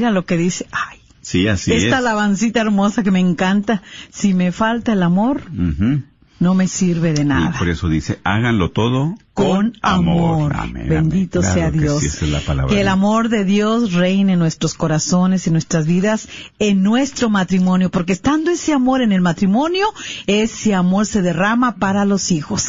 mira 0.00 0.10
lo 0.10 0.24
que 0.24 0.38
dice, 0.38 0.66
ay, 0.72 0.98
Sí, 1.22 1.46
así 1.46 1.74
esta 1.74 1.86
es. 1.88 1.92
alabancita 1.92 2.62
hermosa 2.62 3.02
que 3.02 3.10
me 3.10 3.20
encanta. 3.20 3.82
Si 4.10 4.32
me 4.32 4.50
falta 4.52 4.94
el 4.94 5.02
amor. 5.02 5.42
No 6.40 6.54
me 6.54 6.66
sirve 6.66 7.12
de 7.12 7.22
Y 7.22 7.24
nada. 7.26 7.56
por 7.58 7.68
eso 7.68 7.88
dice, 7.88 8.18
háganlo 8.24 8.70
todo 8.70 9.14
Con 9.34 9.74
amor. 9.82 10.54
Amén, 10.56 10.88
Bendito 10.88 11.38
amén. 11.40 11.52
sea 11.52 11.62
Claro 11.70 11.72
que 11.74 11.80
Dios. 11.80 12.00
sí, 12.00 12.06
esa 12.06 12.24
es 12.24 12.30
la 12.32 12.40
palabra 12.40 12.74
que 12.74 12.80
el 12.80 12.88
amor 12.88 13.28
de 13.28 13.44
Dios 13.44 13.92
reine 13.92 14.32
en 14.32 14.38
nuestros 14.38 14.74
corazones, 14.74 15.46
en 15.46 15.52
nuestras 15.52 15.86
vidas, 15.86 16.28
en 16.58 16.82
nuestro 16.82 17.28
matrimonio, 17.30 17.90
porque 17.90 18.12
estando 18.14 18.50
ese 18.50 18.72
amor 18.72 19.02
en 19.02 19.12
el 19.12 19.20
matrimonio, 19.20 19.86
ese 20.26 20.74
amor 20.74 21.06
se 21.06 21.22
derrama 21.22 21.76
para 21.76 22.04
los 22.06 22.30
hijos. 22.32 22.66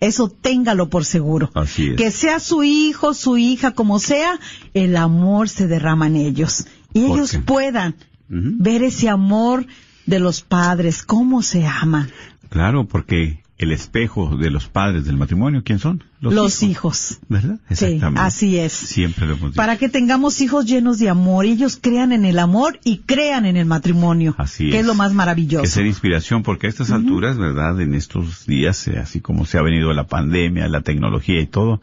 Eso 0.00 0.28
téngalo 0.28 0.88
por 0.90 1.04
seguro. 1.04 1.50
Así 1.54 1.88
es. 1.90 1.96
Que 1.96 2.10
sea 2.10 2.40
su 2.40 2.62
hijo, 2.64 3.14
su 3.14 3.38
hija, 3.38 3.70
como 3.70 3.98
sea, 4.00 4.38
el 4.74 4.96
amor 4.96 5.48
se 5.48 5.68
derrama 5.68 6.08
en 6.08 6.16
ellos. 6.16 6.66
Y 6.92 7.06
¿Por 7.06 7.16
ellos 7.18 7.30
qué? 7.32 7.38
puedan 7.38 7.94
ver 8.28 8.82
ese 8.82 9.08
amor 9.08 9.66
de 10.06 10.18
los 10.18 10.40
padres, 10.40 11.04
cómo 11.04 11.42
se 11.42 11.64
aman. 11.66 12.10
Claro, 12.52 12.84
porque 12.84 13.40
el 13.56 13.72
espejo 13.72 14.36
de 14.36 14.50
los 14.50 14.68
padres 14.68 15.06
del 15.06 15.16
matrimonio, 15.16 15.62
¿quién 15.64 15.78
son? 15.78 16.04
Los, 16.20 16.62
hijos. 16.62 17.18
¿Verdad? 17.28 17.60
Sí, 17.70 17.86
Exactamente. 17.86 18.20
así 18.20 18.58
es. 18.58 18.72
Siempre 18.72 19.26
lo 19.26 19.32
hemos 19.32 19.52
dicho. 19.52 19.56
Para 19.56 19.78
que 19.78 19.88
tengamos 19.88 20.38
hijos 20.42 20.66
llenos 20.66 20.98
de 20.98 21.08
amor, 21.08 21.46
ellos 21.46 21.78
crean 21.80 22.12
en 22.12 22.26
el 22.26 22.38
amor 22.38 22.78
y 22.84 22.98
crean 22.98 23.46
en 23.46 23.56
el 23.56 23.64
matrimonio. 23.64 24.34
Así 24.36 24.68
que 24.68 24.76
es. 24.76 24.80
es 24.80 24.86
lo 24.86 24.94
más 24.94 25.14
maravilloso. 25.14 25.62
Que 25.62 25.68
ser 25.68 25.86
inspiración, 25.86 26.42
porque 26.42 26.66
a 26.66 26.70
estas 26.70 26.90
alturas, 26.90 27.38
¿verdad? 27.38 27.80
En 27.80 27.94
estos 27.94 28.44
días, 28.44 28.86
eh, 28.86 28.98
así 28.98 29.20
como 29.20 29.46
se 29.46 29.56
ha 29.56 29.62
venido 29.62 29.90
la 29.94 30.06
pandemia, 30.06 30.68
la 30.68 30.82
tecnología 30.82 31.40
y 31.40 31.46
todo, 31.46 31.80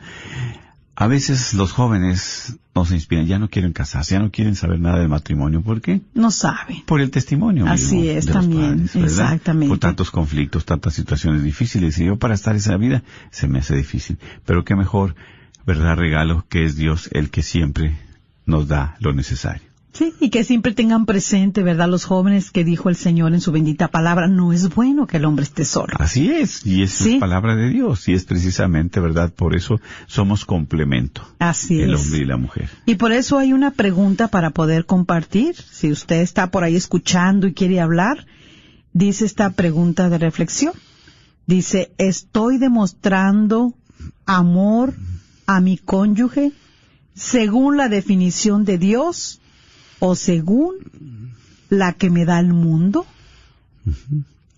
a 1.00 1.08
veces 1.08 1.54
los 1.54 1.72
jóvenes 1.72 2.58
no 2.76 2.84
se 2.84 2.94
inspiran, 2.94 3.26
ya 3.26 3.40
no 3.40 3.50
quieren 3.50 3.72
casarse, 3.72 4.16
ya 4.16 4.20
no 4.20 4.32
quieren 4.32 4.58
saber 4.58 4.82
nada 4.82 5.00
del 5.00 5.08
matrimonio. 5.08 5.62
¿Por 5.62 5.80
qué? 5.80 6.02
No 6.14 6.30
saben. 6.30 6.84
Por 6.86 7.00
el 7.00 7.10
testimonio. 7.10 7.68
Así 7.68 7.96
mismo 7.96 8.12
es, 8.12 8.26
de 8.26 8.34
los 8.34 8.42
también, 8.42 8.90
exactamente. 8.94 9.70
Por 9.70 9.80
tantos 9.80 10.12
conflictos, 10.12 10.66
tantas 10.66 10.94
situaciones 10.94 11.42
difíciles. 11.42 11.98
Y 12.00 12.06
yo 12.08 12.18
para 12.18 12.34
estar 12.34 12.54
esa 12.58 12.76
vida 12.76 13.02
se 13.32 13.48
me 13.48 13.60
hace 13.60 13.78
difícil. 13.78 14.18
Pero 14.46 14.66
qué 14.66 14.76
mejor, 14.76 15.16
¿verdad? 15.66 15.96
Regalo 15.96 16.46
que 16.50 16.66
es 16.66 16.76
Dios 16.76 17.10
el 17.14 17.30
que 17.30 17.44
siempre 17.44 17.98
nos 18.46 18.68
da 18.68 18.98
lo 19.00 19.14
necesario. 19.14 19.69
Sí, 19.92 20.14
y 20.20 20.30
que 20.30 20.44
siempre 20.44 20.74
tengan 20.74 21.06
presente, 21.08 21.64
¿verdad? 21.64 21.90
Los 21.90 22.06
jóvenes 22.06 22.52
que 22.52 22.64
dijo 22.64 22.90
el 22.90 22.96
Señor 22.96 23.34
en 23.34 23.42
su 23.42 23.52
bendita 23.52 23.88
palabra, 23.90 24.28
no 24.28 24.54
es 24.54 24.74
bueno 24.74 25.08
que 25.08 25.18
el 25.18 25.26
hombre 25.26 25.44
esté 25.44 25.66
solo. 25.66 25.94
Así 26.00 26.30
es, 26.32 26.64
y 26.66 26.84
esa 26.84 27.04
Sí. 27.04 27.14
es 27.16 27.20
palabra 27.20 27.56
de 27.56 27.70
Dios, 27.70 28.08
y 28.08 28.14
es 28.14 28.24
precisamente, 28.24 29.00
¿verdad? 29.00 29.34
Por 29.34 29.56
eso 29.56 29.82
somos 30.06 30.46
complemento, 30.46 31.28
Así 31.40 31.82
el 31.82 31.96
es. 31.96 32.02
hombre 32.02 32.20
y 32.20 32.26
la 32.26 32.38
mujer. 32.38 32.70
Y 32.86 32.96
por 32.96 33.12
eso 33.12 33.40
hay 33.40 33.52
una 33.52 33.72
pregunta 33.72 34.28
para 34.28 34.52
poder 34.52 34.86
compartir. 34.86 35.56
Si 35.56 35.92
usted 35.92 36.22
está 36.22 36.52
por 36.52 36.64
ahí 36.64 36.76
escuchando 36.76 37.48
y 37.48 37.54
quiere 37.54 37.80
hablar, 37.82 38.28
dice 38.94 39.26
esta 39.26 39.50
pregunta 39.50 40.10
de 40.10 40.20
reflexión. 40.20 40.74
Dice, 41.48 41.92
¿estoy 41.98 42.60
demostrando 42.60 43.74
amor 44.28 44.94
a 45.48 45.62
mi 45.62 45.78
cónyuge 45.78 46.52
según 47.16 47.76
la 47.76 47.90
definición 47.90 48.66
de 48.66 48.78
Dios 48.78 49.42
o 50.00 50.16
según 50.16 50.76
la 51.70 51.94
que 51.94 52.10
me 52.10 52.26
da 52.26 52.40
el 52.40 52.54
mundo? 52.54 53.06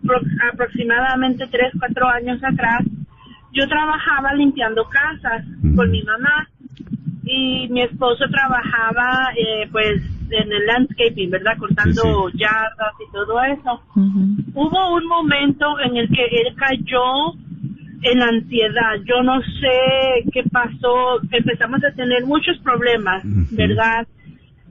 pro- 0.03 0.21
aproximadamente 0.51 1.47
tres, 1.51 1.71
cuatro 1.79 2.07
años 2.09 2.39
atrás, 2.43 2.81
yo 3.53 3.67
trabajaba 3.67 4.33
limpiando 4.33 4.83
casas 4.89 5.45
con 5.75 5.89
mi 5.91 6.03
mamá 6.03 6.47
y 7.23 7.67
mi 7.69 7.81
esposo 7.83 8.25
trabajaba 8.29 9.29
eh, 9.37 9.67
pues 9.71 10.01
en 10.29 10.51
el 10.51 10.65
landscaping, 10.65 11.29
¿verdad? 11.29 11.57
Cortando 11.57 12.29
yardas 12.29 12.93
y 12.99 13.11
todo 13.11 13.41
eso. 13.43 13.81
Hubo 14.53 14.95
un 14.95 15.07
momento 15.07 15.79
en 15.79 15.97
el 15.97 16.09
que 16.09 16.25
él 16.25 16.55
cayó 16.55 17.33
en 18.01 18.21
ansiedad. 18.21 18.97
Yo 19.05 19.23
no 19.23 19.41
sé 19.41 20.29
qué 20.31 20.43
pasó. 20.51 21.19
Empezamos 21.31 21.83
a 21.83 21.95
tener 21.95 22.25
muchos 22.25 22.57
problemas. 22.59 23.23
¿verdad? 23.51 24.07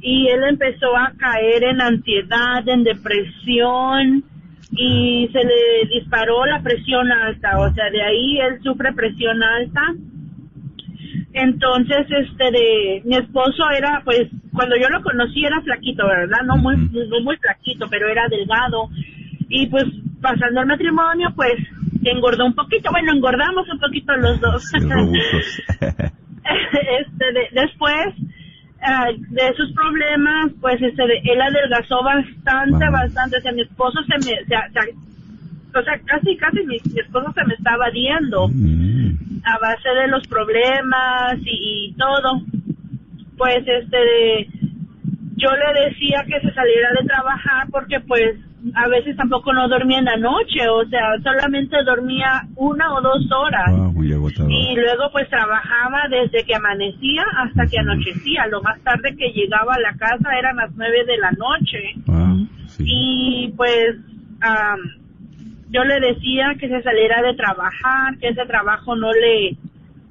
Y 0.01 0.29
él 0.29 0.45
empezó 0.49 0.97
a 0.97 1.13
caer 1.17 1.65
en 1.65 1.81
ansiedad, 1.81 2.69
en 2.69 2.85
depresión 2.85 4.25
y 4.77 5.29
se 5.33 5.39
le 5.39 5.89
disparó 5.89 6.45
la 6.47 6.63
presión 6.63 7.11
alta. 7.11 7.59
O 7.59 7.73
sea, 7.73 7.91
de 7.91 8.03
ahí 8.03 8.39
él 8.39 8.61
sufre 8.63 8.93
presión 8.93 9.43
alta. 9.43 9.95
Entonces, 11.35 12.07
este, 12.11 12.45
de, 12.53 13.03
mi 13.05 13.17
esposo 13.17 13.69
era, 13.77 14.01
pues, 14.05 14.29
cuando 14.53 14.77
yo 14.77 14.89
lo 14.89 15.03
conocí 15.03 15.45
era 15.45 15.61
flaquito, 15.63 16.07
¿verdad? 16.07 16.39
No 16.47 16.57
muy, 16.57 16.77
no 16.77 17.21
muy 17.23 17.37
flaquito, 17.39 17.87
pero 17.91 18.09
era 18.09 18.29
delgado. 18.29 18.89
Y 19.49 19.67
pues, 19.67 19.85
pasando 20.23 20.61
el 20.61 20.67
matrimonio, 20.69 21.29
pues, 21.35 21.55
engordó 22.05 22.47
un 22.47 22.55
poquito. 22.55 22.91
Bueno, 22.93 23.13
engordamos 23.13 23.69
un 23.69 23.81
poquito 23.81 24.17
los 24.17 24.41
dos. 24.41 24.65
Este, 26.45 27.33
de- 27.33 27.49
después 27.63 28.07
ah, 28.83 29.07
de 29.17 29.49
esos 29.49 29.73
problemas, 29.73 30.53
pues, 30.61 30.81
este, 30.83 31.03
de- 31.07 31.21
él 31.25 31.41
adelgazó 31.41 32.03
bastante, 32.03 32.85
bastante. 32.91 33.39
O 33.39 33.41
sea, 33.41 33.53
mi 33.53 33.63
esposo 33.63 33.99
se 34.05 34.19
me, 34.19 34.37
se- 34.45 34.73
se- 34.73 34.95
o 35.75 35.83
sea, 35.83 35.99
casi, 36.05 36.37
casi 36.37 36.59
mi, 36.67 36.79
mi 36.93 37.01
esposo 37.01 37.33
se 37.33 37.45
me 37.45 37.55
estaba 37.55 37.91
diendo 37.91 38.49
Mm, 38.49 39.41
a 39.45 39.59
base 39.59 39.89
de 39.89 40.09
los 40.09 40.27
problemas 40.27 41.35
y, 41.45 41.89
y 41.89 41.95
todo, 41.95 42.41
pues 43.37 43.59
este, 43.67 44.49
yo 45.37 45.51
le 45.51 45.89
decía 45.89 46.25
que 46.27 46.41
se 46.41 46.55
saliera 46.55 46.91
de 47.01 47.07
trabajar 47.07 47.67
porque 47.71 48.01
pues 48.01 48.37
a 48.75 48.89
veces 48.89 49.17
tampoco 49.17 49.53
no 49.53 49.69
dormía 49.69 49.99
en 49.99 50.07
la 50.07 50.17
noche, 50.17 50.67
o 50.71 50.89
sea, 50.89 51.19
solamente 51.23 51.77
dormía 51.85 52.43
una 52.57 52.95
o 52.95 53.03
dos 53.03 53.31
horas. 53.31 53.71
wow, 53.71 53.93
muy 53.93 54.13
agotador. 54.13 54.51
Y 54.51 54.75
luego 54.75 55.11
pues 55.13 55.29
trabajaba 55.29 56.03
desde 56.09 56.45
que 56.47 56.55
amanecía 56.55 57.25
hasta 57.37 57.67
que 57.67 57.79
anochecía. 57.79 58.47
Lo 58.47 58.63
más 58.63 58.81
tarde 58.81 59.15
que 59.17 59.33
llegaba 59.33 59.75
a 59.75 59.81
la 59.81 59.95
casa 59.99 60.31
eran 60.39 60.57
las 60.57 60.71
nueve 60.77 61.05
de 61.05 61.19
la 61.19 61.31
noche. 61.33 61.79
Wow, 62.07 62.49
sí. 62.69 62.85
Y 62.87 63.53
pues 63.57 63.97
am, 64.41 64.79
yo 65.75 65.83
le 65.85 65.99
decía 65.99 66.55
que 66.59 66.69
se 66.69 66.83
saliera 66.83 67.21
de 67.23 67.35
trabajar, 67.35 68.17
que 68.21 68.29
ese 68.29 68.47
trabajo 68.47 68.95
no 68.95 69.11
le, 69.13 69.57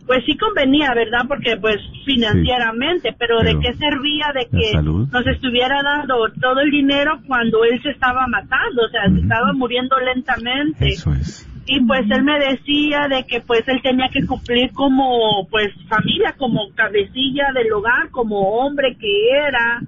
pues 0.06 0.24
sí 0.26 0.38
convenía, 0.38 0.94
¿verdad? 0.94 1.22
Porque 1.28 1.56
pues 1.58 1.78
financieramente, 2.06 3.16
pero, 3.18 3.40
¿de 3.40 3.58
qué 3.60 3.74
servía 3.76 4.26
de 4.34 4.48
que 4.52 4.72
salud. 4.74 5.08
nos 5.12 5.26
estuviera 5.26 5.82
dando 5.82 6.16
todo 6.42 6.60
el 6.60 6.70
dinero 6.70 7.20
cuando 7.28 7.64
él 7.64 7.82
se 7.82 7.92
estaba 7.92 8.28
matando, 8.28 8.84
o 8.86 8.90
sea, 8.90 9.10
se 9.10 9.22
estaba 9.22 9.54
muriendo 9.54 9.96
lentamente? 10.00 10.90
Eso 10.90 11.14
es. 11.14 11.48
y 11.66 11.80
pues 11.86 12.02
él 12.10 12.24
me 12.24 12.40
decía 12.40 13.08
de 13.08 13.24
que 13.26 13.40
pues 13.40 13.64
él 13.68 13.82
tenía 13.82 14.10
que 14.10 14.26
cumplir 14.26 14.72
como 14.74 15.48
pues 15.50 15.70
familia, 15.88 16.36
como 16.38 16.70
cabecilla 16.76 17.54
del 17.54 17.72
hogar, 17.72 18.10
como 18.12 18.60
hombre 18.60 18.98
que 19.00 19.30
era 19.30 19.82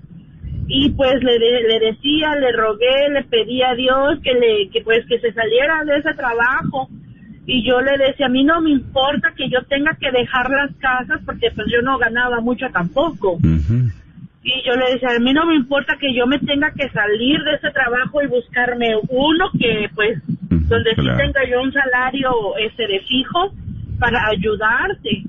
y 0.68 0.90
pues 0.92 1.22
le, 1.24 1.38
de- 1.40 1.62
le 1.68 1.80
decía, 1.80 2.36
le 2.36 2.52
rogué, 2.52 3.10
le 3.12 3.24
pedí 3.24 3.62
a 3.62 3.76
Dios 3.76 4.20
que 4.24 4.34
le 4.34 4.70
que 4.70 4.82
pues 4.82 5.06
que 5.08 5.20
se 5.20 5.32
saliera 5.34 5.84
de 5.84 5.98
ese 5.98 6.14
trabajo 6.16 6.88
y 7.46 7.64
yo 7.64 7.80
le 7.82 7.98
decía, 7.98 8.26
a 8.26 8.30
mí 8.30 8.44
no 8.44 8.60
me 8.62 8.72
importa 8.72 9.34
que 9.38 9.48
yo 9.50 9.62
tenga 9.70 9.96
que 10.00 10.12
dejar 10.12 10.50
las 10.50 10.76
casas 10.78 11.22
porque 11.26 11.52
pues 11.52 11.68
yo 11.72 11.82
no 11.84 11.98
ganaba 12.00 12.40
mucho 12.42 12.66
tampoco. 12.74 13.38
Y 14.42 14.62
yo 14.64 14.76
le 14.76 14.94
decía, 14.94 15.10
a 15.16 15.20
mí 15.20 15.34
no 15.34 15.46
me 15.46 15.56
importa 15.56 15.96
que 16.00 16.14
yo 16.14 16.28
me 16.28 16.38
tenga 16.40 16.72
que 16.72 16.88
salir 16.90 17.40
de 17.44 17.56
ese 17.56 17.72
trabajo 17.72 18.22
y 18.22 18.28
buscarme 18.28 18.96
uno 19.10 19.50
que, 19.60 19.90
pues, 19.96 20.20
donde 20.28 20.94
claro. 20.94 21.18
sí 21.18 21.24
tenga 21.24 21.50
yo 21.50 21.62
un 21.62 21.74
salario 21.74 22.32
este 22.58 22.88
de 22.88 23.00
fijo 23.02 23.52
para 24.00 24.20
ayudarte. 24.30 25.24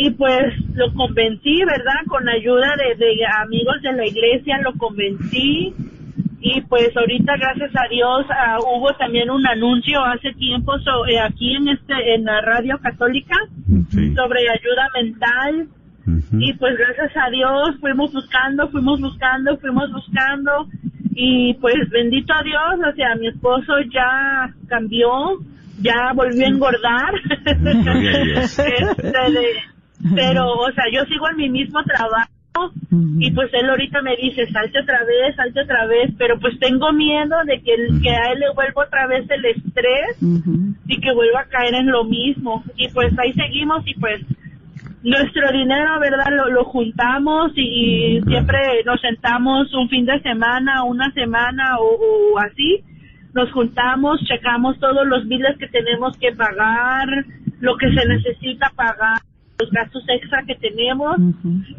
Y 0.00 0.10
pues 0.10 0.54
lo 0.74 0.92
convencí, 0.94 1.58
¿verdad? 1.64 2.00
Con 2.06 2.28
ayuda 2.28 2.74
de, 2.76 2.94
de 3.04 3.16
amigos 3.42 3.82
de 3.82 3.92
la 3.92 4.06
iglesia 4.06 4.58
lo 4.62 4.72
convencí. 4.74 5.74
Y 6.40 6.60
pues 6.68 6.96
ahorita, 6.96 7.32
gracias 7.36 7.72
a 7.74 7.88
Dios, 7.90 8.24
ah, 8.30 8.58
hubo 8.60 8.92
también 8.94 9.28
un 9.28 9.44
anuncio 9.44 9.98
hace 10.04 10.32
tiempo 10.34 10.78
so- 10.78 11.04
eh, 11.06 11.18
aquí 11.18 11.56
en 11.56 11.66
este 11.68 12.14
en 12.14 12.24
la 12.24 12.40
radio 12.42 12.78
católica 12.78 13.34
Sí. 13.90 14.14
sobre 14.14 14.40
ayuda 14.48 14.86
mental 14.94 15.66
y 16.40 16.52
pues 16.54 16.76
gracias 16.78 17.10
a 17.16 17.28
Dios 17.30 17.76
fuimos 17.80 18.12
buscando, 18.12 18.68
fuimos 18.70 19.00
buscando, 19.00 19.58
fuimos 19.58 19.92
buscando 19.92 20.68
y 21.14 21.54
pues 21.54 21.74
bendito 21.90 22.32
a 22.32 22.42
Dios, 22.44 22.88
o 22.88 22.94
sea, 22.94 23.14
mi 23.16 23.26
esposo 23.26 23.72
ya 23.92 24.48
cambió, 24.68 25.08
ya 25.82 26.12
volvió 26.14 26.46
a 26.46 26.48
engordar. 26.48 27.12
Este, 28.36 28.62
de- 29.02 29.77
pero, 30.14 30.52
o 30.52 30.70
sea, 30.72 30.84
yo 30.92 31.04
sigo 31.06 31.28
en 31.30 31.36
mi 31.36 31.48
mismo 31.48 31.82
trabajo 31.84 32.28
y 33.20 33.30
pues 33.32 33.50
él 33.52 33.68
ahorita 33.70 34.02
me 34.02 34.16
dice, 34.16 34.46
salte 34.50 34.80
otra 34.80 35.04
vez, 35.04 35.36
salte 35.36 35.60
otra 35.60 35.86
vez, 35.86 36.10
pero 36.18 36.38
pues 36.40 36.58
tengo 36.58 36.92
miedo 36.92 37.36
de 37.46 37.60
que, 37.62 37.74
el- 37.74 38.00
que 38.02 38.10
a 38.10 38.32
él 38.32 38.40
le 38.40 38.50
vuelva 38.54 38.84
otra 38.84 39.06
vez 39.06 39.28
el 39.30 39.44
estrés 39.44 40.16
y 40.88 41.00
que 41.00 41.12
vuelva 41.12 41.40
a 41.42 41.44
caer 41.48 41.74
en 41.74 41.86
lo 41.90 42.04
mismo. 42.04 42.64
Y 42.76 42.88
pues 42.88 43.16
ahí 43.18 43.32
seguimos 43.34 43.86
y 43.86 43.94
pues 43.94 44.20
nuestro 45.02 45.52
dinero, 45.52 46.00
¿verdad? 46.00 46.26
Lo, 46.32 46.48
lo 46.50 46.64
juntamos 46.64 47.52
y, 47.54 48.20
siempre 48.26 48.58
nos 48.84 49.00
sentamos 49.00 49.72
un 49.74 49.88
fin 49.88 50.04
de 50.06 50.18
semana, 50.20 50.82
una 50.84 51.12
semana 51.12 51.78
o, 51.78 52.34
o 52.34 52.38
así. 52.38 52.82
Nos 53.34 53.52
juntamos, 53.52 54.20
checamos 54.24 54.78
todos 54.80 55.06
los 55.06 55.28
biles 55.28 55.56
que 55.58 55.68
tenemos 55.68 56.16
que 56.18 56.32
pagar, 56.32 57.06
lo 57.60 57.76
que 57.76 57.88
se 57.92 58.04
necesita 58.08 58.72
pagar, 58.74 59.18
los 59.58 59.70
gastos 59.70 60.04
extra 60.08 60.42
que 60.46 60.54
tenemos 60.56 61.16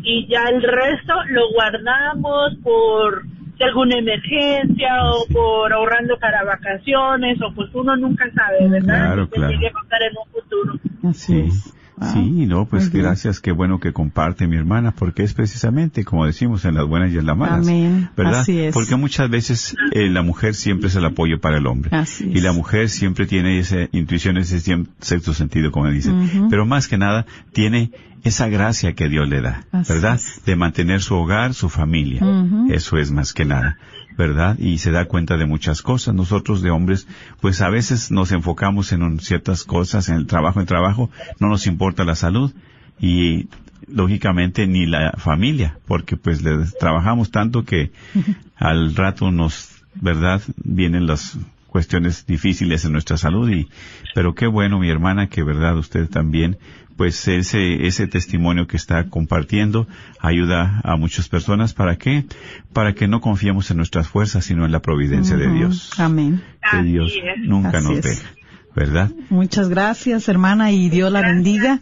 y 0.04 0.28
ya 0.28 0.44
el 0.50 0.62
resto 0.62 1.14
lo 1.30 1.50
guardamos 1.54 2.56
por 2.64 3.24
alguna 3.62 3.98
emergencia 3.98 4.90
o 5.04 5.26
por 5.34 5.74
ahorrando 5.74 6.18
para 6.18 6.44
vacaciones 6.46 7.38
o 7.42 7.54
pues 7.54 7.70
uno 7.74 7.96
nunca 7.98 8.26
sabe, 8.34 8.68
¿verdad? 8.70 9.06
Claro, 9.06 9.30
Que 9.30 9.36
claro. 9.36 9.54
pasar 9.74 10.02
en 10.04 10.18
un 10.18 10.32
futuro. 10.32 10.74
Así 11.10 11.34
Sí, 11.34 11.48
es. 11.48 11.74
Wow. 12.00 12.14
sí, 12.14 12.46
no, 12.46 12.66
pues 12.66 12.84
Muy 12.86 12.92
bien. 12.94 13.04
gracias, 13.06 13.40
qué 13.42 13.52
bueno 13.52 13.80
que 13.80 13.92
comparte 13.94 14.48
mi 14.48 14.56
hermana, 14.56 14.92
porque 14.92 15.24
es 15.24 15.34
precisamente, 15.34 16.06
como 16.06 16.26
decimos, 16.26 16.64
en 16.66 16.76
las 16.76 16.88
buenas 16.88 17.12
y 17.12 17.18
en 17.18 17.26
las 17.26 17.36
malas. 17.38 17.68
Amén, 17.68 18.10
¿Verdad? 18.16 18.40
así 18.42 18.60
es. 18.60 18.74
Porque 18.74 18.96
muchas 18.96 19.30
veces 19.30 19.76
eh, 19.92 20.10
la 20.10 20.22
mujer 20.22 20.56
siempre 20.56 20.88
es 20.88 20.96
el 20.96 21.06
apoyo 21.06 21.40
para 21.42 21.58
el 21.58 21.68
hombre. 21.68 21.90
Así 21.96 22.26
Y 22.34 22.40
la 22.42 22.54
mujer 22.54 22.90
siempre 22.90 23.26
tiene 23.26 23.60
esa 23.60 23.88
intuición, 23.92 24.38
ese 24.38 24.60
sexto 25.00 25.34
sentido, 25.34 25.72
como 25.72 25.90
dicen. 25.90 26.48
Pero 26.50 26.66
más 26.66 26.88
que 26.88 26.98
nada, 26.98 27.26
tiene 27.54 27.92
esa 28.24 28.48
gracia 28.50 28.94
que 28.94 29.08
Dios 29.08 29.30
le 29.30 29.42
da, 29.42 29.66
Así 29.72 29.94
¿verdad? 29.94 30.16
es. 30.16 30.42
De 30.46 30.56
mantener 30.56 31.02
su 31.02 31.16
hogar, 31.16 31.54
su 31.54 31.70
familia. 31.70 32.22
Eso 32.70 32.98
es 32.98 33.12
más 33.12 33.34
que 33.34 33.46
nada, 33.46 33.78
¿verdad? 34.20 34.60
Y 34.60 34.78
se 34.80 34.92
da 34.92 35.06
cuenta 35.06 35.38
de 35.38 35.46
muchas 35.48 35.82
cosas. 35.82 36.14
Nosotros 36.14 36.62
de 36.62 36.70
hombres, 36.72 37.08
pues 37.40 37.62
a 37.62 37.70
veces 37.70 38.12
nos 38.12 38.32
enfocamos 38.34 38.92
en 38.92 39.02
un- 39.02 39.20
ciertas 39.22 39.64
cosas, 39.64 40.10
en 40.10 40.16
el 40.16 40.28
trabajo, 40.28 40.60
en 40.60 40.66
trabajo, 40.68 41.10
no 41.40 41.48
nos 41.48 41.66
importa 41.68 42.04
la 42.04 42.16
salud 42.16 42.52
y 43.00 43.48
lógicamente 43.88 44.68
ni 44.68 44.86
la 44.86 45.14
familia, 45.18 45.78
porque 45.88 46.18
pues 46.18 46.42
le 46.44 46.52
trabajamos 46.80 47.32
tanto 47.32 47.64
que 47.64 47.92
al 48.58 48.94
rato 48.94 49.32
nos, 49.32 49.70
¿verdad? 49.96 50.42
Vienen 50.58 51.08
las 51.08 51.38
cuestiones 51.70 52.26
difíciles 52.26 52.84
en 52.86 52.92
nuestra 52.92 53.18
salud 53.18 53.50
y, 53.50 53.70
pero 54.14 54.36
qué 54.36 54.48
bueno 54.48 54.80
mi 54.80 54.90
hermana 54.90 55.30
que 55.30 55.44
verdad 55.44 55.78
usted 55.78 56.10
también, 56.10 56.58
pues 56.98 57.28
ese, 57.28 57.88
ese 57.88 58.08
testimonio 58.08 58.68
que 58.68 58.76
está 58.76 59.10
compartiendo 59.10 59.88
ayuda 60.20 60.82
a 60.84 60.98
muchas 60.98 61.30
personas 61.30 61.74
para 61.74 61.96
qué? 61.96 62.26
Para 62.74 62.94
que 62.94 63.08
no 63.08 63.22
confiemos 63.22 63.72
en 63.72 63.78
nuestras 63.78 64.10
fuerzas 64.10 64.44
sino 64.44 64.66
en 64.66 64.72
la 64.72 64.82
providencia 64.82 65.38
de. 65.38 65.50
Dios. 65.50 65.92
Amén. 65.98 66.44
Que 66.70 66.84
Dios 66.84 67.14
nunca 67.38 67.78
Así 67.78 67.88
nos 67.88 68.02
deja, 68.02 68.30
¿verdad? 68.76 69.12
Muchas 69.30 69.70
gracias, 69.70 70.28
hermana, 70.28 70.72
y 70.72 70.90
Dios 70.90 71.12
la 71.12 71.22
bendiga. 71.22 71.80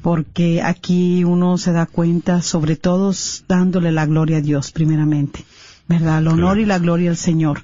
porque 0.00 0.62
aquí 0.62 1.24
uno 1.24 1.58
se 1.58 1.72
da 1.72 1.86
cuenta, 1.86 2.40
sobre 2.40 2.76
todo 2.76 3.12
dándole 3.48 3.90
la 3.90 4.06
gloria 4.06 4.36
a 4.36 4.40
Dios 4.40 4.70
primeramente, 4.70 5.44
¿verdad? 5.88 6.20
El 6.20 6.28
honor 6.28 6.52
Claro. 6.54 6.60
y 6.60 6.66
la 6.66 6.78
gloria 6.78 7.10
al 7.10 7.16
Señor. 7.16 7.62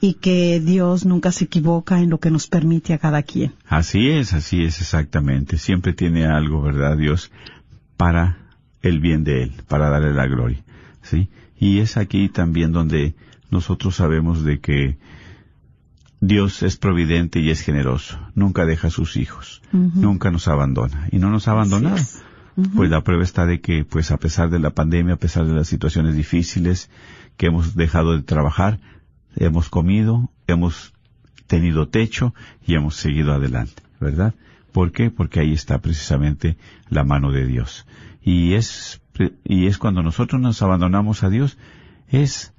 Y 0.00 0.14
que 0.14 0.60
Dios 0.60 1.04
nunca 1.06 1.32
se 1.32 1.46
equivoca 1.46 1.98
en 2.00 2.08
lo 2.10 2.18
que 2.20 2.30
nos 2.30 2.46
permite 2.46 2.94
a 2.94 2.98
cada 2.98 3.24
quien. 3.24 3.52
Así 3.66 4.08
es, 4.10 4.32
así 4.32 4.62
es 4.62 4.80
exactamente. 4.80 5.58
Siempre 5.58 5.92
tiene 5.92 6.24
algo, 6.24 6.62
¿verdad, 6.62 6.96
Dios? 6.96 7.32
Para 7.96 8.38
el 8.80 9.00
bien 9.00 9.24
de 9.24 9.42
Él, 9.42 9.52
para 9.66 9.90
darle 9.90 10.14
la 10.14 10.28
gloria. 10.28 10.62
¿Sí? 11.02 11.28
Y 11.58 11.80
es 11.80 11.96
aquí 11.96 12.28
también 12.28 12.70
donde 12.70 13.14
nosotros 13.50 13.96
sabemos 13.96 14.44
de 14.44 14.60
que 14.60 14.98
Dios 16.20 16.62
es 16.62 16.76
providente 16.76 17.40
y 17.40 17.50
es 17.50 17.60
generoso. 17.60 18.18
Nunca 18.34 18.66
deja 18.66 18.88
a 18.88 18.90
sus 18.90 19.16
hijos. 19.16 19.62
Nunca 19.72 20.30
nos 20.30 20.48
abandona. 20.48 21.08
Y 21.12 21.18
no 21.18 21.30
nos 21.30 21.48
ha 21.48 21.52
abandonado. 21.52 22.02
Pues 22.74 22.90
la 22.90 23.04
prueba 23.04 23.22
está 23.22 23.46
de 23.46 23.60
que, 23.60 23.84
pues 23.84 24.10
a 24.10 24.16
pesar 24.16 24.50
de 24.50 24.58
la 24.58 24.70
pandemia, 24.70 25.14
a 25.14 25.18
pesar 25.18 25.46
de 25.46 25.54
las 25.54 25.68
situaciones 25.68 26.16
difíciles, 26.16 26.90
que 27.36 27.46
hemos 27.46 27.76
dejado 27.76 28.16
de 28.16 28.24
trabajar, 28.24 28.80
hemos 29.36 29.68
comido, 29.68 30.30
hemos 30.48 30.92
tenido 31.46 31.88
techo 31.88 32.34
y 32.66 32.74
hemos 32.74 32.96
seguido 32.96 33.32
adelante, 33.32 33.82
¿verdad? 34.00 34.34
¿Por 34.72 34.90
qué? 34.90 35.10
Porque 35.10 35.38
ahí 35.38 35.52
está 35.52 35.78
precisamente 35.78 36.56
la 36.90 37.04
mano 37.04 37.30
de 37.30 37.46
Dios. 37.46 37.86
Y 38.22 38.54
es, 38.54 39.00
y 39.44 39.66
es 39.66 39.78
cuando 39.78 40.02
nosotros 40.02 40.40
nos 40.40 40.60
abandonamos 40.60 41.22
a 41.22 41.30
Dios, 41.30 41.58
es 42.08 42.52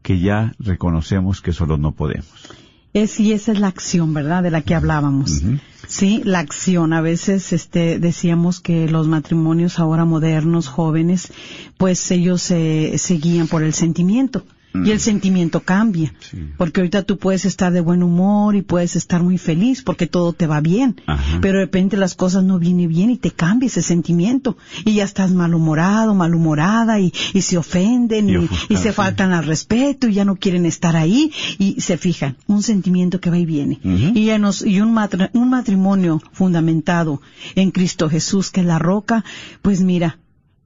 que 0.00 0.18
ya 0.18 0.54
reconocemos 0.58 1.42
que 1.42 1.52
solo 1.52 1.76
no 1.76 1.92
podemos. 1.92 2.48
Es, 2.94 3.18
y 3.20 3.32
esa 3.32 3.52
es 3.52 3.60
la 3.60 3.68
acción, 3.68 4.12
¿verdad? 4.12 4.42
De 4.42 4.50
la 4.50 4.60
que 4.62 4.74
hablábamos. 4.74 5.42
Sí, 5.88 6.22
la 6.24 6.40
acción. 6.40 6.92
A 6.92 7.00
veces, 7.00 7.52
este, 7.52 7.98
decíamos 7.98 8.60
que 8.60 8.88
los 8.88 9.08
matrimonios 9.08 9.78
ahora 9.78 10.04
modernos, 10.04 10.68
jóvenes, 10.68 11.32
pues 11.78 12.10
ellos 12.10 12.42
se 12.42 12.98
se 12.98 13.14
guían 13.14 13.48
por 13.48 13.62
el 13.62 13.72
sentimiento. 13.72 14.44
Y 14.74 14.90
el 14.90 15.00
sentimiento 15.00 15.60
cambia. 15.60 16.14
Sí. 16.20 16.38
Porque 16.56 16.80
ahorita 16.80 17.02
tú 17.02 17.18
puedes 17.18 17.44
estar 17.44 17.72
de 17.72 17.80
buen 17.82 18.02
humor 18.02 18.56
y 18.56 18.62
puedes 18.62 18.96
estar 18.96 19.22
muy 19.22 19.36
feliz 19.36 19.82
porque 19.82 20.06
todo 20.06 20.32
te 20.32 20.46
va 20.46 20.60
bien. 20.60 21.00
Ajá. 21.06 21.38
Pero 21.42 21.58
de 21.58 21.64
repente 21.66 21.96
las 21.98 22.14
cosas 22.14 22.42
no 22.44 22.58
vienen 22.58 22.88
bien 22.88 23.10
y 23.10 23.16
te 23.18 23.30
cambia 23.30 23.66
ese 23.66 23.82
sentimiento. 23.82 24.56
Y 24.84 24.94
ya 24.94 25.04
estás 25.04 25.30
malhumorado, 25.32 26.14
malhumorada 26.14 27.00
y, 27.00 27.12
y 27.34 27.42
se 27.42 27.58
ofenden 27.58 28.30
Y 28.30 28.48
y, 28.70 28.76
se 28.78 28.92
faltan 28.92 29.32
al 29.32 29.44
respeto 29.44 30.08
y 30.08 30.14
ya 30.14 30.24
no 30.24 30.36
quieren 30.36 30.64
estar 30.64 30.96
ahí 30.96 31.30
y 31.58 31.80
se 31.80 31.98
fijan. 31.98 32.36
Un 32.46 32.62
sentimiento 32.62 33.20
que 33.20 33.30
va 33.30 33.38
y 33.38 33.44
viene. 33.46 33.78
Y, 33.84 34.24
ya 34.26 34.38
nos- 34.38 34.64
y 34.64 34.80
un, 34.80 34.94
matri- 34.94 35.30
un 35.34 35.50
matrimonio 35.50 36.20
fundamentado 36.32 37.20
en 37.54 37.70
Cristo 37.72 38.08
Jesús, 38.08 38.50
que 38.50 38.60
es 38.60 38.66
la 38.66 38.78
roca, 38.78 39.24
pues 39.60 39.82
mira, 39.82 40.18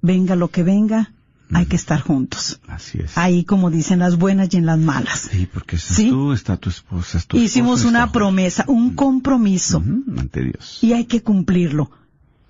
venga 0.02 0.36
lo 0.36 0.48
que 0.48 0.62
venga, 0.62 1.12
hay 1.52 1.66
que 1.66 1.76
estar 1.76 2.00
juntos. 2.00 2.60
Así 2.68 2.98
es. 2.98 3.16
Ahí, 3.16 3.44
como 3.44 3.70
dicen, 3.70 4.00
las 4.00 4.16
buenas 4.18 4.52
y 4.52 4.56
en 4.56 4.66
las 4.66 4.78
malas. 4.78 5.28
Sí, 5.30 5.46
porque 5.52 5.76
estás 5.76 5.96
Sí. 5.96 6.10
tú, 6.10 6.32
está 6.32 6.56
tu 6.56 6.70
esposa, 6.70 7.18
es 7.18 7.26
tu 7.26 7.36
Hicimos 7.36 7.80
esposo, 7.80 7.88
una 7.88 8.10
promesa, 8.12 8.64
un 8.68 8.94
compromiso, 8.94 9.82
ante 10.18 10.42
Dios. 10.42 10.78
y 10.82 10.92
hay 10.92 11.04
que 11.04 11.22
cumplirlo. 11.22 11.90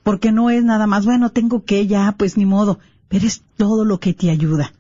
Porque 0.03 0.31
no 0.33 0.51
es 0.51 0.63
nada 0.65 0.87
más, 0.87 1.05
bueno, 1.05 1.31
tengo 1.31 1.65
que 1.65 1.87
ya, 1.87 2.15
pues 2.17 2.37
ni 2.37 2.47
modo, 2.47 2.79
pero 3.09 3.27
es 3.27 3.43
todo 3.57 3.85
lo 3.85 3.99
que 4.01 4.15
te 4.15 4.31
ayuda. 4.31 4.73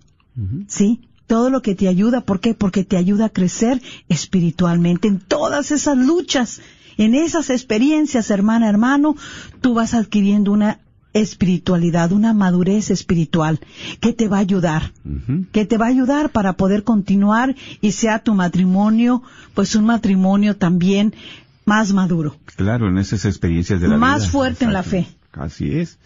¿Sí? 0.68 1.08
Todo 1.26 1.50
lo 1.50 1.62
que 1.62 1.74
te 1.74 1.88
ayuda, 1.88 2.20
¿por 2.20 2.40
qué? 2.40 2.54
Porque 2.54 2.84
te 2.84 2.96
ayuda 2.96 3.26
a 3.26 3.28
crecer 3.30 3.82
espiritualmente 4.08 5.08
en 5.08 5.18
todas 5.18 5.70
esas 5.72 5.96
luchas, 5.96 6.60
en 6.98 7.14
esas 7.14 7.50
experiencias, 7.50 8.30
hermana, 8.30 8.68
hermano, 8.68 9.16
tú 9.60 9.74
vas 9.74 9.94
adquiriendo 9.94 10.52
una 10.52 10.78
espiritualidad, 11.18 12.12
una 12.12 12.32
madurez 12.34 12.90
espiritual 12.90 13.60
que 14.00 14.12
te 14.12 14.28
va 14.28 14.36
a 14.38 14.40
ayudar, 14.40 14.92
que 15.52 15.64
te 15.64 15.76
va 15.78 15.86
a 15.86 15.88
ayudar 15.90 16.30
para 16.30 16.54
poder 16.54 16.82
continuar 16.84 17.54
y 17.80 17.92
sea 17.92 18.18
tu 18.20 18.34
matrimonio, 18.34 19.22
pues 19.54 19.74
un 19.74 19.86
matrimonio 19.86 20.56
también 20.56 21.14
más 21.64 21.92
maduro, 21.92 22.36
Claro, 22.56 22.88
en 22.88 22.98
esas 22.98 23.24
experiencias 23.24 23.80
de 23.80 23.88
la 23.88 23.96
más 23.96 24.22
vida. 24.22 24.30
fuerte 24.30 24.64
en 24.64 24.72
la 24.72 24.82
fe. 24.82 25.06
Así 25.32 25.72
es, 25.72 25.98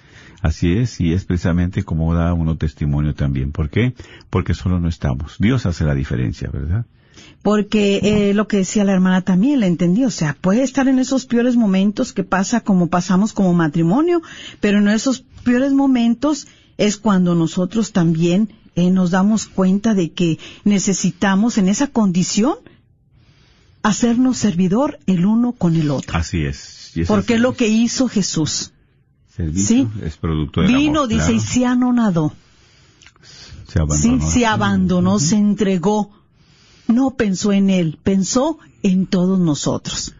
así 0.42 0.72
es, 0.72 1.00
y 1.00 1.12
es 1.12 1.24
precisamente 1.24 1.82
como 1.84 2.14
da 2.14 2.32
uno 2.34 2.56
testimonio 2.56 3.14
también. 3.14 3.52
¿Por 3.52 3.68
qué? 3.70 3.94
Porque 4.30 4.54
solo 4.54 4.80
no 4.80 4.88
estamos. 4.88 5.36
Dios 5.38 5.66
hace 5.66 5.84
la 5.84 5.94
diferencia, 5.94 6.50
¿verdad? 6.50 6.86
Porque 7.42 8.00
eh, 8.02 8.34
lo 8.34 8.46
que 8.48 8.58
decía 8.58 8.84
la 8.84 8.92
hermana 8.92 9.22
también 9.22 9.60
la 9.60 9.66
entendí, 9.66 10.04
o 10.04 10.10
sea, 10.10 10.36
puede 10.38 10.62
estar 10.62 10.88
en 10.88 10.98
esos 10.98 11.24
peores 11.24 11.56
momentos 11.56 12.12
que 12.12 12.22
pasa 12.22 12.60
como 12.60 12.88
pasamos 12.88 13.32
como 13.32 13.54
matrimonio, 13.54 14.20
pero 14.60 14.78
en 14.78 14.88
esos 14.88 15.24
peores 15.42 15.72
momentos 15.72 16.48
es 16.76 16.96
cuando 16.96 17.34
nosotros 17.34 17.92
también 17.92 18.52
eh, 18.74 18.90
nos 18.90 19.10
damos 19.10 19.46
cuenta 19.46 19.94
de 19.94 20.12
que 20.12 20.38
necesitamos 20.64 21.58
en 21.58 21.68
esa 21.68 21.88
condición 21.88 22.56
hacernos 23.82 24.36
servidor 24.36 24.98
el 25.06 25.26
uno 25.26 25.52
con 25.52 25.76
el 25.76 25.90
otro. 25.90 26.16
Así 26.16 26.44
es. 26.44 26.92
Y 26.94 27.04
Porque 27.04 27.34
es 27.34 27.40
lo 27.40 27.54
que 27.54 27.68
hizo 27.68 28.08
Jesús. 28.08 28.72
servicio 29.34 29.90
sí. 29.94 30.04
es 30.04 30.16
producto 30.16 30.60
del 30.60 30.74
Vino, 30.74 31.00
amor, 31.00 31.08
dice, 31.08 31.20
claro. 31.20 31.36
y 31.36 31.40
se 31.40 31.66
anonadó. 31.66 32.34
se 33.66 33.72
Sí, 33.72 33.78
abandonó. 33.78 34.30
se 34.30 34.46
abandonó, 34.46 35.18
se 35.18 35.36
entregó. 35.36 36.19
No 36.90 37.12
pensó 37.12 37.52
en 37.52 37.70
él, 37.70 37.98
pensó 38.02 38.58
en 38.82 39.06
todos 39.06 39.38
nosotros. 39.38 40.14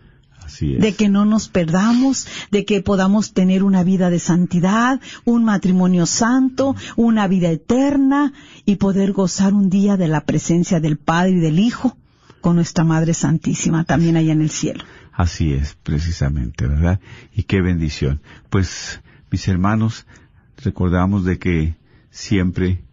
Así 0.45 0.75
es. 0.75 0.81
de 0.81 0.95
que 0.95 1.09
no 1.09 1.25
nos 1.25 1.49
perdamos, 1.49 2.27
de 2.51 2.65
que 2.65 2.81
podamos 2.81 3.33
tener 3.33 3.63
una 3.63 3.85
vida 3.85 4.11
de 4.11 4.19
santidad, 4.19 5.01
un 5.25 5.45
matrimonio 5.45 6.07
santo, 6.07 6.75
una 6.97 7.29
vida 7.29 7.51
eterna 7.51 8.33
y 8.65 8.77
poder 8.77 9.13
gozar 9.13 9.55
un 9.55 9.71
día 9.71 9.97
de 9.97 10.09
la 10.09 10.25
presencia 10.25 10.81
del 10.81 10.97
Padre 10.97 11.33
y 11.33 11.41
del 11.41 11.61
Hijo 11.61 11.97
con 12.41 12.57
nuestra 12.57 12.85
Madre 12.85 13.15
Santísima 13.15 13.85
también 13.85 14.17
allá 14.17 14.33
en 14.33 14.43
el 14.43 14.51
cielo. 14.51 14.85
Así 15.13 15.53
es, 15.53 15.77
precisamente, 15.83 16.67
¿verdad? 16.67 17.01
Y 17.35 17.45
qué 17.45 17.61
bendición. 17.61 18.23
Pues, 18.49 19.03
mis 19.31 19.47
hermanos, 19.49 20.07
recordamos 20.57 21.25
de 21.25 21.39
que 21.39 21.77
siempre 22.11 22.85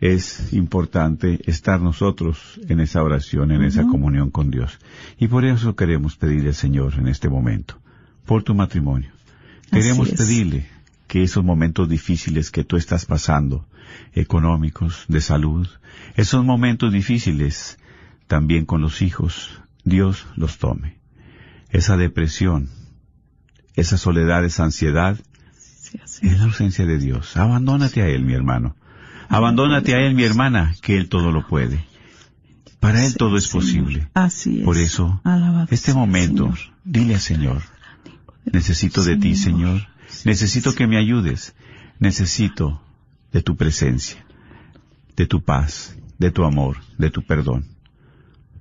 es 0.00 0.52
importante 0.52 1.40
estar 1.50 1.80
nosotros 1.80 2.60
en 2.68 2.80
esa 2.80 3.02
oración, 3.02 3.50
en 3.50 3.62
esa 3.62 3.84
comunión 3.84 4.30
con 4.30 4.50
Dios. 4.50 4.78
Y 5.18 5.28
por 5.28 5.44
eso 5.44 5.74
queremos 5.74 6.16
pedirle 6.16 6.48
al 6.48 6.54
Señor 6.54 6.94
en 6.94 7.08
este 7.08 7.28
momento, 7.28 7.80
por 8.24 8.42
tu 8.42 8.54
matrimonio. 8.54 9.10
Queremos 9.70 10.10
pedirle 10.10 10.66
que 11.06 11.22
esos 11.22 11.42
momentos 11.42 11.88
difíciles 11.88 12.50
que 12.50 12.64
tú 12.64 12.76
estás 12.76 13.06
pasando, 13.06 13.66
económicos, 14.12 15.04
de 15.08 15.20
salud, 15.20 15.66
esos 16.14 16.44
momentos 16.44 16.92
difíciles 16.92 17.78
también 18.26 18.66
con 18.66 18.80
los 18.80 19.02
hijos, 19.02 19.60
Dios 19.84 20.26
los 20.36 20.58
tome. 20.58 20.98
Esa 21.70 21.96
depresión, 21.96 22.68
esa 23.74 23.96
soledad, 23.96 24.44
esa 24.44 24.64
ansiedad, 24.64 25.18
es 26.22 26.38
la 26.38 26.44
ausencia 26.44 26.86
de 26.86 26.98
Dios. 26.98 27.36
Abandónate 27.36 28.02
a 28.02 28.08
Él, 28.08 28.24
mi 28.24 28.34
hermano. 28.34 28.76
Abandónate 29.28 29.94
a 29.94 30.00
Él, 30.00 30.14
mi 30.14 30.24
hermana, 30.24 30.74
que 30.80 30.96
Él 30.96 31.08
todo 31.08 31.30
lo 31.30 31.46
puede. 31.46 31.84
Para 32.80 33.04
Él 33.04 33.14
todo 33.16 33.36
es 33.36 33.48
posible. 33.48 34.08
Así 34.14 34.60
es. 34.60 34.64
Por 34.64 34.78
eso, 34.78 35.20
este 35.70 35.92
momento, 35.92 36.54
dile 36.84 37.14
al 37.14 37.20
Señor, 37.20 37.62
necesito 38.44 39.02
de 39.02 39.16
ti, 39.16 39.36
Señor. 39.36 39.86
Necesito 40.24 40.74
que 40.74 40.86
me 40.86 40.96
ayudes. 40.96 41.54
Necesito 41.98 42.80
de 43.32 43.42
tu 43.42 43.56
presencia, 43.56 44.24
de 45.16 45.26
tu 45.26 45.42
paz, 45.42 45.96
de 46.18 46.30
tu 46.30 46.44
amor, 46.44 46.78
de 46.96 47.10
tu 47.10 47.22
perdón. 47.22 47.66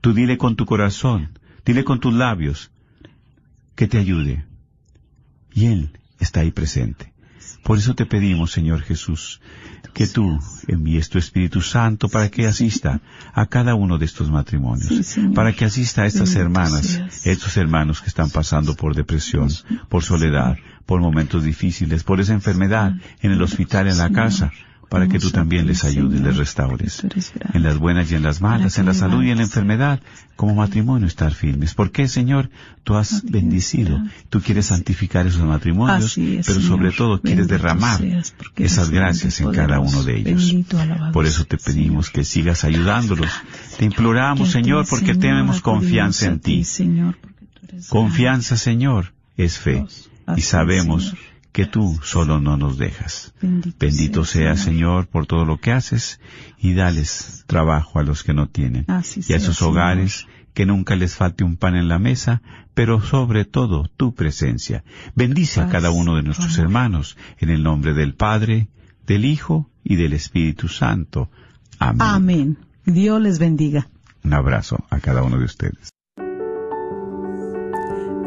Tú 0.02 0.14
dile 0.14 0.38
con 0.38 0.56
tu 0.56 0.66
corazón, 0.66 1.38
dile 1.66 1.84
con 1.84 2.00
tus 2.00 2.14
labios, 2.14 2.72
que 3.76 3.88
te 3.88 3.98
ayude. 4.00 4.46
Y 5.54 5.68
Él 5.68 6.00
está 6.20 6.42
ahí 6.42 6.52
presente. 6.52 7.14
Por 7.68 7.78
eso 7.80 7.96
te 7.96 8.06
pedimos, 8.06 8.52
Señor 8.54 8.82
Jesús, 8.82 9.42
que 9.94 10.08
tú 10.08 10.40
envíes 10.70 11.10
tu 11.10 11.18
Espíritu 11.18 11.60
Santo 11.60 12.08
para 12.08 12.30
que 12.30 12.48
asista 12.48 13.02
a 13.34 13.46
cada 13.46 13.76
uno 13.76 13.98
de 13.98 14.06
estos 14.06 14.32
matrimonios, 14.32 15.06
Sí, 15.06 15.28
para 15.36 15.52
que 15.52 15.66
asista 15.66 16.04
a 16.04 16.06
estas 16.06 16.34
Bendito 16.34 16.42
hermanas, 16.44 16.86
seas. 16.86 17.28
estos 17.28 17.58
hermanos 17.58 18.00
que 18.00 18.08
están 18.08 18.30
pasando 18.30 18.74
por 18.74 18.96
depresión, 18.96 19.50
por 19.90 20.02
soledad, 20.02 20.56
por 20.86 21.02
momentos 21.02 21.44
difíciles, 21.44 22.06
por 22.06 22.22
esa 22.22 22.32
enfermedad 22.32 22.94
en 23.22 23.32
el 23.32 23.42
hospital, 23.42 23.90
en 23.90 23.98
la 23.98 24.12
casa, 24.12 24.54
para 24.90 25.08
que 25.08 25.20
tú 25.20 25.32
también 25.32 25.68
les 25.68 25.84
ayudes, 25.84 26.22
les 26.22 26.38
restaures. 26.38 27.04
En 27.54 27.64
las 27.64 27.78
buenas 27.78 28.12
y 28.12 28.16
en 28.16 28.24
las 28.24 28.42
malas, 28.42 28.78
en 28.78 28.86
la 28.86 28.94
salud 28.94 29.24
y 29.24 29.32
en 29.32 29.38
la 29.38 29.44
enfermedad, 29.44 30.00
como 30.36 30.56
matrimonio 30.56 31.08
estar 31.08 31.34
firmes. 31.34 31.74
¿Por 31.74 31.92
qué, 31.92 32.08
Señor? 32.08 32.50
Tú 32.84 32.96
has 32.96 33.24
bendecido, 33.24 34.02
tú 34.30 34.42
quieres 34.42 34.68
santificar 34.68 35.28
esos 35.28 35.44
matrimonios, 35.44 36.16
pero 36.16 36.62
sobre 36.62 36.92
todo 36.92 37.22
quieres 37.22 37.48
derramar 37.48 38.02
porque 38.38 38.66
esas 38.66 38.90
gracias 38.90 39.42
en 39.42 39.52
cada 39.52 39.80
uno 39.80 40.04
de 40.04 40.20
ellos. 40.20 40.56
Por 41.12 41.26
eso 41.26 41.44
te 41.46 41.58
pedimos 41.58 42.10
que 42.10 42.24
sigas 42.24 42.64
ayudándolos. 42.64 43.32
Te 43.78 43.86
imploramos, 43.86 44.52
Señor, 44.52 44.86
porque 44.90 45.16
tenemos 45.16 45.62
confianza 45.62 46.28
en 46.28 46.40
ti. 46.40 46.64
Porque 46.66 47.88
Confianza, 47.90 48.58
Señor, 48.58 49.14
es 49.36 49.60
fe. 49.60 49.86
Y 50.36 50.42
sabemos. 50.42 51.14
Que 51.58 51.66
tú 51.66 52.00
solo 52.04 52.40
no 52.40 52.56
nos 52.56 52.78
dejas. 52.78 53.34
Bendito, 53.42 53.78
Bendito 53.80 54.26
sea, 54.26 54.56
Señor, 54.56 55.08
por 55.08 55.26
todo 55.26 55.44
lo 55.44 55.60
que 55.60 55.72
haces 55.72 56.22
y 56.60 56.76
dales 56.76 57.46
trabajo 57.48 57.98
a 57.98 58.04
los 58.04 58.22
que 58.22 58.36
no 58.36 58.48
tienen. 58.48 58.86
Así 58.88 59.22
y 59.22 59.34
a 59.34 59.40
sea, 59.40 59.54
Señor. 59.54 59.72
hogares 59.72 60.28
que 60.54 60.68
nunca 60.68 60.96
les 60.96 61.16
falte 61.16 61.44
un 61.44 61.58
pan 61.58 61.76
en 61.76 61.88
la 61.88 61.98
mesa, 61.98 62.44
pero 62.76 63.02
sobre 63.02 63.44
todo 63.44 63.90
tu 63.98 64.14
presencia. 64.14 64.84
Bendice 65.16 65.60
a 65.60 65.68
cada 65.68 65.90
uno 65.90 66.16
de 66.16 66.22
nuestros 66.22 66.60
hermanos 66.60 67.18
en 67.40 67.50
el 67.50 67.64
nombre 67.64 67.96
del 67.96 68.14
Padre, 68.14 68.68
del 69.08 69.26
Hijo 69.26 69.68
y 69.84 69.96
del 69.96 70.14
Espíritu 70.14 70.68
Santo. 70.68 71.32
Amén. 71.80 72.02
Amén. 72.02 72.58
Dios 72.86 73.20
les 73.20 73.40
bendiga. 73.40 73.88
Un 74.24 74.36
abrazo 74.36 74.86
a 74.92 75.00
cada 75.00 75.24
uno 75.24 75.40
de 75.40 75.46
ustedes. 75.46 75.90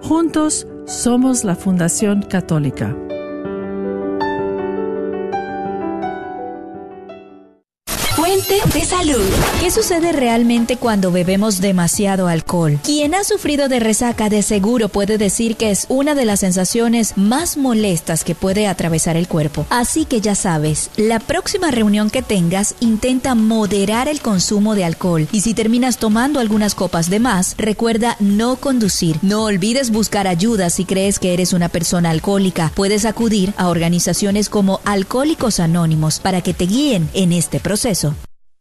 Juntos 0.00 0.68
somos 0.86 1.42
la 1.42 1.56
Fundación 1.56 2.22
Católica. 2.22 2.94
Fuente 8.14 8.60
de 8.72 8.84
salud. 8.84 9.28
¿Qué 9.64 9.70
sucede 9.70 10.12
realmente 10.12 10.76
cuando 10.76 11.10
bebemos 11.10 11.62
demasiado 11.62 12.28
alcohol? 12.28 12.78
Quien 12.84 13.14
ha 13.14 13.24
sufrido 13.24 13.70
de 13.70 13.80
resaca 13.80 14.28
de 14.28 14.42
seguro 14.42 14.90
puede 14.90 15.16
decir 15.16 15.56
que 15.56 15.70
es 15.70 15.86
una 15.88 16.14
de 16.14 16.26
las 16.26 16.40
sensaciones 16.40 17.16
más 17.16 17.56
molestas 17.56 18.24
que 18.24 18.34
puede 18.34 18.66
atravesar 18.66 19.16
el 19.16 19.26
cuerpo. 19.26 19.64
Así 19.70 20.04
que 20.04 20.20
ya 20.20 20.34
sabes, 20.34 20.90
la 20.98 21.18
próxima 21.18 21.70
reunión 21.70 22.10
que 22.10 22.20
tengas 22.20 22.74
intenta 22.80 23.34
moderar 23.34 24.06
el 24.06 24.20
consumo 24.20 24.74
de 24.74 24.84
alcohol 24.84 25.28
y 25.32 25.40
si 25.40 25.54
terminas 25.54 25.96
tomando 25.96 26.40
algunas 26.40 26.74
copas 26.74 27.08
de 27.08 27.20
más, 27.20 27.54
recuerda 27.56 28.18
no 28.20 28.56
conducir. 28.56 29.16
No 29.22 29.44
olvides 29.44 29.90
buscar 29.90 30.28
ayuda 30.28 30.68
si 30.68 30.84
crees 30.84 31.18
que 31.18 31.32
eres 31.32 31.54
una 31.54 31.70
persona 31.70 32.10
alcohólica. 32.10 32.70
Puedes 32.74 33.06
acudir 33.06 33.54
a 33.56 33.68
organizaciones 33.68 34.50
como 34.50 34.82
Alcohólicos 34.84 35.58
Anónimos 35.58 36.18
para 36.18 36.42
que 36.42 36.52
te 36.52 36.66
guíen 36.66 37.08
en 37.14 37.32
este 37.32 37.60
proceso. 37.60 38.14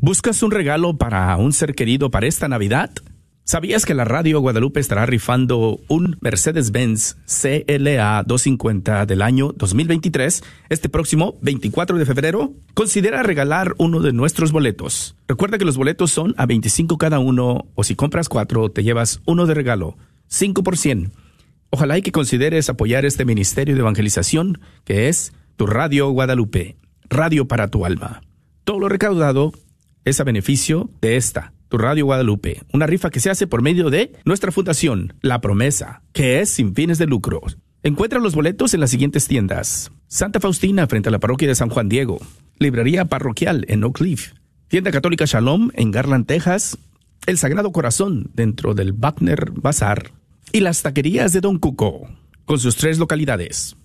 ¿Buscas 0.00 0.44
un 0.44 0.52
regalo 0.52 0.96
para 0.96 1.36
un 1.38 1.52
ser 1.52 1.74
querido 1.74 2.08
para 2.08 2.28
esta 2.28 2.46
Navidad? 2.46 2.92
¿Sabías 3.42 3.84
que 3.84 3.94
la 3.94 4.04
Radio 4.04 4.38
Guadalupe 4.38 4.78
estará 4.78 5.06
rifando 5.06 5.80
un 5.88 6.16
Mercedes-Benz 6.20 7.16
CLA 7.26 8.22
250 8.22 9.06
del 9.06 9.22
año 9.22 9.52
2023 9.56 10.44
este 10.68 10.88
próximo 10.88 11.36
24 11.42 11.98
de 11.98 12.06
febrero? 12.06 12.52
Considera 12.74 13.24
regalar 13.24 13.74
uno 13.78 13.98
de 13.98 14.12
nuestros 14.12 14.52
boletos. 14.52 15.16
Recuerda 15.26 15.58
que 15.58 15.64
los 15.64 15.76
boletos 15.76 16.12
son 16.12 16.32
a 16.38 16.46
25 16.46 16.96
cada 16.96 17.18
uno 17.18 17.66
o 17.74 17.82
si 17.82 17.96
compras 17.96 18.28
cuatro 18.28 18.70
te 18.70 18.84
llevas 18.84 19.20
uno 19.26 19.46
de 19.46 19.54
regalo, 19.54 19.96
5 20.28 20.62
por 20.62 20.76
100. 20.76 21.10
Ojalá 21.70 21.98
y 21.98 22.02
que 22.02 22.12
consideres 22.12 22.70
apoyar 22.70 23.04
este 23.04 23.24
ministerio 23.24 23.74
de 23.74 23.80
evangelización 23.80 24.60
que 24.84 25.08
es 25.08 25.32
tu 25.56 25.66
Radio 25.66 26.08
Guadalupe, 26.10 26.76
radio 27.10 27.48
para 27.48 27.66
tu 27.66 27.84
alma. 27.84 28.20
Todo 28.62 28.78
lo 28.78 28.88
recaudado 28.88 29.52
es 30.04 30.20
a 30.20 30.24
beneficio 30.24 30.90
de 31.00 31.16
esta, 31.16 31.52
tu 31.68 31.78
Radio 31.78 32.06
Guadalupe, 32.06 32.62
una 32.72 32.86
rifa 32.86 33.10
que 33.10 33.20
se 33.20 33.30
hace 33.30 33.46
por 33.46 33.62
medio 33.62 33.90
de 33.90 34.12
nuestra 34.24 34.52
fundación, 34.52 35.14
La 35.20 35.40
Promesa, 35.40 36.02
que 36.12 36.40
es 36.40 36.50
sin 36.50 36.74
fines 36.74 36.98
de 36.98 37.06
lucro. 37.06 37.40
Encuentra 37.82 38.18
los 38.18 38.34
boletos 38.34 38.74
en 38.74 38.80
las 38.80 38.90
siguientes 38.90 39.28
tiendas. 39.28 39.92
Santa 40.06 40.40
Faustina 40.40 40.86
frente 40.86 41.08
a 41.08 41.12
la 41.12 41.18
parroquia 41.18 41.48
de 41.48 41.54
San 41.54 41.68
Juan 41.68 41.88
Diego, 41.88 42.18
Librería 42.58 43.04
Parroquial 43.04 43.64
en 43.68 43.84
Oak 43.84 43.98
Cliff, 43.98 44.32
Tienda 44.68 44.90
Católica 44.90 45.24
Shalom 45.26 45.70
en 45.74 45.90
Garland, 45.90 46.26
Texas, 46.26 46.78
El 47.26 47.38
Sagrado 47.38 47.70
Corazón 47.72 48.30
dentro 48.34 48.74
del 48.74 48.92
Wagner 48.92 49.52
Bazar 49.52 50.12
y 50.52 50.60
las 50.60 50.82
taquerías 50.82 51.32
de 51.32 51.40
Don 51.40 51.58
Cuco, 51.58 52.08
con 52.44 52.58
sus 52.58 52.76
tres 52.76 52.98
localidades. 52.98 53.76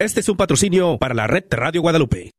Este 0.00 0.20
es 0.20 0.30
un 0.30 0.38
patrocinio 0.38 0.96
para 0.96 1.12
la 1.12 1.26
red 1.26 1.44
Radio 1.50 1.82
Guadalupe. 1.82 2.30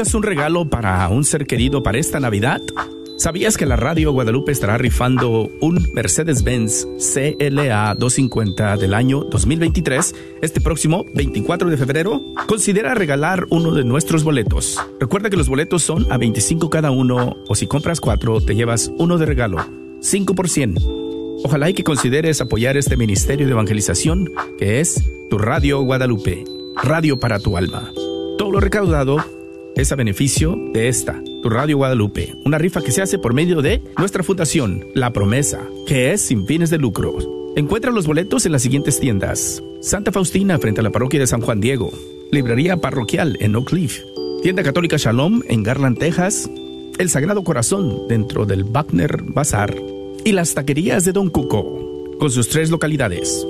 ¿Buscas 0.00 0.14
un 0.14 0.22
regalo 0.22 0.64
para 0.64 1.06
un 1.10 1.24
ser 1.24 1.46
querido 1.46 1.82
para 1.82 1.98
esta 1.98 2.20
Navidad? 2.20 2.62
¿Sabías 3.18 3.58
que 3.58 3.66
la 3.66 3.76
Radio 3.76 4.12
Guadalupe 4.12 4.50
estará 4.50 4.78
rifando 4.78 5.50
un 5.60 5.90
Mercedes-Benz 5.92 6.86
CLA 7.12 7.94
250 7.96 8.78
del 8.78 8.94
año 8.94 9.24
2023 9.24 10.14
este 10.40 10.62
próximo 10.62 11.04
24 11.14 11.68
de 11.68 11.76
febrero? 11.76 12.22
Considera 12.46 12.94
regalar 12.94 13.46
uno 13.50 13.74
de 13.74 13.84
nuestros 13.84 14.24
boletos. 14.24 14.82
Recuerda 14.98 15.28
que 15.28 15.36
los 15.36 15.50
boletos 15.50 15.82
son 15.82 16.10
a 16.10 16.16
25 16.16 16.70
cada 16.70 16.90
uno 16.90 17.36
o 17.46 17.54
si 17.54 17.66
compras 17.66 18.00
cuatro 18.00 18.40
te 18.40 18.54
llevas 18.54 18.90
uno 18.96 19.18
de 19.18 19.26
regalo. 19.26 19.58
5 20.00 20.34
por 20.34 20.48
100. 20.48 20.76
Ojalá 21.44 21.68
y 21.68 21.74
que 21.74 21.84
consideres 21.84 22.40
apoyar 22.40 22.78
este 22.78 22.96
ministerio 22.96 23.44
de 23.44 23.52
evangelización 23.52 24.32
que 24.56 24.80
es 24.80 25.04
tu 25.28 25.36
Radio 25.36 25.82
Guadalupe, 25.82 26.44
radio 26.82 27.20
para 27.20 27.38
tu 27.38 27.58
alma. 27.58 27.92
Todo 28.38 28.52
lo 28.52 28.60
recaudado 28.60 29.22
es 29.76 29.92
a 29.92 29.96
beneficio 29.96 30.56
de 30.72 30.88
esta, 30.88 31.22
tu 31.42 31.48
Radio 31.48 31.78
Guadalupe, 31.78 32.34
una 32.44 32.58
rifa 32.58 32.82
que 32.82 32.92
se 32.92 33.02
hace 33.02 33.18
por 33.18 33.34
medio 33.34 33.62
de 33.62 33.82
nuestra 33.98 34.22
fundación, 34.22 34.84
La 34.94 35.12
Promesa, 35.12 35.60
que 35.86 36.12
es 36.12 36.20
sin 36.22 36.46
fines 36.46 36.70
de 36.70 36.78
lucro. 36.78 37.16
Encuentra 37.56 37.90
los 37.90 38.06
boletos 38.06 38.46
en 38.46 38.52
las 38.52 38.62
siguientes 38.62 39.00
tiendas. 39.00 39.62
Santa 39.80 40.12
Faustina 40.12 40.58
frente 40.58 40.80
a 40.80 40.84
la 40.84 40.90
parroquia 40.90 41.20
de 41.20 41.26
San 41.26 41.40
Juan 41.40 41.60
Diego, 41.60 41.92
Librería 42.30 42.76
Parroquial 42.76 43.36
en 43.40 43.56
Oak 43.56 43.68
Cliff, 43.70 44.00
Tienda 44.42 44.62
Católica 44.62 44.96
Shalom 44.96 45.42
en 45.48 45.62
Garland, 45.62 45.98
Texas, 45.98 46.50
El 46.98 47.08
Sagrado 47.08 47.42
Corazón 47.42 48.08
dentro 48.08 48.46
del 48.46 48.64
Wagner 48.64 49.22
Bazar 49.22 49.74
y 50.24 50.32
las 50.32 50.54
taquerías 50.54 51.04
de 51.04 51.12
Don 51.12 51.30
Cuco, 51.30 52.16
con 52.18 52.30
sus 52.30 52.48
tres 52.48 52.70
localidades. 52.70 53.46